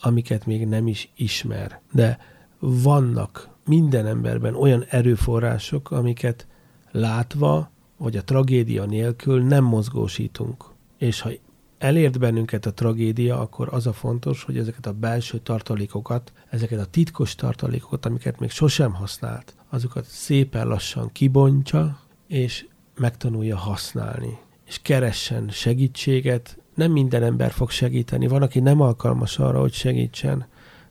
amiket 0.00 0.46
még 0.46 0.66
nem 0.66 0.86
is 0.86 1.10
ismer. 1.16 1.80
De 1.92 2.18
vannak 2.58 3.48
minden 3.64 4.06
emberben 4.06 4.54
olyan 4.54 4.84
erőforrások, 4.88 5.90
amiket 5.90 6.46
látva, 6.90 7.70
vagy 7.96 8.16
a 8.16 8.24
tragédia 8.24 8.84
nélkül 8.84 9.42
nem 9.42 9.64
mozgósítunk. 9.64 10.64
És 10.98 11.20
ha 11.20 11.30
elért 11.78 12.18
bennünket 12.18 12.66
a 12.66 12.74
tragédia, 12.74 13.40
akkor 13.40 13.68
az 13.70 13.86
a 13.86 13.92
fontos, 13.92 14.42
hogy 14.42 14.58
ezeket 14.58 14.86
a 14.86 14.92
belső 14.92 15.38
tartalékokat, 15.38 16.32
ezeket 16.50 16.80
a 16.80 16.86
titkos 16.86 17.34
tartalékokat, 17.34 18.06
amiket 18.06 18.38
még 18.40 18.50
sosem 18.50 18.94
használt, 18.94 19.54
azokat 19.68 20.04
szépen 20.04 20.66
lassan 20.66 21.12
kibontja, 21.12 21.98
és 22.26 22.66
megtanulja 22.96 23.56
használni. 23.56 24.38
És 24.66 24.78
keressen 24.82 25.48
segítséget, 25.48 26.58
nem 26.74 26.92
minden 26.92 27.22
ember 27.22 27.50
fog 27.50 27.70
segíteni, 27.70 28.26
van, 28.26 28.42
aki 28.42 28.60
nem 28.60 28.80
alkalmas 28.80 29.38
arra, 29.38 29.60
hogy 29.60 29.72
segítsen, 29.72 30.46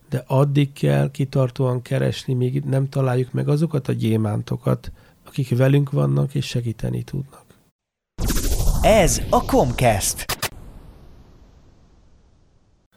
de 0.10 0.24
addig 0.28 0.74
kell 0.74 1.12
kitartóan 1.12 1.82
keresni, 1.82 2.34
míg 2.34 2.64
nem 2.64 2.90
találjuk 2.90 3.32
meg 3.32 3.50
azokat 3.50 3.88
a 3.88 3.94
gyémántokat, 3.94 4.92
akik 5.26 5.58
velünk 5.58 5.92
vannak 5.92 6.36
és 6.36 6.46
segíteni 6.46 7.04
tudnak. 7.04 7.44
Ez 8.82 9.22
a 9.30 9.46
Comcast. 9.46 10.35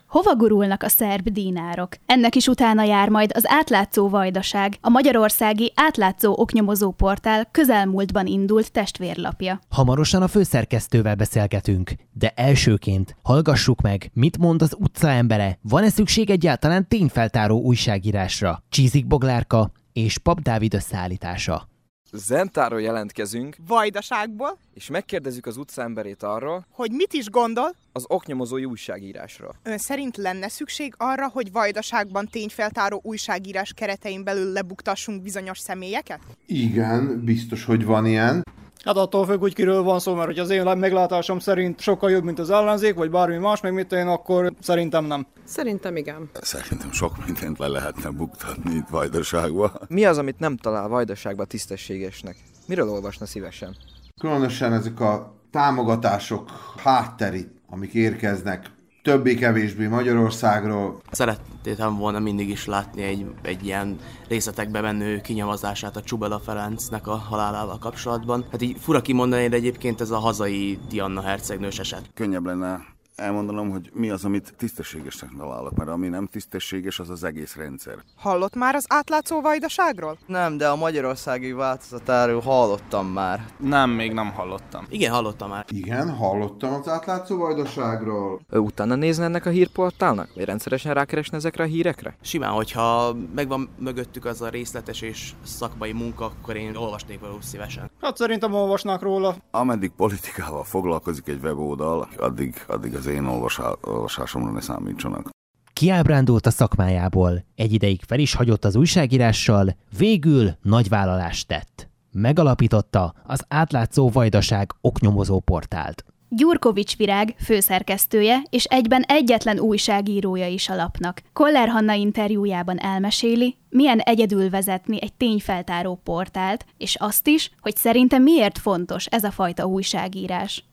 Hova 0.08 0.36
gurulnak 0.36 0.82
a 0.82 0.88
szerb 0.88 1.28
dinárok? 1.28 1.88
Ennek 2.06 2.34
is 2.34 2.46
utána 2.46 2.82
jár 2.82 3.08
majd 3.08 3.30
az 3.34 3.44
átlátszó 3.46 4.08
vajdaság, 4.08 4.76
a 4.80 4.88
magyarországi 4.88 5.72
átlátszó 5.74 6.34
oknyomozó 6.36 6.90
portál 6.90 7.48
közelmúltban 7.50 8.26
indult 8.26 8.72
testvérlapja. 8.72 9.60
Hamarosan 9.68 10.22
a 10.22 10.28
főszerkesztővel 10.28 11.14
beszélgetünk, 11.14 11.92
de 12.12 12.32
elsőként 12.36 13.16
hallgassuk 13.22 13.80
meg, 13.80 14.10
mit 14.14 14.38
mond 14.38 14.62
az 14.62 14.76
utca 14.78 15.08
embere. 15.08 15.58
Van-e 15.62 15.88
szükség 15.88 16.30
egyáltalán 16.30 16.88
tényfeltáró 16.88 17.60
újságírásra? 17.60 18.62
Csízik 18.68 19.06
Boglárka 19.06 19.70
és 19.92 20.18
Pap 20.18 20.40
Dávid 20.40 20.74
összeállítása. 20.74 21.68
Zentáról 22.12 22.80
jelentkezünk, 22.80 23.56
Vajdaságból, 23.66 24.58
és 24.74 24.88
megkérdezzük 24.88 25.46
az 25.46 25.56
utcaemberét 25.56 26.22
arról, 26.22 26.66
hogy 26.70 26.90
mit 26.90 27.12
is 27.12 27.30
gondol, 27.30 27.74
az 27.92 28.04
oknyomozói 28.08 28.64
újságírásról. 28.64 29.54
ön 29.62 29.78
szerint 29.78 30.16
lenne 30.16 30.48
szükség 30.48 30.94
arra, 30.96 31.28
hogy 31.28 31.52
Vajdaságban 31.52 32.28
tényfeltáró 32.30 33.00
újságírás 33.04 33.72
keretein 33.72 34.24
belül 34.24 34.52
lebuktassunk 34.52 35.22
bizonyos 35.22 35.58
személyeket? 35.58 36.20
Igen, 36.46 37.24
biztos, 37.24 37.64
hogy 37.64 37.84
van 37.84 38.06
ilyen. 38.06 38.42
Hát 38.84 38.96
attól 38.96 39.26
függ, 39.26 39.40
hogy 39.40 39.54
kiről 39.54 39.82
van 39.82 39.98
szó, 39.98 40.14
mert 40.14 40.26
hogy 40.26 40.38
az 40.38 40.50
én 40.50 40.62
meglátásom 40.62 41.38
szerint 41.38 41.80
sokkal 41.80 42.10
jobb, 42.10 42.24
mint 42.24 42.38
az 42.38 42.50
ellenzék, 42.50 42.94
vagy 42.94 43.10
bármi 43.10 43.36
más, 43.36 43.60
meg 43.60 43.72
mit 43.72 43.92
én, 43.92 44.06
akkor 44.06 44.52
szerintem 44.60 45.04
nem. 45.04 45.26
Szerintem 45.44 45.96
igen. 45.96 46.30
Szerintem 46.40 46.92
sok 46.92 47.24
mindent 47.26 47.58
le 47.58 47.66
lehetne 47.66 48.10
buktatni 48.10 48.74
itt 48.74 48.88
Vajdaságban. 48.90 49.72
Mi 49.88 50.04
az, 50.04 50.18
amit 50.18 50.38
nem 50.38 50.56
talál 50.56 50.88
Vajdaságban 50.88 51.46
tisztességesnek? 51.46 52.36
Miről 52.66 52.88
olvasna 52.90 53.26
szívesen? 53.26 53.76
Különösen 54.20 54.72
ezek 54.72 55.00
a 55.00 55.34
támogatások 55.50 56.50
hátteri, 56.76 57.48
amik 57.70 57.94
érkeznek 57.94 58.70
többé-kevésbé 59.08 59.86
Magyarországról. 59.86 61.00
Szerettem 61.10 61.96
volna 61.96 62.18
mindig 62.18 62.48
is 62.48 62.66
látni 62.66 63.02
egy, 63.02 63.26
egy 63.42 63.64
ilyen 63.64 63.98
részletekbe 64.28 64.80
menő 64.80 65.20
kinyomozását 65.20 65.96
a 65.96 66.02
Csubela 66.02 66.38
Ferencnek 66.38 67.06
a 67.06 67.16
halálával 67.16 67.78
kapcsolatban. 67.78 68.44
Hát 68.50 68.62
így 68.62 68.76
fura 68.80 69.00
kimondani, 69.00 69.48
de 69.48 69.56
egyébként 69.56 70.00
ez 70.00 70.10
a 70.10 70.18
hazai 70.18 70.78
Diana 70.88 71.20
hercegnős 71.20 71.78
eset. 71.78 72.10
Könnyebb 72.14 72.46
lenne 72.46 72.96
elmondanom, 73.18 73.70
hogy 73.70 73.90
mi 73.94 74.10
az, 74.10 74.24
amit 74.24 74.54
tisztességesnek 74.56 75.30
találok, 75.38 75.76
mert 75.76 75.90
ami 75.90 76.08
nem 76.08 76.26
tisztességes, 76.26 76.98
az 76.98 77.10
az 77.10 77.24
egész 77.24 77.56
rendszer. 77.56 77.94
Hallott 78.16 78.54
már 78.54 78.74
az 78.74 78.84
átlátszó 78.88 79.40
vajdaságról? 79.40 80.18
Nem, 80.26 80.56
de 80.56 80.68
a 80.68 80.76
magyarországi 80.76 81.52
változatáról 81.52 82.40
hallottam 82.40 83.06
már. 83.06 83.44
Nem, 83.56 83.90
még 83.90 84.12
nem 84.12 84.32
hallottam. 84.32 84.86
Igen, 84.88 85.12
hallottam 85.12 85.48
már. 85.48 85.64
Igen, 85.68 86.10
hallottam 86.10 86.72
az 86.72 86.88
átlátszó 86.88 87.36
vajdaságról. 87.36 88.40
Ő 88.50 88.58
utána 88.58 88.94
nézne 88.94 89.24
ennek 89.24 89.46
a 89.46 89.50
hírportálnak? 89.50 90.28
Vagy 90.34 90.44
rendszeresen 90.44 90.94
rákeresne 90.94 91.36
ezekre 91.36 91.64
a 91.64 91.66
hírekre? 91.66 92.16
Simán, 92.20 92.50
hogyha 92.50 93.16
megvan 93.34 93.68
mögöttük 93.78 94.24
az 94.24 94.42
a 94.42 94.48
részletes 94.48 95.00
és 95.00 95.32
szakmai 95.44 95.92
munka, 95.92 96.24
akkor 96.24 96.56
én 96.56 96.76
olvasnék 96.76 97.20
való 97.20 97.40
szívesen. 97.40 97.90
Hát 98.00 98.16
szerintem 98.16 98.54
olvasnak 98.54 99.02
róla. 99.02 99.36
Ameddig 99.50 99.90
politikával 99.96 100.64
foglalkozik 100.64 101.28
egy 101.28 101.40
weboldal, 101.42 102.08
addig, 102.16 102.64
addig 102.66 102.94
az 102.94 103.06
én 103.10 103.24
olvasá, 103.24 103.72
olvasásomra 103.80 104.50
ne 104.50 104.60
számítsanak. 104.60 105.28
Kiábrándult 105.72 106.46
a 106.46 106.50
szakmájából, 106.50 107.44
egy 107.54 107.72
ideig 107.72 108.00
fel 108.06 108.18
is 108.18 108.34
hagyott 108.34 108.64
az 108.64 108.76
újságírással, 108.76 109.76
végül 109.98 110.50
nagy 110.62 110.88
vállalást 110.88 111.46
tett. 111.46 111.88
Megalapította 112.12 113.14
az 113.26 113.44
átlátszó 113.48 114.10
vajdaság 114.10 114.70
oknyomozó 114.80 115.40
portált. 115.40 116.04
Gyurkovics 116.30 116.96
Virág 116.96 117.34
főszerkesztője 117.44 118.42
és 118.50 118.64
egyben 118.64 119.02
egyetlen 119.02 119.58
újságírója 119.58 120.46
is 120.46 120.68
a 120.68 120.74
lapnak. 120.74 121.22
Koller 121.32 121.68
Hanna 121.68 121.92
interjújában 121.92 122.78
elmeséli, 122.80 123.56
milyen 123.70 123.98
egyedül 123.98 124.50
vezetni 124.50 125.02
egy 125.02 125.12
tényfeltáró 125.12 126.00
portált, 126.04 126.64
és 126.76 126.96
azt 126.96 127.26
is, 127.26 127.50
hogy 127.60 127.76
szerinte 127.76 128.18
miért 128.18 128.58
fontos 128.58 129.06
ez 129.06 129.24
a 129.24 129.30
fajta 129.30 129.64
újságírás. 129.64 130.64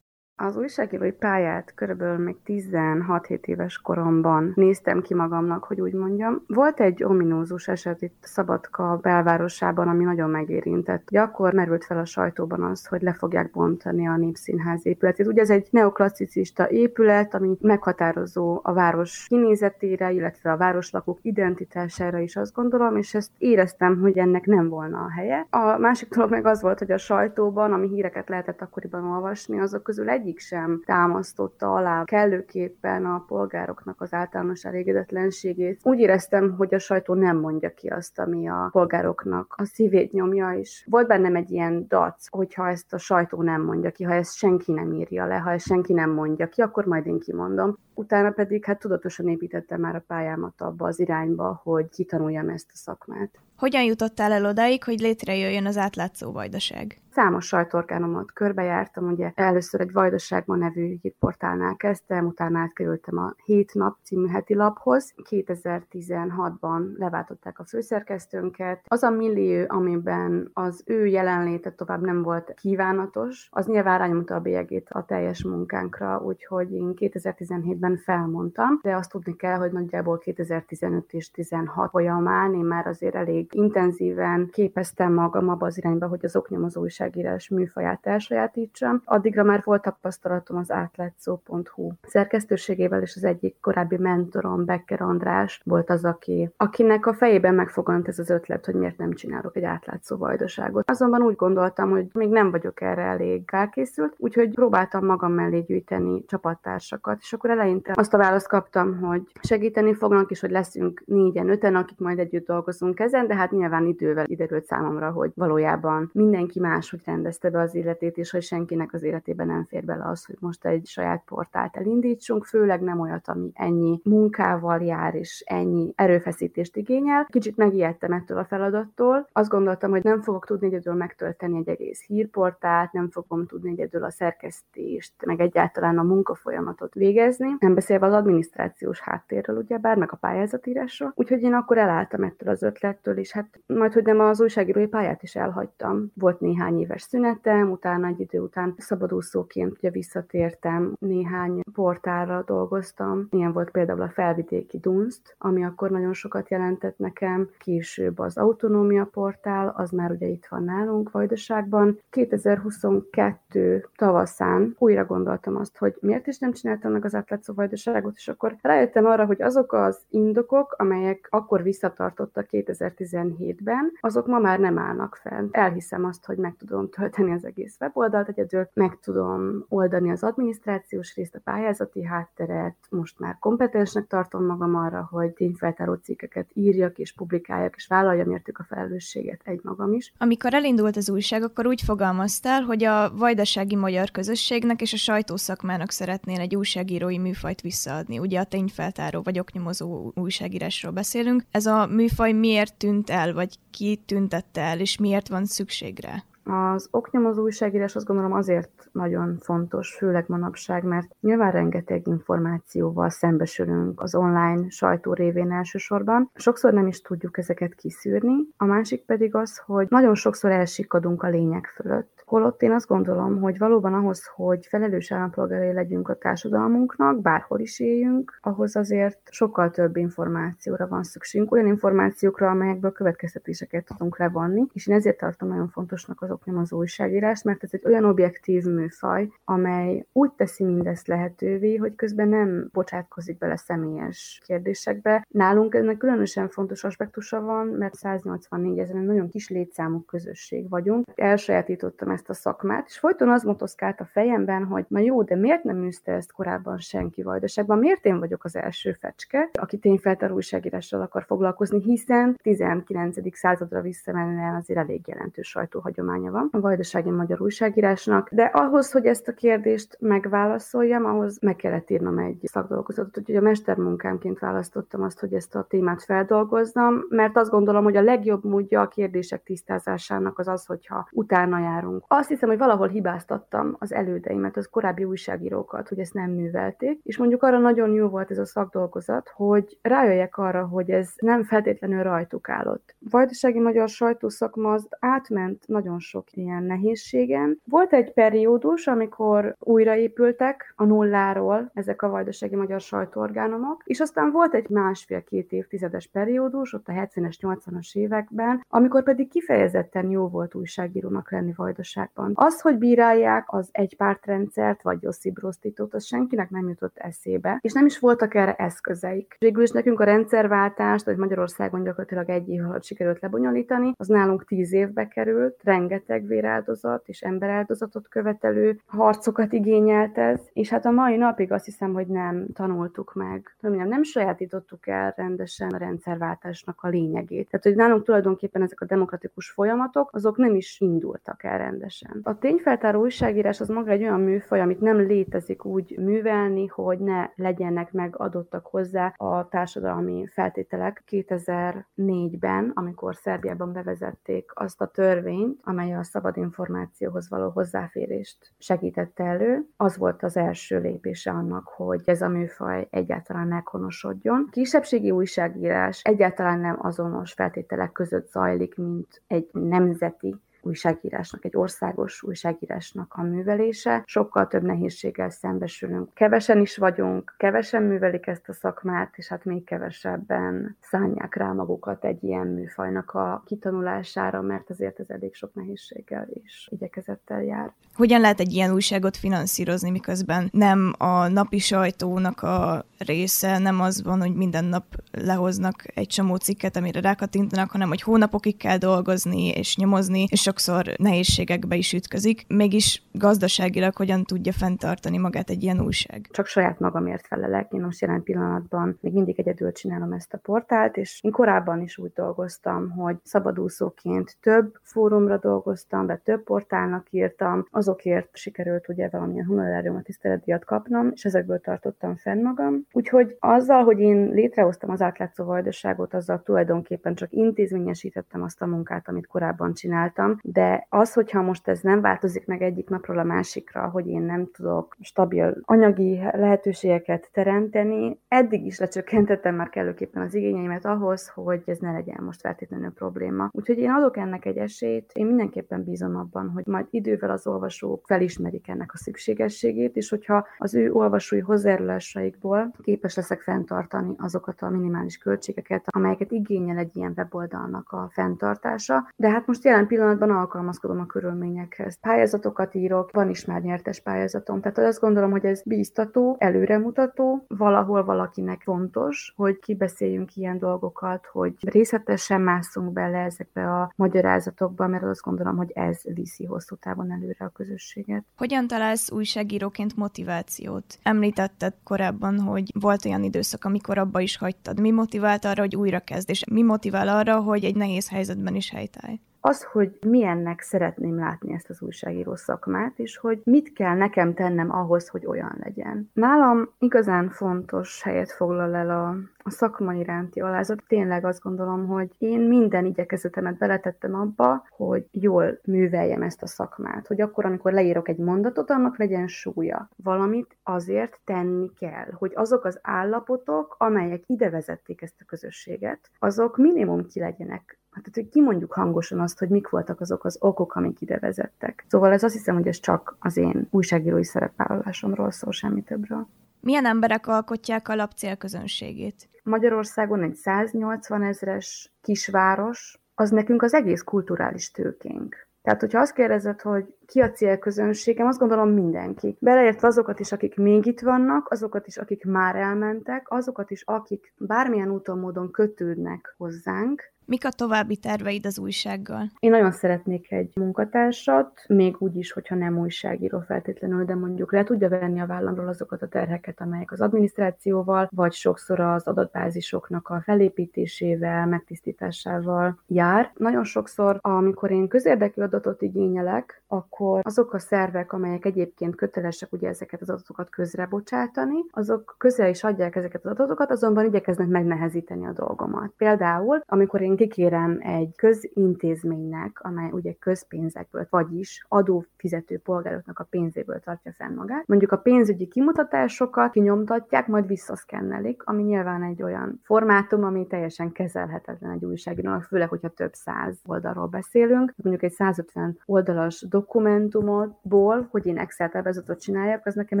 Az 0.42 0.56
újságírói 0.56 1.12
pályát 1.12 1.72
körülbelül 1.74 2.24
még 2.24 2.36
16-7 2.46 3.44
éves 3.44 3.78
koromban 3.78 4.52
néztem 4.54 5.02
ki 5.02 5.14
magamnak, 5.14 5.64
hogy 5.64 5.80
úgy 5.80 5.92
mondjam. 5.92 6.42
Volt 6.46 6.80
egy 6.80 7.04
ominózus 7.04 7.68
eset 7.68 8.02
itt 8.02 8.16
Szabadka 8.20 8.98
belvárosában, 9.02 9.88
ami 9.88 10.04
nagyon 10.04 10.30
megérintett. 10.30 11.08
Ugye 11.10 11.20
akkor 11.20 11.52
merült 11.52 11.84
fel 11.84 11.98
a 11.98 12.04
sajtóban 12.04 12.62
az, 12.62 12.86
hogy 12.86 13.02
le 13.02 13.12
fogják 13.12 13.50
bontani 13.50 14.08
a 14.08 14.16
Népszínház 14.16 14.86
épületét. 14.86 15.26
Ugye 15.26 15.40
ez 15.40 15.50
egy 15.50 15.68
neoklasszicista 15.70 16.70
épület, 16.70 17.34
ami 17.34 17.56
meghatározó 17.60 18.60
a 18.62 18.72
város 18.72 19.26
kinézetére, 19.28 20.10
illetve 20.10 20.52
a 20.52 20.56
városlakók 20.56 21.18
identitására 21.22 22.18
is 22.18 22.36
azt 22.36 22.54
gondolom, 22.54 22.96
és 22.96 23.14
ezt 23.14 23.30
éreztem, 23.38 24.00
hogy 24.00 24.18
ennek 24.18 24.46
nem 24.46 24.68
volna 24.68 24.98
a 24.98 25.10
helye. 25.10 25.46
A 25.50 25.78
másik 25.78 26.08
dolog 26.08 26.30
meg 26.30 26.46
az 26.46 26.62
volt, 26.62 26.78
hogy 26.78 26.92
a 26.92 26.98
sajtóban, 26.98 27.72
ami 27.72 27.88
híreket 27.88 28.28
lehetett 28.28 28.60
akkoriban 28.60 29.04
olvasni, 29.04 29.60
azok 29.60 29.82
közül 29.82 30.08
egy 30.08 30.28
egyik 30.30 30.42
sem 30.42 30.82
támasztotta 30.86 31.74
alá 31.74 32.04
kellőképpen 32.04 33.04
a 33.04 33.24
polgároknak 33.26 34.00
az 34.00 34.12
általános 34.12 34.64
elégedetlenségét. 34.64 35.80
Úgy 35.82 35.98
éreztem, 35.98 36.54
hogy 36.56 36.74
a 36.74 36.78
sajtó 36.78 37.14
nem 37.14 37.36
mondja 37.36 37.74
ki 37.74 37.88
azt, 37.88 38.18
ami 38.18 38.48
a 38.48 38.68
polgároknak 38.72 39.54
a 39.56 39.64
szívét 39.64 40.12
nyomja, 40.12 40.52
és 40.52 40.86
volt 40.90 41.06
bennem 41.06 41.36
egy 41.36 41.50
ilyen 41.50 41.86
dac, 41.88 42.28
hogyha 42.28 42.68
ezt 42.68 42.92
a 42.92 42.98
sajtó 42.98 43.42
nem 43.42 43.62
mondja 43.62 43.90
ki, 43.90 44.04
ha 44.04 44.12
ezt 44.12 44.36
senki 44.36 44.72
nem 44.72 44.92
írja 44.92 45.26
le, 45.26 45.36
ha 45.36 45.50
ezt 45.50 45.66
senki 45.66 45.92
nem 45.92 46.10
mondja 46.10 46.48
ki, 46.48 46.62
akkor 46.62 46.84
majd 46.84 47.06
én 47.06 47.18
kimondom. 47.18 47.78
Utána 47.94 48.30
pedig 48.30 48.64
hát 48.64 48.78
tudatosan 48.78 49.28
építettem 49.28 49.80
már 49.80 49.94
a 49.94 50.04
pályámat 50.06 50.60
abba 50.60 50.86
az 50.86 51.00
irányba, 51.00 51.60
hogy 51.62 51.88
kitanuljam 51.88 52.48
ezt 52.48 52.70
a 52.72 52.76
szakmát. 52.76 53.30
Hogyan 53.56 53.82
jutottál 53.82 54.32
el 54.32 54.44
odáig, 54.44 54.84
hogy 54.84 55.00
létrejöjjön 55.00 55.66
az 55.66 55.76
átlátszó 55.76 56.32
vajdaság? 56.32 57.00
Számos 57.12 57.46
sajtorgánomat 57.46 58.32
körbejártam, 58.32 59.10
ugye 59.10 59.32
először 59.34 59.80
egy 59.80 59.92
Vajdaságban 59.92 60.58
nevű 60.58 60.98
hírportálnál 61.00 61.76
kezdtem, 61.76 62.26
utána 62.26 62.58
átkerültem 62.58 63.18
a 63.18 63.34
Hét 63.44 63.74
Nap 63.74 63.96
című 64.02 64.26
heti 64.26 64.54
laphoz. 64.54 65.14
2016-ban 65.30 66.96
leváltották 66.96 67.58
a 67.58 67.64
főszerkesztőnket. 67.64 68.80
Az 68.88 69.02
a 69.02 69.10
millió, 69.10 69.64
amiben 69.68 70.50
az 70.52 70.82
ő 70.86 71.06
jelenléte 71.06 71.70
tovább 71.70 72.00
nem 72.00 72.22
volt 72.22 72.54
kívánatos, 72.54 73.48
az 73.50 73.66
nyilván 73.66 73.98
rányomta 73.98 74.34
a 74.34 74.40
bélyegét 74.40 74.88
a 74.90 75.04
teljes 75.04 75.44
munkánkra, 75.44 76.22
úgyhogy 76.24 76.72
én 76.72 76.92
2017-ben 76.96 77.96
felmondtam, 77.96 78.78
de 78.82 78.96
azt 78.96 79.10
tudni 79.10 79.36
kell, 79.36 79.58
hogy 79.58 79.72
nagyjából 79.72 80.18
2015 80.18 81.12
és 81.12 81.30
16 81.30 81.90
folyamán 81.90 82.54
én 82.54 82.64
már 82.64 82.86
azért 82.86 83.14
elég 83.14 83.54
intenzíven 83.54 84.48
képeztem 84.52 85.12
magam 85.12 85.48
abba 85.48 85.66
az 85.66 85.78
irányba, 85.78 86.06
hogy 86.06 86.24
az 86.24 86.36
oknyomozó 86.36 86.84
újságírás 87.00 87.48
műfaját 87.48 88.06
elsajátítsam. 88.06 89.02
Addigra 89.04 89.42
már 89.42 89.62
volt 89.64 89.82
tapasztalatom 89.82 90.56
az 90.56 90.70
átlátszó.hu 90.70 91.92
szerkesztőségével, 92.02 93.02
és 93.02 93.16
az 93.16 93.24
egyik 93.24 93.56
korábbi 93.60 93.96
mentorom, 93.96 94.64
Becker 94.64 95.02
András 95.02 95.60
volt 95.64 95.90
az, 95.90 96.04
aki, 96.04 96.50
akinek 96.56 97.06
a 97.06 97.12
fejében 97.12 97.54
megfogant 97.54 98.08
ez 98.08 98.18
az 98.18 98.30
ötlet, 98.30 98.64
hogy 98.64 98.74
miért 98.74 98.98
nem 98.98 99.12
csinálok 99.12 99.56
egy 99.56 99.64
átlátszó 99.64 100.16
vajdaságot. 100.16 100.90
Azonban 100.90 101.22
úgy 101.22 101.36
gondoltam, 101.36 101.90
hogy 101.90 102.06
még 102.12 102.28
nem 102.28 102.50
vagyok 102.50 102.80
erre 102.80 103.02
elég 103.02 103.42
felkészült, 103.46 104.14
úgyhogy 104.18 104.54
próbáltam 104.54 105.04
magam 105.04 105.32
mellé 105.32 105.60
gyűjteni 105.60 106.24
csapattársakat, 106.24 107.18
és 107.20 107.32
akkor 107.32 107.50
eleinte 107.50 107.92
azt 107.96 108.14
a 108.14 108.18
választ 108.18 108.48
kaptam, 108.48 109.00
hogy 109.00 109.22
segíteni 109.42 109.94
fognak, 109.94 110.30
és 110.30 110.40
hogy 110.40 110.50
leszünk 110.50 111.02
négyen, 111.06 111.48
öten, 111.48 111.74
akik 111.74 111.98
majd 111.98 112.18
együtt 112.18 112.46
dolgozunk 112.46 113.00
ezen, 113.00 113.26
de 113.26 113.34
hát 113.34 113.50
nyilván 113.50 113.86
idővel 113.86 114.26
kiderült 114.26 114.64
számomra, 114.64 115.10
hogy 115.10 115.30
valójában 115.34 116.10
mindenki 116.12 116.60
máshogy 116.90 117.14
rendezte 117.14 117.50
be 117.50 117.60
az 117.60 117.74
életét, 117.74 118.16
és 118.16 118.30
hogy 118.30 118.42
senkinek 118.42 118.92
az 118.92 119.02
életében 119.02 119.46
nem 119.46 119.64
fér 119.64 119.84
bele 119.84 120.04
az, 120.04 120.24
hogy 120.24 120.36
most 120.40 120.64
egy 120.64 120.86
saját 120.86 121.22
portált 121.24 121.76
elindítsunk, 121.76 122.44
főleg 122.44 122.80
nem 122.80 123.00
olyat, 123.00 123.28
ami 123.28 123.50
ennyi 123.54 124.00
munkával 124.04 124.82
jár, 124.82 125.14
és 125.14 125.44
ennyi 125.46 125.92
erőfeszítést 125.96 126.76
igényel. 126.76 127.26
Kicsit 127.28 127.56
megijedtem 127.56 128.12
ettől 128.12 128.38
a 128.38 128.44
feladattól. 128.44 129.28
Azt 129.32 129.50
gondoltam, 129.50 129.90
hogy 129.90 130.02
nem 130.02 130.20
fogok 130.20 130.46
tudni 130.46 130.66
egyedül 130.66 130.94
megtölteni 130.94 131.58
egy 131.58 131.68
egész 131.68 132.04
hírportált, 132.06 132.92
nem 132.92 133.10
fogom 133.10 133.46
tudni 133.46 133.70
egyedül 133.70 134.04
a 134.04 134.10
szerkesztést, 134.10 135.26
meg 135.26 135.40
egyáltalán 135.40 135.98
a 135.98 136.02
munkafolyamatot 136.02 136.94
végezni, 136.94 137.56
nem 137.58 137.74
beszélve 137.74 138.06
az 138.06 138.12
adminisztrációs 138.12 139.00
háttérről, 139.00 139.56
ugyebár, 139.56 139.96
meg 139.96 140.12
a 140.12 140.16
pályázatírásról. 140.16 141.12
Úgyhogy 141.14 141.42
én 141.42 141.54
akkor 141.54 141.78
elálltam 141.78 142.22
ettől 142.22 142.48
az 142.48 142.62
ötlettől, 142.62 143.18
és 143.18 143.32
hát 143.32 143.60
majd, 143.66 143.92
hogy 143.92 144.04
nem 144.04 144.20
az 144.20 144.40
újságírói 144.40 144.86
pályát 144.86 145.22
is 145.22 145.36
elhagytam. 145.36 146.12
Volt 146.14 146.40
néhány 146.40 146.79
éves 146.80 147.02
szünetem, 147.02 147.70
utána 147.70 148.06
egy 148.06 148.20
idő 148.20 148.40
után 148.40 148.74
szabadúszóként 148.78 149.76
ugye 149.76 149.90
visszatértem, 149.90 150.94
néhány 150.98 151.60
portálra 151.72 152.42
dolgoztam. 152.46 153.26
Ilyen 153.30 153.52
volt 153.52 153.70
például 153.70 154.02
a 154.02 154.08
felvidéki 154.08 154.78
Dunst, 154.78 155.34
ami 155.38 155.64
akkor 155.64 155.90
nagyon 155.90 156.12
sokat 156.12 156.50
jelentett 156.50 156.98
nekem, 156.98 157.48
később 157.58 158.18
az 158.18 158.36
autonómia 158.36 159.08
portál, 159.12 159.74
az 159.76 159.90
már 159.90 160.10
ugye 160.10 160.26
itt 160.26 160.46
van 160.46 160.64
nálunk 160.64 161.10
Vajdaságban. 161.10 161.98
2022 162.10 163.88
tavaszán 163.96 164.74
újra 164.78 165.04
gondoltam 165.04 165.56
azt, 165.56 165.78
hogy 165.78 165.96
miért 166.00 166.26
is 166.26 166.38
nem 166.38 166.52
csináltam 166.52 166.92
meg 166.92 167.04
az 167.04 167.14
átlátszó 167.14 167.54
Vajdaságot, 167.54 168.14
és 168.16 168.28
akkor 168.28 168.56
rájöttem 168.62 169.06
arra, 169.06 169.24
hogy 169.24 169.42
azok 169.42 169.72
az 169.72 169.98
indokok, 170.08 170.74
amelyek 170.78 171.26
akkor 171.30 171.62
visszatartottak 171.62 172.46
2017-ben, 172.50 173.92
azok 174.00 174.26
ma 174.26 174.38
már 174.38 174.58
nem 174.58 174.78
állnak 174.78 175.16
fel. 175.16 175.48
Elhiszem 175.50 176.04
azt, 176.04 176.24
hogy 176.24 176.36
meg 176.36 176.56
tudom 176.56 176.69
tölteni 176.90 177.32
az 177.32 177.44
egész 177.44 177.76
weboldalt, 177.80 178.28
egyedül 178.28 178.68
meg 178.74 178.98
tudom 178.98 179.64
oldani 179.68 180.10
az 180.10 180.22
adminisztrációs 180.22 181.14
részt, 181.14 181.34
a 181.34 181.40
pályázati 181.44 182.04
hátteret, 182.04 182.76
most 182.90 183.18
már 183.18 183.36
kompetensnek 183.38 184.06
tartom 184.06 184.44
magam 184.44 184.74
arra, 184.74 185.08
hogy 185.10 185.32
tényfeltáró 185.32 185.94
cikkeket 185.94 186.50
írjak 186.52 186.98
és 186.98 187.12
publikáljak, 187.12 187.74
és 187.76 187.86
vállaljam 187.86 188.30
értük 188.30 188.58
a 188.58 188.64
felelősséget 188.64 189.40
egy 189.44 189.60
magam 189.62 189.92
is. 189.92 190.12
Amikor 190.18 190.54
elindult 190.54 190.96
az 190.96 191.10
újság, 191.10 191.42
akkor 191.42 191.66
úgy 191.66 191.82
fogalmaztál, 191.82 192.62
hogy 192.62 192.84
a 192.84 193.12
vajdasági 193.16 193.76
magyar 193.76 194.10
közösségnek 194.10 194.80
és 194.80 194.92
a 194.92 194.96
sajtószakmának 194.96 195.90
szeretnél 195.90 196.40
egy 196.40 196.56
újságírói 196.56 197.18
műfajt 197.18 197.60
visszaadni. 197.60 198.18
Ugye 198.18 198.40
a 198.40 198.44
tényfeltáró 198.44 199.22
vagy 199.22 199.38
oknyomozó 199.38 200.12
újságírásról 200.14 200.92
beszélünk. 200.92 201.42
Ez 201.50 201.66
a 201.66 201.86
műfaj 201.86 202.32
miért 202.32 202.76
tűnt 202.76 203.10
el, 203.10 203.34
vagy 203.34 203.58
ki 203.70 204.02
tüntette 204.06 204.60
el, 204.60 204.80
és 204.80 204.98
miért 204.98 205.28
van 205.28 205.44
szükség 205.44 206.00
rá? 206.00 206.24
Az 206.44 206.88
oknyomozó 206.90 207.42
újságírás 207.42 207.96
azt 207.96 208.06
gondolom 208.06 208.32
azért 208.32 208.88
nagyon 208.92 209.36
fontos, 209.40 209.94
főleg 209.94 210.24
manapság, 210.28 210.84
mert 210.84 211.16
nyilván 211.20 211.50
rengeteg 211.50 212.06
információval 212.06 213.10
szembesülünk 213.10 214.00
az 214.00 214.14
online 214.14 214.68
sajtó 214.68 215.12
révén 215.12 215.52
elsősorban. 215.52 216.30
Sokszor 216.34 216.72
nem 216.72 216.86
is 216.86 217.00
tudjuk 217.00 217.38
ezeket 217.38 217.74
kiszűrni. 217.74 218.34
A 218.56 218.64
másik 218.64 219.04
pedig 219.04 219.34
az, 219.34 219.58
hogy 219.58 219.86
nagyon 219.90 220.14
sokszor 220.14 220.50
elsikadunk 220.50 221.22
a 221.22 221.28
lények 221.28 221.66
fölött. 221.66 222.19
Holott 222.30 222.62
én 222.62 222.72
azt 222.72 222.86
gondolom, 222.86 223.40
hogy 223.40 223.58
valóban 223.58 223.94
ahhoz, 223.94 224.26
hogy 224.34 224.66
felelős 224.66 225.12
állampolgárai 225.12 225.72
legyünk 225.72 226.08
a 226.08 226.14
társadalmunknak, 226.14 227.20
bárhol 227.20 227.60
is 227.60 227.80
éljünk, 227.80 228.38
ahhoz 228.40 228.76
azért 228.76 229.18
sokkal 229.30 229.70
több 229.70 229.96
információra 229.96 230.88
van 230.88 231.02
szükségünk, 231.02 231.52
olyan 231.52 231.66
információkra, 231.66 232.50
amelyekből 232.50 232.92
következtetéseket 232.92 233.84
tudunk 233.84 234.18
levonni, 234.18 234.66
és 234.72 234.86
én 234.86 234.94
ezért 234.94 235.16
tartom 235.16 235.48
nagyon 235.48 235.68
fontosnak 235.68 236.22
az 236.22 236.30
oknyomozó 236.30 236.78
újságírást, 236.78 237.44
mert 237.44 237.62
ez 237.62 237.70
egy 237.72 237.86
olyan 237.86 238.04
objektív 238.04 238.64
műfaj, 238.64 239.28
amely 239.44 240.06
úgy 240.12 240.30
teszi 240.32 240.64
mindezt 240.64 241.06
lehetővé, 241.06 241.76
hogy 241.76 241.94
közben 241.94 242.28
nem 242.28 242.68
bocsátkozik 242.72 243.38
bele 243.38 243.56
személyes 243.56 244.42
kérdésekbe. 244.44 245.26
Nálunk 245.28 245.74
ennek 245.74 245.96
különösen 245.96 246.48
fontos 246.48 246.84
aspektusa 246.84 247.40
van, 247.40 247.66
mert 247.66 247.94
184 247.94 248.78
ezer 248.78 248.96
nagyon 248.96 249.28
kis 249.28 249.48
létszámú 249.48 250.00
közösség 250.00 250.68
vagyunk. 250.68 251.06
Elsajátítottam 251.14 252.08
ezt 252.10 252.19
a 252.28 252.34
szakmát, 252.34 252.86
és 252.86 252.98
folyton 252.98 253.28
az 253.28 253.42
motoszkált 253.42 254.00
a 254.00 254.04
fejemben, 254.04 254.64
hogy 254.64 254.84
na 254.88 254.98
jó, 254.98 255.22
de 255.22 255.36
miért 255.36 255.64
nem 255.64 255.84
űzte 255.84 256.12
ezt 256.12 256.32
korábban 256.32 256.78
senki 256.78 257.22
Vajdaságban? 257.22 257.78
Miért 257.78 258.04
én 258.04 258.18
vagyok 258.18 258.44
az 258.44 258.56
első 258.56 258.92
fecske, 258.92 259.50
aki 259.52 259.78
tényfeltáró 259.78 260.34
újságírással 260.34 261.00
akar 261.00 261.24
foglalkozni, 261.24 261.82
hiszen 261.82 262.36
19. 262.42 263.36
századra 263.36 263.80
visszamenően 263.80 264.54
azért 264.54 264.78
elég 264.78 265.00
jelentős 265.06 265.48
sajtóhagyománya 265.48 266.30
van 266.30 266.48
a 266.52 266.60
vajdasági 266.60 267.10
magyar 267.10 267.42
újságírásnak, 267.42 268.28
de 268.30 268.42
ahhoz, 268.42 268.92
hogy 268.92 269.06
ezt 269.06 269.28
a 269.28 269.32
kérdést 269.32 269.96
megválaszoljam, 270.00 271.04
ahhoz 271.04 271.38
meg 271.40 271.56
kellett 271.56 271.90
írnom 271.90 272.18
egy 272.18 272.40
szakdolgozatot, 272.42 273.18
úgyhogy 273.18 273.36
a 273.36 273.40
mestermunkámként 273.40 274.38
választottam 274.38 275.02
azt, 275.02 275.20
hogy 275.20 275.32
ezt 275.32 275.54
a 275.54 275.62
témát 275.68 276.02
feldolgozzam, 276.02 277.04
mert 277.08 277.36
azt 277.36 277.50
gondolom, 277.50 277.84
hogy 277.84 277.96
a 277.96 278.02
legjobb 278.02 278.44
módja 278.44 278.80
a 278.80 278.88
kérdések 278.88 279.42
tisztázásának 279.42 280.38
az 280.38 280.48
az, 280.48 280.66
hogyha 280.66 281.08
utána 281.10 281.58
járunk. 281.58 282.04
Azt 282.12 282.28
hiszem, 282.28 282.48
hogy 282.48 282.58
valahol 282.58 282.88
hibáztattam 282.88 283.76
az 283.78 283.92
elődeimet, 283.92 284.56
az 284.56 284.68
korábbi 284.70 285.04
újságírókat, 285.04 285.88
hogy 285.88 285.98
ezt 285.98 286.14
nem 286.14 286.30
művelték, 286.30 287.00
és 287.02 287.16
mondjuk 287.16 287.42
arra 287.42 287.58
nagyon 287.58 287.90
jó 287.90 288.08
volt 288.08 288.30
ez 288.30 288.38
a 288.38 288.44
szakdolgozat, 288.44 289.30
hogy 289.34 289.78
rájöjjek 289.82 290.36
arra, 290.36 290.66
hogy 290.66 290.90
ez 290.90 291.10
nem 291.16 291.42
feltétlenül 291.42 292.02
rajtuk 292.02 292.48
állott. 292.48 292.94
Vajdasági 293.10 293.60
magyar 293.60 293.88
sajtószakma 293.88 294.72
az 294.72 294.88
átment 295.00 295.62
nagyon 295.66 295.98
sok 295.98 296.32
ilyen 296.32 296.62
nehézségen. 296.62 297.60
Volt 297.64 297.92
egy 297.92 298.12
periódus, 298.12 298.86
amikor 298.86 299.56
újraépültek 299.58 300.72
a 300.76 300.84
nulláról 300.84 301.70
ezek 301.74 302.02
a 302.02 302.08
vajdasági 302.08 302.56
magyar 302.56 302.80
sajtóorgánumok, 302.80 303.82
és 303.84 304.00
aztán 304.00 304.30
volt 304.30 304.54
egy 304.54 304.68
másfél-két 304.68 305.52
évtizedes 305.52 306.06
periódus, 306.06 306.72
ott 306.72 306.88
a 306.88 306.92
70-es, 306.92 307.36
80-as 307.40 307.96
években, 307.96 308.64
amikor 308.68 309.02
pedig 309.02 309.28
kifejezetten 309.28 310.10
jó 310.10 310.28
volt 310.28 310.54
újságírónak 310.54 311.30
lenni 311.30 311.52
Vajdaságban, 311.56 311.98
újságban. 312.00 312.32
Az, 312.34 312.60
hogy 312.60 312.78
bírálják 312.78 313.44
az 313.46 313.68
egypártrendszert, 313.72 314.82
vagy 314.82 315.02
Josip 315.02 315.34
Broz 315.34 315.58
Titót, 315.58 315.94
az 315.94 316.04
senkinek 316.04 316.50
nem 316.50 316.68
jutott 316.68 316.96
eszébe, 316.98 317.58
és 317.60 317.72
nem 317.72 317.86
is 317.86 317.98
voltak 317.98 318.34
erre 318.34 318.54
eszközeik. 318.54 319.36
Végül 319.38 319.62
is 319.62 319.70
nekünk 319.70 320.00
a 320.00 320.04
rendszerváltást, 320.04 321.04
hogy 321.04 321.16
Magyarországon 321.16 321.82
gyakorlatilag 321.82 322.28
egy 322.28 322.48
év 322.48 322.64
alatt 322.64 322.84
sikerült 322.84 323.20
lebonyolítani, 323.20 323.92
az 323.96 324.08
nálunk 324.08 324.44
tíz 324.44 324.72
évbe 324.72 325.08
került, 325.08 325.60
rengeteg 325.62 326.26
véráldozat 326.26 327.08
és 327.08 327.20
emberáldozatot 327.20 328.08
követelő 328.08 328.80
harcokat 328.86 329.52
igényelt 329.52 330.18
ez, 330.18 330.40
és 330.52 330.68
hát 330.70 330.86
a 330.86 330.90
mai 330.90 331.16
napig 331.16 331.52
azt 331.52 331.64
hiszem, 331.64 331.92
hogy 331.92 332.06
nem 332.06 332.46
tanultuk 332.52 333.14
meg, 333.14 333.56
nem, 333.60 333.88
nem 333.88 334.02
sajátítottuk 334.02 334.86
el 334.86 335.12
rendesen 335.16 335.70
a 335.70 335.76
rendszerváltásnak 335.76 336.78
a 336.82 336.88
lényegét. 336.88 337.50
Tehát, 337.50 337.66
hogy 337.66 337.74
nálunk 337.74 338.04
tulajdonképpen 338.04 338.62
ezek 338.62 338.80
a 338.80 338.84
demokratikus 338.84 339.50
folyamatok, 339.50 340.10
azok 340.12 340.36
nem 340.36 340.54
is 340.54 340.80
indultak 340.80 341.44
el 341.44 341.58
rendesen. 341.58 341.79
A 342.22 342.38
tényfeltáró 342.38 343.00
újságírás 343.00 343.60
az 343.60 343.68
maga 343.68 343.90
egy 343.90 344.02
olyan 344.02 344.20
műfaj, 344.20 344.60
amit 344.60 344.80
nem 344.80 344.96
létezik 344.96 345.64
úgy 345.64 345.98
művelni, 345.98 346.66
hogy 346.66 346.98
ne 346.98 347.28
legyenek 347.34 347.92
meg 347.92 348.14
adottak 348.18 348.66
hozzá 348.66 349.14
a 349.16 349.48
társadalmi 349.48 350.26
feltételek. 350.26 351.02
2004-ben, 351.10 352.70
amikor 352.74 353.14
Szerbiában 353.14 353.72
bevezették 353.72 354.50
azt 354.54 354.80
a 354.80 354.86
törvényt, 354.86 355.60
amely 355.62 355.94
a 355.94 356.02
szabad 356.02 356.36
információhoz 356.36 357.28
való 357.28 357.50
hozzáférést 357.50 358.52
segítette 358.58 359.24
elő, 359.24 359.66
az 359.76 359.96
volt 359.96 360.22
az 360.22 360.36
első 360.36 360.80
lépése 360.80 361.30
annak, 361.30 361.68
hogy 361.68 362.02
ez 362.04 362.22
a 362.22 362.28
műfaj 362.28 362.86
egyáltalán 362.90 363.46
meghonosodjon. 363.46 364.48
Kisebbségi 364.50 365.10
újságírás 365.10 366.02
egyáltalán 366.02 366.60
nem 366.60 366.78
azonos 366.82 367.32
feltételek 367.32 367.92
között 367.92 368.28
zajlik, 368.28 368.76
mint 368.76 369.22
egy 369.26 369.48
nemzeti 369.52 370.36
újságírásnak, 370.62 371.44
egy 371.44 371.56
országos 371.56 372.22
újságírásnak 372.22 373.14
a 373.16 373.22
művelése. 373.22 374.02
Sokkal 374.06 374.46
több 374.46 374.62
nehézséggel 374.62 375.30
szembesülünk. 375.30 376.14
Kevesen 376.14 376.60
is 376.60 376.76
vagyunk, 376.76 377.34
kevesen 377.36 377.82
művelik 377.82 378.26
ezt 378.26 378.48
a 378.48 378.52
szakmát, 378.52 379.12
és 379.16 379.28
hát 379.28 379.44
még 379.44 379.64
kevesebben 379.64 380.76
szánják 380.80 381.34
rá 381.34 381.52
magukat 381.52 382.04
egy 382.04 382.24
ilyen 382.24 382.46
műfajnak 382.46 383.10
a 383.10 383.42
kitanulására, 383.46 384.40
mert 384.40 384.70
azért 384.70 385.00
ez 385.00 385.08
elég 385.08 385.34
sok 385.34 385.54
nehézséggel 385.54 386.28
és 386.44 386.68
igyekezettel 386.72 387.42
jár. 387.42 387.72
Hogyan 387.94 388.20
lehet 388.20 388.40
egy 388.40 388.52
ilyen 388.52 388.72
újságot 388.72 389.16
finanszírozni, 389.16 389.90
miközben 389.90 390.48
nem 390.52 390.92
a 390.98 391.28
napi 391.28 391.58
sajtónak 391.58 392.42
a 392.42 392.84
része, 392.98 393.58
nem 393.58 393.80
az 393.80 394.02
van, 394.02 394.20
hogy 394.20 394.34
minden 394.34 394.64
nap 394.64 394.84
lehoznak 395.10 395.84
egy 395.94 396.06
csomó 396.06 396.36
cikket, 396.36 396.76
amire 396.76 397.00
rákatintanak, 397.00 397.70
hanem 397.70 397.88
hogy 397.88 398.02
hónapokig 398.02 398.56
kell 398.56 398.76
dolgozni 398.78 399.48
és 399.48 399.76
nyomozni, 399.76 400.24
és 400.30 400.40
sokszor 400.50 400.94
nehézségekbe 400.96 401.76
is 401.76 401.92
ütközik. 401.92 402.44
Mégis 402.48 403.02
gazdaságilag 403.12 403.96
hogyan 403.96 404.24
tudja 404.24 404.52
fenntartani 404.52 405.18
magát 405.18 405.50
egy 405.50 405.62
ilyen 405.62 405.80
újság? 405.80 406.28
Csak 406.30 406.46
saját 406.46 406.78
magamért 406.78 407.26
felelek. 407.26 407.72
Én 407.72 407.80
most 407.80 408.00
jelen 408.00 408.22
pillanatban 408.22 408.98
még 409.00 409.12
mindig 409.12 409.38
egyedül 409.38 409.72
csinálom 409.72 410.12
ezt 410.12 410.34
a 410.34 410.38
portált, 410.38 410.96
és 410.96 411.20
én 411.22 411.30
korábban 411.30 411.80
is 411.80 411.98
úgy 411.98 412.12
dolgoztam, 412.14 412.90
hogy 412.90 413.16
szabadúszóként 413.22 414.36
több 414.40 414.78
fórumra 414.82 415.38
dolgoztam, 415.38 416.06
be 416.06 416.20
több 416.24 416.42
portálnak 416.42 417.06
írtam, 417.10 417.66
azokért 417.70 418.36
sikerült 418.36 418.88
ugye 418.88 419.08
valamilyen 419.08 419.46
honoráriumot, 419.46 420.04
tiszteletdíjat 420.04 420.64
kapnom, 420.64 421.10
és 421.14 421.24
ezekből 421.24 421.60
tartottam 421.60 422.16
fenn 422.16 422.42
magam. 422.42 422.86
Úgyhogy 422.92 423.36
azzal, 423.38 423.84
hogy 423.84 424.00
én 424.00 424.30
létrehoztam 424.30 424.90
az 424.90 425.00
átlátszó 425.00 425.44
vajdaságot, 425.44 426.14
azzal 426.14 426.42
tulajdonképpen 426.42 427.14
csak 427.14 427.32
intézményesítettem 427.32 428.42
azt 428.42 428.62
a 428.62 428.66
munkát, 428.66 429.08
amit 429.08 429.26
korábban 429.26 429.74
csináltam, 429.74 430.38
de 430.42 430.86
az, 430.88 431.12
hogyha 431.12 431.42
most 431.42 431.68
ez 431.68 431.80
nem 431.80 432.00
változik 432.00 432.46
meg 432.46 432.62
egyik 432.62 432.88
napról 432.88 433.18
a 433.18 433.24
másikra, 433.24 433.88
hogy 433.88 434.06
én 434.06 434.22
nem 434.22 434.50
tudok 434.52 434.96
stabil 435.00 435.56
anyagi 435.60 436.20
lehetőségeket 436.32 437.28
teremteni, 437.32 438.20
eddig 438.28 438.66
is 438.66 438.78
lecsökkentettem 438.78 439.54
már 439.54 439.68
kellőképpen 439.68 440.22
az 440.22 440.34
igényeimet 440.34 440.84
ahhoz, 440.84 441.28
hogy 441.28 441.62
ez 441.66 441.78
ne 441.78 441.92
legyen 441.92 442.22
most 442.24 442.40
feltétlenül 442.40 442.90
probléma. 442.90 443.48
Úgyhogy 443.52 443.78
én 443.78 443.90
adok 443.90 444.16
ennek 444.16 444.44
egy 444.44 444.56
esélyt, 444.56 445.10
én 445.12 445.26
mindenképpen 445.26 445.84
bízom 445.84 446.16
abban, 446.16 446.48
hogy 446.48 446.66
majd 446.66 446.86
idővel 446.90 447.30
az 447.30 447.46
olvasók 447.46 448.04
felismerik 448.06 448.68
ennek 448.68 448.92
a 448.92 448.96
szükségességét, 448.96 449.96
és 449.96 450.10
hogyha 450.10 450.46
az 450.58 450.74
ő 450.74 450.92
olvasói 450.92 451.40
hozzájárulásaikból 451.40 452.74
képes 452.82 453.16
leszek 453.16 453.40
fenntartani 453.40 454.14
azokat 454.18 454.62
a 454.62 454.70
minimális 454.70 455.18
költségeket, 455.18 455.84
amelyeket 455.86 456.30
igényel 456.30 456.76
egy 456.76 456.96
ilyen 456.96 457.12
weboldalnak 457.16 457.92
a 457.92 458.08
fenntartása. 458.12 459.10
De 459.16 459.30
hát 459.30 459.46
most 459.46 459.64
jelen 459.64 459.86
pillanatban 459.86 460.29
alkalmazkodom 460.30 461.00
a 461.00 461.06
körülményekhez. 461.06 461.98
Pályázatokat 462.00 462.74
írok, 462.74 463.10
van 463.12 463.28
is 463.28 463.44
már 463.44 463.62
nyertes 463.62 464.00
pályázatom. 464.00 464.60
Tehát 464.60 464.78
azt 464.78 465.00
gondolom, 465.00 465.30
hogy 465.30 465.44
ez 465.44 465.62
bíztató, 465.64 466.36
előremutató, 466.38 467.44
valahol 467.48 468.04
valakinek 468.04 468.62
fontos, 468.62 469.32
hogy 469.36 469.58
kibeszéljünk 469.58 470.36
ilyen 470.36 470.58
dolgokat, 470.58 471.26
hogy 471.26 471.54
részletesen 471.60 472.40
mászunk 472.40 472.92
bele 472.92 473.18
ezekbe 473.18 473.72
a 473.72 473.92
magyarázatokba, 473.96 474.86
mert 474.86 475.02
azt 475.02 475.22
gondolom, 475.22 475.56
hogy 475.56 475.70
ez 475.74 476.00
viszi 476.14 476.44
hosszú 476.44 476.76
távon 476.76 477.12
előre 477.12 477.44
a 477.44 477.48
közösséget. 477.48 478.24
Hogyan 478.36 478.66
találsz 478.66 479.10
újságíróként 479.10 479.96
motivációt? 479.96 480.98
Említetted 481.02 481.74
korábban, 481.84 482.40
hogy 482.40 482.72
volt 482.80 483.04
olyan 483.04 483.22
időszak, 483.22 483.64
amikor 483.64 483.98
abba 483.98 484.20
is 484.20 484.36
hagytad. 484.36 484.80
Mi 484.80 484.90
motivált 484.90 485.44
arra, 485.44 485.60
hogy 485.60 485.76
újra 485.76 486.00
kezd, 486.00 486.30
és 486.30 486.44
mi 486.50 486.62
motivál 486.62 487.08
arra, 487.08 487.40
hogy 487.40 487.64
egy 487.64 487.76
nehéz 487.76 488.08
helyzetben 488.08 488.54
is 488.54 488.70
helytállj? 488.70 489.20
Az, 489.40 489.62
hogy 489.62 489.98
milyennek 490.06 490.60
szeretném 490.60 491.18
látni 491.18 491.52
ezt 491.52 491.70
az 491.70 491.82
újságíró 491.82 492.34
szakmát, 492.34 492.98
és 492.98 493.16
hogy 493.16 493.40
mit 493.44 493.72
kell 493.72 493.96
nekem 493.96 494.34
tennem 494.34 494.70
ahhoz, 494.70 495.08
hogy 495.08 495.26
olyan 495.26 495.56
legyen. 495.58 496.10
Nálam 496.12 496.68
igazán 496.78 497.28
fontos 497.28 498.02
helyet 498.02 498.32
foglal 498.32 498.74
el 498.74 498.90
a, 498.90 499.16
a 499.42 499.50
szakma 499.50 499.94
iránti 499.94 500.40
alázat. 500.40 500.82
Tényleg 500.88 501.24
azt 501.24 501.42
gondolom, 501.42 501.86
hogy 501.86 502.10
én 502.18 502.40
minden 502.40 502.84
igyekezetemet 502.84 503.58
beletettem 503.58 504.14
abba, 504.14 504.66
hogy 504.68 505.06
jól 505.10 505.60
műveljem 505.64 506.22
ezt 506.22 506.42
a 506.42 506.46
szakmát. 506.46 507.06
Hogy 507.06 507.20
akkor, 507.20 507.44
amikor 507.44 507.72
leírok 507.72 508.08
egy 508.08 508.18
mondatot, 508.18 508.70
annak 508.70 508.98
legyen 508.98 509.26
súlya. 509.26 509.88
Valamit 509.96 510.56
azért 510.62 511.20
tenni 511.24 511.70
kell, 511.78 512.10
hogy 512.12 512.32
azok 512.34 512.64
az 512.64 512.78
állapotok, 512.82 513.74
amelyek 513.78 514.22
ide 514.26 514.50
vezették 514.50 515.02
ezt 515.02 515.20
a 515.20 515.24
közösséget, 515.24 516.10
azok 516.18 516.56
minimum 516.56 517.06
ki 517.06 517.20
legyenek 517.20 517.79
hát 517.90 518.08
hogy 518.14 518.28
kimondjuk 518.28 518.72
hangosan 518.72 519.20
azt, 519.20 519.38
hogy 519.38 519.48
mik 519.48 519.68
voltak 519.68 520.00
azok 520.00 520.24
az 520.24 520.36
okok, 520.40 520.74
amik 520.74 521.00
ide 521.00 521.18
vezettek. 521.18 521.84
Szóval 521.88 522.12
ez 522.12 522.22
azt 522.22 522.34
hiszem, 522.34 522.54
hogy 522.54 522.66
ez 522.66 522.78
csak 522.78 523.16
az 523.18 523.36
én 523.36 523.68
újságírói 523.70 524.24
szerepvállalásomról 524.24 525.30
szól, 525.30 525.52
semmi 525.52 525.82
többről. 525.82 526.26
Milyen 526.60 526.86
emberek 526.86 527.26
alkotják 527.26 527.88
a 527.88 527.94
lap 527.94 528.12
célközönségét? 528.12 529.28
Magyarországon 529.42 530.22
egy 530.22 530.34
180 530.34 531.22
ezres 531.22 531.92
kisváros, 532.00 533.00
az 533.14 533.30
nekünk 533.30 533.62
az 533.62 533.74
egész 533.74 534.02
kulturális 534.02 534.70
tőkénk. 534.70 535.48
Tehát, 535.62 535.80
hogyha 535.80 536.00
azt 536.00 536.14
kérdezed, 536.14 536.60
hogy 536.60 536.94
ki 537.06 537.20
a 537.20 537.30
célközönségem, 537.30 538.26
azt 538.26 538.38
gondolom 538.38 538.68
mindenki. 538.70 539.36
Beleértve 539.40 539.86
azokat 539.86 540.20
is, 540.20 540.32
akik 540.32 540.56
még 540.56 540.86
itt 540.86 541.00
vannak, 541.00 541.50
azokat 541.50 541.86
is, 541.86 541.96
akik 541.96 542.24
már 542.24 542.56
elmentek, 542.56 543.26
azokat 543.30 543.70
is, 543.70 543.82
akik 543.82 544.32
bármilyen 544.38 544.90
úton, 544.90 545.18
módon 545.18 545.50
kötődnek 545.50 546.34
hozzánk, 546.36 547.12
Mik 547.30 547.44
a 547.44 547.50
további 547.50 547.96
terveid 547.96 548.46
az 548.46 548.58
újsággal? 548.58 549.26
Én 549.38 549.50
nagyon 549.50 549.70
szeretnék 549.70 550.32
egy 550.32 550.52
munkatársat, 550.54 551.64
még 551.68 551.96
úgy 551.98 552.16
is, 552.16 552.32
hogyha 552.32 552.54
nem 552.54 552.78
újságíró 552.78 553.40
feltétlenül, 553.40 554.04
de 554.04 554.14
mondjuk 554.14 554.52
le 554.52 554.64
tudja 554.64 554.88
venni 554.88 555.20
a 555.20 555.26
vállamról 555.26 555.68
azokat 555.68 556.02
a 556.02 556.08
terheket, 556.08 556.60
amelyek 556.60 556.92
az 556.92 557.00
adminisztrációval, 557.00 558.08
vagy 558.14 558.32
sokszor 558.32 558.80
az 558.80 559.06
adatbázisoknak 559.06 560.08
a 560.08 560.20
felépítésével, 560.24 561.46
megtisztításával 561.46 562.78
jár. 562.86 563.32
Nagyon 563.36 563.64
sokszor, 563.64 564.18
amikor 564.20 564.70
én 564.70 564.88
közérdekű 564.88 565.42
adatot 565.42 565.82
igényelek, 565.82 566.62
akkor 566.66 567.20
azok 567.24 567.54
a 567.54 567.58
szervek, 567.58 568.12
amelyek 568.12 568.44
egyébként 568.44 568.94
kötelesek 568.94 569.52
ugye 569.52 569.68
ezeket 569.68 570.00
az 570.00 570.10
adatokat 570.10 570.50
közrebocsátani, 570.50 571.58
azok 571.70 572.14
közel 572.18 572.48
is 572.48 572.64
adják 572.64 572.96
ezeket 572.96 573.24
az 573.24 573.30
adatokat, 573.30 573.70
azonban 573.70 574.04
igyekeznek 574.04 574.48
megnehezíteni 574.48 575.26
a 575.26 575.32
dolgomat. 575.32 575.92
Például, 575.96 576.62
amikor 576.66 577.00
én 577.00 577.18
kikérem 577.20 577.78
egy 577.80 578.16
közintézménynek, 578.16 579.60
amely 579.62 579.90
ugye 579.90 580.12
közpénzekből, 580.12 581.06
vagyis 581.10 581.64
adófizető 581.68 582.58
polgároknak 582.58 583.18
a 583.18 583.26
pénzéből 583.30 583.80
tartja 583.80 584.12
fenn 584.12 584.34
magát. 584.34 584.66
Mondjuk 584.66 584.92
a 584.92 584.96
pénzügyi 584.96 585.46
kimutatásokat 585.46 586.50
kinyomtatják, 586.50 587.26
majd 587.26 587.46
visszaszkennelik, 587.46 588.42
ami 588.44 588.62
nyilván 588.62 589.02
egy 589.02 589.22
olyan 589.22 589.60
formátum, 589.62 590.24
ami 590.24 590.46
teljesen 590.46 590.92
kezelhetetlen 590.92 591.70
egy 591.70 591.84
újságírónak, 591.84 592.42
főleg, 592.42 592.68
hogyha 592.68 592.88
több 592.88 593.12
száz 593.12 593.60
oldalról 593.64 594.06
beszélünk. 594.06 594.74
Mondjuk 594.76 595.02
egy 595.02 595.12
150 595.12 595.78
oldalas 595.86 596.46
dokumentumból, 596.48 598.08
hogy 598.10 598.26
én 598.26 598.38
Excel 598.38 598.68
tervezetet 598.68 599.20
csináljak, 599.20 599.66
az 599.66 599.74
nekem 599.74 600.00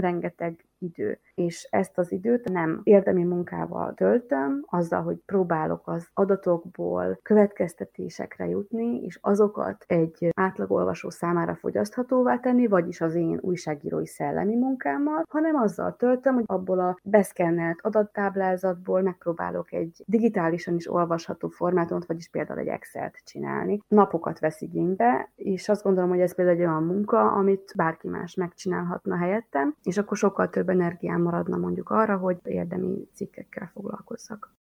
rengeteg 0.00 0.64
idő. 0.78 1.18
És 1.34 1.68
ezt 1.70 1.98
az 1.98 2.12
időt 2.12 2.48
nem 2.48 2.80
érdemi 2.82 3.24
munkával 3.24 3.94
töltöm, 3.94 4.64
azzal, 4.66 5.02
hogy 5.02 5.16
próbálok 5.26 5.88
az 5.88 6.08
adatokból 6.14 7.09
következtetésekre 7.22 8.46
jutni, 8.46 9.02
és 9.02 9.18
azokat 9.20 9.84
egy 9.86 10.28
átlagolvasó 10.34 11.10
számára 11.10 11.54
fogyaszthatóvá 11.54 12.38
tenni, 12.38 12.66
vagyis 12.66 13.00
az 13.00 13.14
én 13.14 13.38
újságírói 13.40 14.06
szellemi 14.06 14.54
munkámmal, 14.54 15.24
hanem 15.28 15.56
azzal 15.56 15.96
töltöm, 15.96 16.34
hogy 16.34 16.44
abból 16.46 16.78
a 16.80 16.98
beszkennelt 17.02 17.78
adattáblázatból 17.82 19.02
megpróbálok 19.02 19.72
egy 19.72 20.02
digitálisan 20.06 20.74
is 20.74 20.92
olvasható 20.92 21.48
formátumot, 21.48 22.06
vagyis 22.06 22.28
például 22.28 22.58
egy 22.58 22.66
Excel-t 22.66 23.20
csinálni. 23.24 23.80
Napokat 23.88 24.38
vesz 24.38 24.60
igénybe, 24.60 25.30
és 25.36 25.68
azt 25.68 25.82
gondolom, 25.82 26.10
hogy 26.10 26.20
ez 26.20 26.34
például 26.34 26.56
egy 26.56 26.62
olyan 26.64 26.84
munka, 26.84 27.32
amit 27.32 27.72
bárki 27.76 28.08
más 28.08 28.34
megcsinálhatna 28.34 29.16
helyettem, 29.16 29.74
és 29.82 29.98
akkor 29.98 30.16
sokkal 30.16 30.48
több 30.48 30.68
energiám 30.68 31.22
maradna 31.22 31.56
mondjuk 31.56 31.90
arra, 31.90 32.16
hogy 32.16 32.38
érdemi 32.42 33.08
cikkekkel 33.14 33.70
foglalkozzak. 33.72 34.54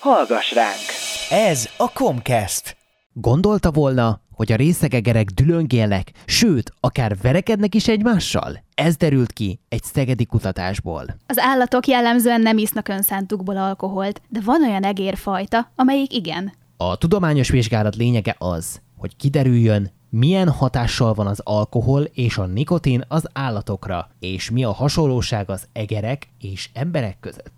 Hallgass 0.00 0.54
ránk! 0.54 1.09
Ez 1.32 1.68
a 1.76 1.90
Comcast. 1.92 2.76
Gondolta 3.12 3.70
volna, 3.70 4.20
hogy 4.32 4.52
a 4.52 4.56
részegegerek 4.56 5.26
dülöngélnek, 5.26 6.12
sőt, 6.24 6.72
akár 6.80 7.16
verekednek 7.22 7.74
is 7.74 7.88
egymással? 7.88 8.64
Ez 8.74 8.96
derült 8.96 9.32
ki 9.32 9.60
egy 9.68 9.82
szegedi 9.82 10.24
kutatásból. 10.24 11.16
Az 11.26 11.38
állatok 11.38 11.86
jellemzően 11.86 12.40
nem 12.40 12.58
isznak 12.58 12.88
önszántukból 12.88 13.56
alkoholt, 13.56 14.22
de 14.28 14.40
van 14.44 14.62
olyan 14.62 14.84
egérfajta, 14.84 15.72
amelyik 15.76 16.14
igen. 16.14 16.52
A 16.76 16.96
tudományos 16.96 17.48
vizsgálat 17.48 17.96
lényege 17.96 18.34
az, 18.38 18.80
hogy 18.96 19.16
kiderüljön, 19.16 19.90
milyen 20.08 20.48
hatással 20.48 21.14
van 21.14 21.26
az 21.26 21.40
alkohol 21.44 22.02
és 22.02 22.38
a 22.38 22.46
nikotin 22.46 23.04
az 23.08 23.26
állatokra, 23.32 24.10
és 24.20 24.50
mi 24.50 24.64
a 24.64 24.72
hasonlóság 24.72 25.50
az 25.50 25.66
egerek 25.72 26.28
és 26.40 26.70
emberek 26.72 27.16
között. 27.20 27.52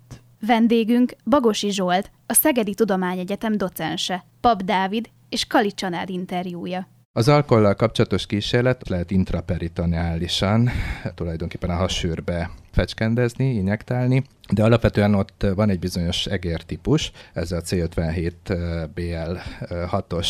Vendégünk 0.45 1.15
Bagosi 1.25 1.71
Zsolt, 1.71 2.11
a 2.25 2.33
Szegedi 2.33 2.73
Tudományegyetem 2.73 3.57
docense, 3.57 4.25
Pap 4.41 4.61
Dávid 4.61 5.09
és 5.29 5.45
Kali 5.45 5.71
Csanád 5.71 6.09
interjúja. 6.09 6.87
Az 7.11 7.27
alkohollal 7.27 7.75
kapcsolatos 7.75 8.25
kísérlet 8.25 8.89
lehet 8.89 9.11
intraperitoneálisan, 9.11 10.69
tulajdonképpen 11.15 11.69
a 11.69 11.75
hasőrbe 11.75 12.51
fecskendezni, 12.71 13.53
injektálni, 13.53 14.23
de 14.53 14.63
alapvetően 14.63 15.13
ott 15.13 15.45
van 15.55 15.69
egy 15.69 15.79
bizonyos 15.79 16.25
egértípus, 16.25 17.11
ez 17.33 17.51
a 17.51 17.61
C57BL6-os, 17.61 20.27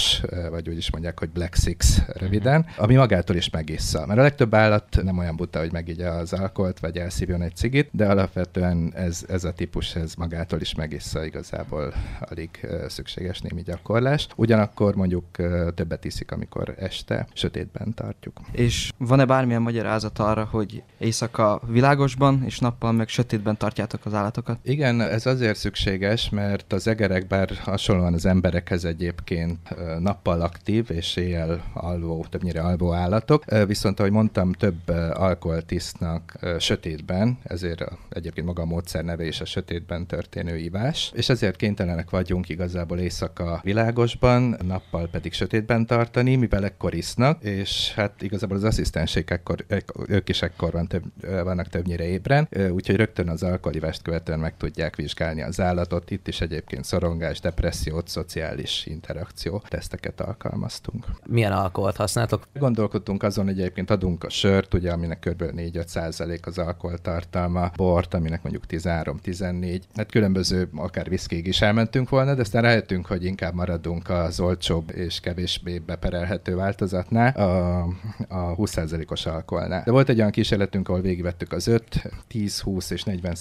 vagy 0.50 0.70
úgy 0.70 0.78
is 0.78 0.92
mondják, 0.92 1.20
hogy 1.20 1.30
Black 1.30 1.56
Six 1.56 2.02
röviden, 2.08 2.66
ami 2.78 2.96
magától 2.96 3.36
is 3.36 3.50
megissza. 3.50 4.06
Mert 4.06 4.20
a 4.20 4.24
legtöbb 4.24 4.54
állat 4.54 5.04
nem 5.04 5.18
olyan 5.18 5.36
buta, 5.36 5.60
hogy 5.60 5.72
megigye 5.72 6.10
az 6.10 6.34
alkoholt, 6.34 6.80
vagy 6.80 6.98
elszívjon 6.98 7.42
egy 7.42 7.56
cigit, 7.56 7.90
de 7.92 8.08
alapvetően 8.08 8.94
ez, 8.96 9.26
ez 9.28 9.44
a 9.44 9.54
típus, 9.54 9.96
ez 9.96 10.14
magától 10.14 10.62
is 10.62 10.76
megissza 10.76 11.26
igazából 11.26 11.94
alig 12.20 12.68
szükséges 12.88 13.42
némi 13.42 13.62
gyakorlás. 13.62 14.28
Ugyanakkor 14.36 14.96
mondjuk 14.96 15.26
többet 15.76 16.06
iszik, 16.06 16.32
amikor 16.32 16.76
este 16.78 17.28
sötétben 17.34 17.94
tartjuk. 17.94 18.40
És 18.52 18.92
van-e 18.98 19.26
bármilyen 19.26 19.62
magyarázat 19.62 20.20
arra, 20.20 20.48
hogy 20.52 20.84
éjszaka 20.98 21.62
világosban 21.68 22.44
és 22.46 22.60
nappal 22.60 22.92
meg 22.92 23.08
sötétben 23.08 23.58
tartjátok 23.58 24.06
az 24.06 24.13
állatokat? 24.16 24.58
Igen, 24.64 25.02
ez 25.02 25.26
azért 25.26 25.58
szükséges, 25.58 26.30
mert 26.30 26.74
az 26.74 26.88
egerek, 26.88 27.28
bár 27.28 27.50
hasonlóan 27.62 28.14
az 28.14 28.26
emberekhez 28.26 28.86
egyébként 28.86 29.60
nappal 30.00 30.42
aktív 30.42 30.86
és 30.92 31.16
éjjel 31.16 31.64
alvó, 31.74 32.26
többnyire 32.30 32.62
alvó 32.62 32.94
állatok, 32.94 33.44
viszont 33.68 34.00
ahogy 34.00 34.12
mondtam, 34.12 34.52
több 34.52 34.90
alkoholt 35.14 35.72
isznak 35.72 36.40
sötétben, 36.60 37.38
ezért 37.44 37.84
egyébként 38.10 38.48
maga 38.48 38.62
a 38.62 38.66
módszer 38.66 39.04
neve 39.04 39.26
is 39.26 39.42
a 39.42 39.46
sötétben 39.46 40.06
történő 40.06 40.58
ivás, 40.58 41.12
és 41.16 41.30
ezért 41.30 41.56
kénytelenek 41.56 42.10
vagyunk 42.10 42.50
igazából 42.50 43.00
éjszaka 43.00 43.60
világosban, 43.64 44.58
nappal 44.66 45.08
pedig 45.08 45.34
sötétben 45.34 45.86
tartani, 45.86 46.36
mivel 46.36 46.66
ekkor 46.66 46.94
isznak, 46.94 47.44
és 47.44 47.94
hát 47.96 48.22
igazából 48.22 48.58
az 48.58 48.64
asszisztensek 48.64 49.30
ekkor, 49.30 49.66
ők 50.08 50.30
is 50.30 50.42
ekkor 50.42 50.72
van 50.72 50.88
több, 50.88 51.04
vannak 51.44 51.68
többnyire 51.68 52.04
ébren, 52.04 52.48
úgyhogy 52.72 52.96
rögtön 52.96 53.30
az 53.30 53.44
alkoholivást 53.94 54.02
követően 54.02 54.40
meg 54.40 54.58
tudják 54.58 54.96
vizsgálni 54.96 55.42
az 55.42 55.60
állatot. 55.60 56.12
Itt 56.12 56.28
is 56.28 56.42
egyébként 56.42 56.84
szorongás, 56.84 57.40
depressziót, 57.40 58.08
szociális 58.08 58.86
interakció 58.86 59.62
teszteket 59.68 60.22
alkalmaztunk. 60.22 61.06
Milyen 61.26 61.52
alkoholt 61.52 61.96
használtok? 61.96 62.48
Gondolkodtunk 62.54 63.24
azon, 63.24 63.46
hogy 63.46 63.60
egyébként 63.60 63.90
adunk 63.90 64.24
a 64.24 64.30
sört, 64.30 64.74
ugye, 64.74 64.92
aminek 64.92 65.20
kb. 65.20 65.44
4-5 65.44 65.88
százalék 65.88 66.46
az 66.46 66.58
alkoholtartalma, 66.58 67.72
bort, 67.76 68.14
aminek 68.14 68.44
mondjuk 68.44 68.64
13-14, 68.70 69.82
hát 69.96 70.12
különböző, 70.12 70.70
akár 70.76 71.10
viszkig 71.10 71.48
is 71.48 71.62
elmentünk 71.62 72.10
volna, 72.10 72.34
de 72.34 72.42
aztán 72.42 72.62
rájöttünk, 72.62 73.06
hogy 73.06 73.26
inkább 73.26 73.54
maradunk 73.54 74.10
az 74.10 74.40
olcsóbb 74.40 74.92
és 74.96 75.20
kevésbé 75.20 75.80
beperelhető 75.80 76.56
változatnál, 76.56 77.32
a, 77.36 77.82
a 78.28 78.56
20%-os 78.56 79.26
alkoholnál. 79.26 79.84
De 79.86 79.92
volt 79.92 80.10
egy 80.10 80.20
olyan 80.20 80.32
kísérletünk, 80.32 80.90
ahol 80.90 81.02
végigvettük 81.02 81.52
az 81.52 81.68
5, 81.68 82.10
10, 82.28 82.60
20 82.60 82.90
és 82.90 83.04
40 83.04 83.36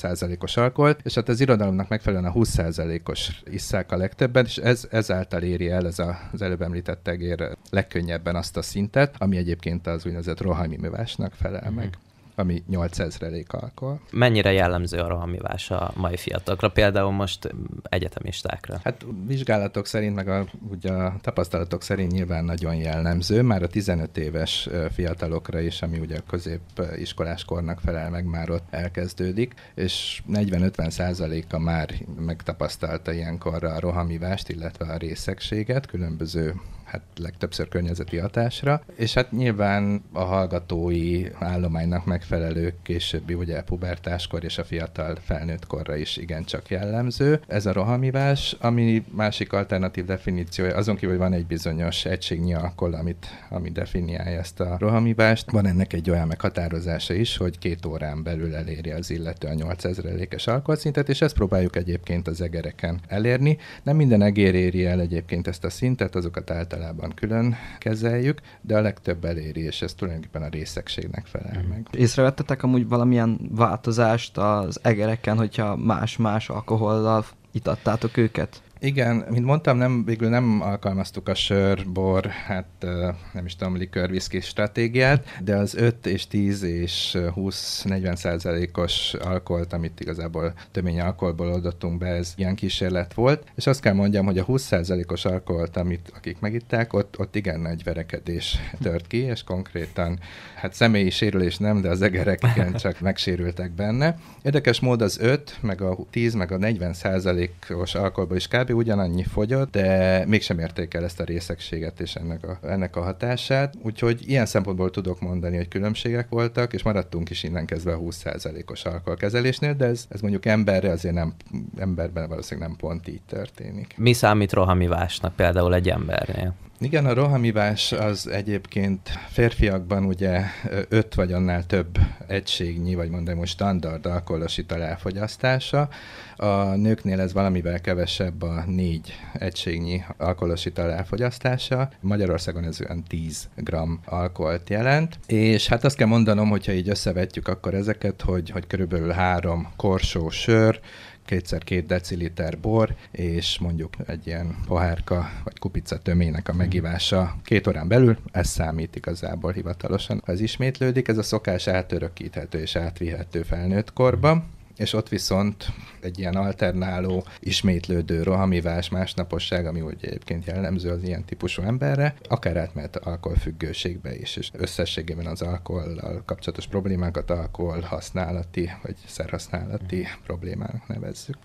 százalékos 0.47 0.57
alkoholt, 0.57 1.01
és 1.05 1.15
hát 1.15 1.29
az 1.29 1.41
irodalomnak 1.41 1.89
megfelelően 1.89 2.31
a 2.31 2.33
20 2.33 2.49
százalékos 2.49 3.43
isszák 3.51 3.93
a 3.93 3.97
legtöbben, 3.97 4.45
és 4.45 4.57
ez 4.57 4.87
ezáltal 4.91 5.43
éri 5.43 5.71
el 5.71 5.87
ez 5.87 5.99
a, 5.99 6.19
az 6.33 6.43
előbb 6.43 6.63
említett 6.63 7.09
egér 7.09 7.57
legkönnyebben 7.71 8.37
azt 8.37 8.57
a 8.57 8.63
szintet, 8.63 9.15
ami 9.19 9.37
egyébként 9.37 9.87
az 9.87 10.05
úgynevezett 10.05 10.41
rohamimivásnak 10.41 11.33
felel 11.33 11.63
mm-hmm. 11.65 11.75
meg 11.75 11.99
ami 12.43 12.63
8000 12.69 13.33
alkohol. 13.49 14.01
Mennyire 14.11 14.53
jellemző 14.53 14.99
a 14.99 15.09
rohamivás 15.09 15.71
a 15.71 15.93
mai 15.97 16.17
fiatalokra, 16.17 16.71
például 16.71 17.11
most 17.11 17.55
egyetemistákra? 17.83 18.81
Hát 18.85 19.07
vizsgálatok 19.27 19.87
szerint, 19.87 20.15
meg 20.15 20.29
a, 20.29 20.47
ugye 20.71 20.93
a 20.93 21.17
tapasztalatok 21.21 21.83
szerint 21.83 22.13
nyilván 22.13 22.45
nagyon 22.45 22.75
jellemző, 22.75 23.43
már 23.43 23.63
a 23.63 23.67
15 23.67 24.17
éves 24.19 24.69
fiatalokra 24.93 25.61
is, 25.61 25.83
ami 25.83 25.99
ugye 25.99 26.17
a 26.17 26.23
középiskolás 26.29 27.45
kornak 27.45 27.81
felel 27.81 28.11
meg, 28.11 28.25
már 28.25 28.51
ott 28.51 28.67
elkezdődik, 28.71 29.55
és 29.75 30.23
40-50 30.33 30.91
százaléka 30.91 31.59
már 31.59 31.95
megtapasztalta 32.19 33.13
ilyenkorra 33.13 33.75
a 33.75 33.81
rohamivást, 33.81 34.49
illetve 34.49 34.85
a 34.93 34.97
részegséget, 34.97 35.87
különböző 35.87 36.55
hát 36.93 37.03
legtöbbször 37.17 37.69
környezeti 37.69 38.17
hatásra, 38.17 38.83
és 38.97 39.15
hát 39.15 39.31
nyilván 39.31 40.03
a 40.13 40.23
hallgatói 40.23 41.27
állománynak 41.39 42.05
megfelelő 42.05 42.75
későbbi 42.83 43.35
ugye 43.35 43.63
pubertáskor 43.63 44.45
és 44.45 44.59
a 44.59 44.65
fiatal 44.65 45.17
felnőtt 45.25 45.67
korra 45.67 45.97
is 45.97 46.17
igencsak 46.17 46.69
jellemző. 46.69 47.41
Ez 47.47 47.67
a 47.67 47.73
rohamivás, 47.73 48.57
ami 48.61 49.05
másik 49.11 49.53
alternatív 49.53 50.05
definíciója, 50.05 50.77
azon 50.77 50.95
kívül, 50.95 51.11
hogy 51.11 51.29
van 51.29 51.33
egy 51.33 51.47
bizonyos 51.47 52.05
egységnyi 52.05 52.55
alkohol, 52.55 52.95
amit, 52.95 53.27
ami 53.49 53.71
definiálja 53.71 54.39
ezt 54.39 54.61
a 54.61 54.77
rohamivást, 54.79 55.51
van 55.51 55.67
ennek 55.67 55.93
egy 55.93 56.11
olyan 56.11 56.27
meghatározása 56.27 57.15
is, 57.15 57.37
hogy 57.37 57.59
két 57.59 57.87
órán 57.87 58.23
belül 58.23 58.55
eléri 58.55 58.91
az 58.91 59.11
illető 59.11 59.49
a 59.49 59.55
8000 59.55 60.15
lékes 60.15 60.47
alkoholszintet, 60.47 61.09
és 61.09 61.21
ezt 61.21 61.35
próbáljuk 61.35 61.77
egyébként 61.77 62.29
az 62.29 62.41
egereken 62.41 63.01
elérni. 63.09 63.59
Nem 63.83 63.97
minden 63.97 64.23
egér 64.23 64.55
éri 64.55 64.87
el 64.87 65.01
egyébként 65.01 65.47
ezt 65.47 65.65
a 65.65 65.71
szintet, 65.71 66.15
azokat 66.15 66.51
általában 66.51 66.81
általában 66.83 67.15
külön 67.15 67.57
kezeljük, 67.79 68.41
de 68.61 68.77
a 68.77 68.81
legtöbb 68.81 69.25
eléri, 69.25 69.61
és 69.61 69.83
ez 69.83 69.95
tulajdonképpen 69.95 70.43
a 70.43 70.49
részegségnek 70.49 71.27
felel 71.27 71.65
meg. 71.69 71.87
Észrevettetek 71.91 72.63
amúgy 72.63 72.89
valamilyen 72.89 73.39
változást 73.51 74.39
az 74.39 74.79
egereken, 74.83 75.37
hogyha 75.37 75.77
más-más 75.77 76.49
alkohollal 76.49 77.25
itattátok 77.53 78.17
őket? 78.17 78.63
Igen, 78.85 79.25
mint 79.31 79.45
mondtam, 79.45 79.77
nem, 79.77 80.05
végül 80.05 80.29
nem 80.29 80.61
alkalmaztuk 80.63 81.29
a 81.29 81.35
sör, 81.35 81.87
bor, 81.93 82.27
hát 82.27 82.87
nem 83.33 83.45
is 83.45 83.57
tudom, 83.57 83.77
likör, 83.77 84.11
viszki 84.11 84.41
stratégiát, 84.41 85.39
de 85.45 85.57
az 85.57 85.75
5 85.75 86.07
és 86.07 86.27
10 86.27 86.63
és 86.63 87.19
20-40 87.19 88.15
százalékos 88.15 89.15
alkoholt, 89.15 89.73
amit 89.73 90.01
igazából 90.01 90.53
tömény 90.71 91.01
alkoholból 91.01 91.53
oldottunk 91.53 91.99
be, 91.99 92.07
ez 92.07 92.33
ilyen 92.37 92.55
kísérlet 92.55 93.15
volt, 93.15 93.45
és 93.55 93.67
azt 93.67 93.81
kell 93.81 93.95
mondjam, 93.95 94.27
hogy 94.27 94.39
a 94.39 94.45
20 94.45 94.63
százalékos 94.63 95.25
alkoholt, 95.25 95.77
amit 95.77 96.13
akik 96.17 96.41
megitták, 96.41 96.93
ott, 96.93 97.19
ott 97.19 97.37
igen 97.37 97.61
nagy 97.61 97.85
verekedés 97.85 98.59
tört 98.81 99.07
ki, 99.07 99.19
és 99.19 99.45
konkrétan, 99.45 100.19
hát 100.55 100.75
személyi 100.75 101.11
sérülés 101.11 101.57
nem, 101.57 101.81
de 101.81 101.89
az 101.89 102.03
egerek 102.03 102.41
igen 102.55 102.75
csak 102.75 103.01
megsérültek 103.01 103.71
benne. 103.71 104.19
Érdekes 104.43 104.81
mód 104.81 105.03
az 105.03 105.19
5, 105.21 105.59
meg 105.61 105.81
a 105.81 105.97
10, 106.11 106.35
meg 106.35 106.53
a 106.53 106.57
40 106.57 106.93
százalékos 106.93 107.95
alkoholból 107.95 108.37
is 108.37 108.49
kb 108.49 108.71
ugyanannyi 108.73 109.23
fogyott, 109.23 109.71
de 109.71 110.25
mégsem 110.27 110.59
érték 110.59 110.95
el 110.95 111.05
ezt 111.05 111.21
a 111.21 111.25
részegséget 111.25 112.01
és 112.01 112.15
ennek 112.15 112.45
a, 112.45 112.59
ennek 112.69 112.97
a 112.97 113.03
hatását. 113.03 113.75
Úgyhogy 113.83 114.29
ilyen 114.29 114.47
szempontból 114.47 114.91
tudok 114.91 115.21
mondani, 115.21 115.57
hogy 115.57 115.69
különbségek 115.69 116.29
voltak, 116.29 116.73
és 116.73 116.83
maradtunk 116.83 117.31
is 117.31 117.43
innen 117.43 117.67
kezdve 117.67 117.93
a 117.93 117.99
20%-os 117.99 118.85
alkoholkezelésnél, 118.85 119.75
de 119.75 119.85
ez, 119.85 120.07
ez 120.09 120.21
mondjuk 120.21 120.47
emberre 120.47 120.91
azért 120.91 121.15
nem, 121.15 121.35
emberben 121.79 122.29
valószínűleg 122.29 122.69
nem 122.69 122.79
pont 122.79 123.09
így 123.09 123.23
történik. 123.27 123.95
Mi 123.97 124.13
számít 124.13 124.53
rohamivásnak 124.53 125.37
például 125.37 125.75
egy 125.75 125.89
embernél? 125.89 126.55
Igen, 126.83 127.07
a 127.07 127.15
rohamivás 127.15 127.93
az 127.93 128.29
egyébként 128.29 129.09
férfiakban 129.29 130.05
ugye 130.05 130.41
öt 130.89 131.15
vagy 131.15 131.33
annál 131.33 131.67
több 131.67 131.99
egységnyi, 132.27 132.95
vagy 132.95 133.11
mondom 133.11 133.37
most 133.37 133.53
standard 133.53 134.07
alkoholos 134.07 134.59
ital 134.59 134.83
elfogyasztása. 134.83 135.89
A 136.37 136.75
nőknél 136.75 137.21
ez 137.21 137.33
valamivel 137.33 137.81
kevesebb 137.81 138.43
a 138.43 138.65
négy 138.67 139.15
egységnyi 139.33 140.03
alkoholos 140.17 140.65
ital 140.65 140.91
elfogyasztása. 140.93 141.91
Magyarországon 142.01 142.65
ez 142.65 142.81
olyan 142.81 143.03
10 143.05 143.49
g 143.57 143.77
alkoholt 144.05 144.71
jelent. 144.71 145.19
És 145.27 145.69
hát 145.69 145.85
azt 145.85 145.97
kell 145.97 146.07
mondanom, 146.07 146.49
hogyha 146.49 146.73
így 146.73 146.89
összevetjük 146.89 147.49
akkor 147.49 147.75
ezeket, 147.75 148.23
hogy, 148.23 148.51
hogy 148.51 148.67
körülbelül 148.67 149.11
három 149.11 149.73
korsó 149.77 150.31
sör, 150.31 150.81
kétszer 151.25 151.65
két 151.65 151.87
deciliter 151.87 152.59
bor, 152.59 152.95
és 153.11 153.59
mondjuk 153.59 153.95
egy 154.07 154.27
ilyen 154.27 154.57
pohárka 154.67 155.31
vagy 155.45 155.59
kupica 155.59 155.99
tömének 155.99 156.49
a 156.49 156.53
megívása 156.53 157.37
két 157.45 157.67
órán 157.67 157.89
belül, 157.89 158.19
ez 158.33 158.49
számít 158.49 158.97
igazából 158.97 159.53
hivatalosan. 159.53 160.23
Ha 160.25 160.33
ez 160.33 160.41
ismétlődik, 160.41 161.09
ez 161.09 161.19
a 161.19 161.23
szokás 161.23 161.67
átörökíthető 161.69 162.59
és 162.61 162.77
átvihető 162.77 163.43
felnőtt 163.43 163.93
korba, 163.93 164.45
és 164.77 164.93
ott 164.93 165.09
viszont 165.09 165.67
egy 166.01 166.19
ilyen 166.19 166.35
alternáló, 166.35 167.25
ismétlődő 167.41 168.23
rohamivás, 168.23 168.89
másnaposság, 168.89 169.67
ami 169.67 169.81
úgy 169.81 169.97
egyébként 170.01 170.45
jellemző 170.45 170.91
az 170.91 171.03
ilyen 171.03 171.25
típusú 171.25 171.63
emberre, 171.63 172.15
akár 172.29 172.57
átmehet 172.57 172.97
alkoholfüggőségbe 172.97 174.17
is, 174.17 174.37
és 174.37 174.51
összességében 174.53 175.27
az 175.27 175.43
alkohollal 175.43 176.23
kapcsolatos 176.27 176.67
problémákat 176.67 177.31
alkohol 177.31 177.81
használati, 177.81 178.71
vagy 178.83 178.95
szerhasználati 179.07 180.07
problémának 180.25 180.87
nevezzük. 180.87 181.37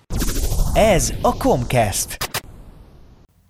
Ez 0.73 1.13
a 1.21 1.37
Comcast. 1.37 2.17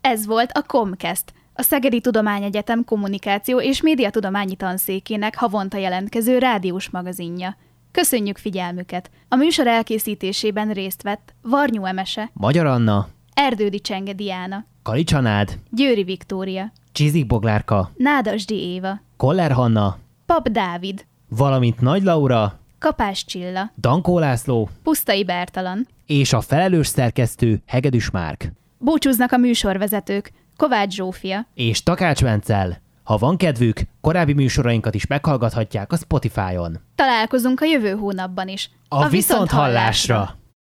Ez 0.01 0.25
volt 0.25 0.51
a 0.51 0.61
Comcast, 0.61 1.34
a 1.53 1.61
Szegedi 1.61 2.01
Tudományegyetem 2.01 2.84
kommunikáció 2.84 3.61
és 3.61 3.82
médiatudományi 3.82 4.55
tanszékének 4.55 5.36
havonta 5.36 5.78
jelentkező 5.78 6.38
rádiós 6.38 6.89
magazinja. 6.89 7.57
Köszönjük 8.02 8.38
figyelmüket! 8.38 9.10
A 9.30 9.36
műsor 9.36 9.68
elkészítésében 9.68 10.72
részt 10.74 11.02
vett 11.02 11.34
Varnyú 11.41 11.86
Emese, 11.86 12.30
Magyar 12.34 12.66
Anna, 12.66 13.08
Erdődi 13.34 13.80
Csenge 13.80 14.14
Diana, 14.14 14.66
Kalicsanád, 14.84 15.60
Győri 15.72 16.04
Viktória, 16.04 16.72
Csizik 16.91 17.28
Boglárka, 17.28 17.91
Nádasdi 17.95 18.56
Éva, 18.56 19.02
Koller 19.18 19.52
Hanna, 19.52 19.98
Pap 20.26 20.50
Dávid, 20.50 21.06
valamint 21.30 21.82
Nagy 21.82 22.04
Laura, 22.04 22.60
Kapás 22.80 23.26
Csilla, 23.26 23.72
Dankó 23.80 24.20
László 24.20 24.70
Pusztai 24.84 25.24
Bertalan. 25.24 25.88
és 26.06 26.34
a 26.34 26.41
felelős 26.41 26.88
szerkesztő 26.88 27.62
Hegedűs 27.66 28.10
Márk. 28.10 28.52
Búcsúznak 28.78 29.32
a 29.32 29.38
műsorvezetők, 29.38 30.32
Kovács 30.58 30.93
Zsófia, 30.93 31.48
És 31.54 31.84
Takács 31.84 32.22
Vencel. 32.22 32.82
Ha 33.08 33.18
van 33.18 33.38
kedvük, 33.38 33.82
korábbi 34.01 34.34
műsorainkat 34.34 34.95
is 34.95 35.08
meghallgathatják 35.08 35.91
a 35.91 35.95
Spotify-on. 35.95 36.80
találkozunk 36.95 37.62
a 37.62 37.66
jövő 37.66 37.91
hónapban 37.91 38.47
is. 38.47 38.70
A, 38.88 39.03
a 39.03 39.08
viszonthallásra! 39.08 40.36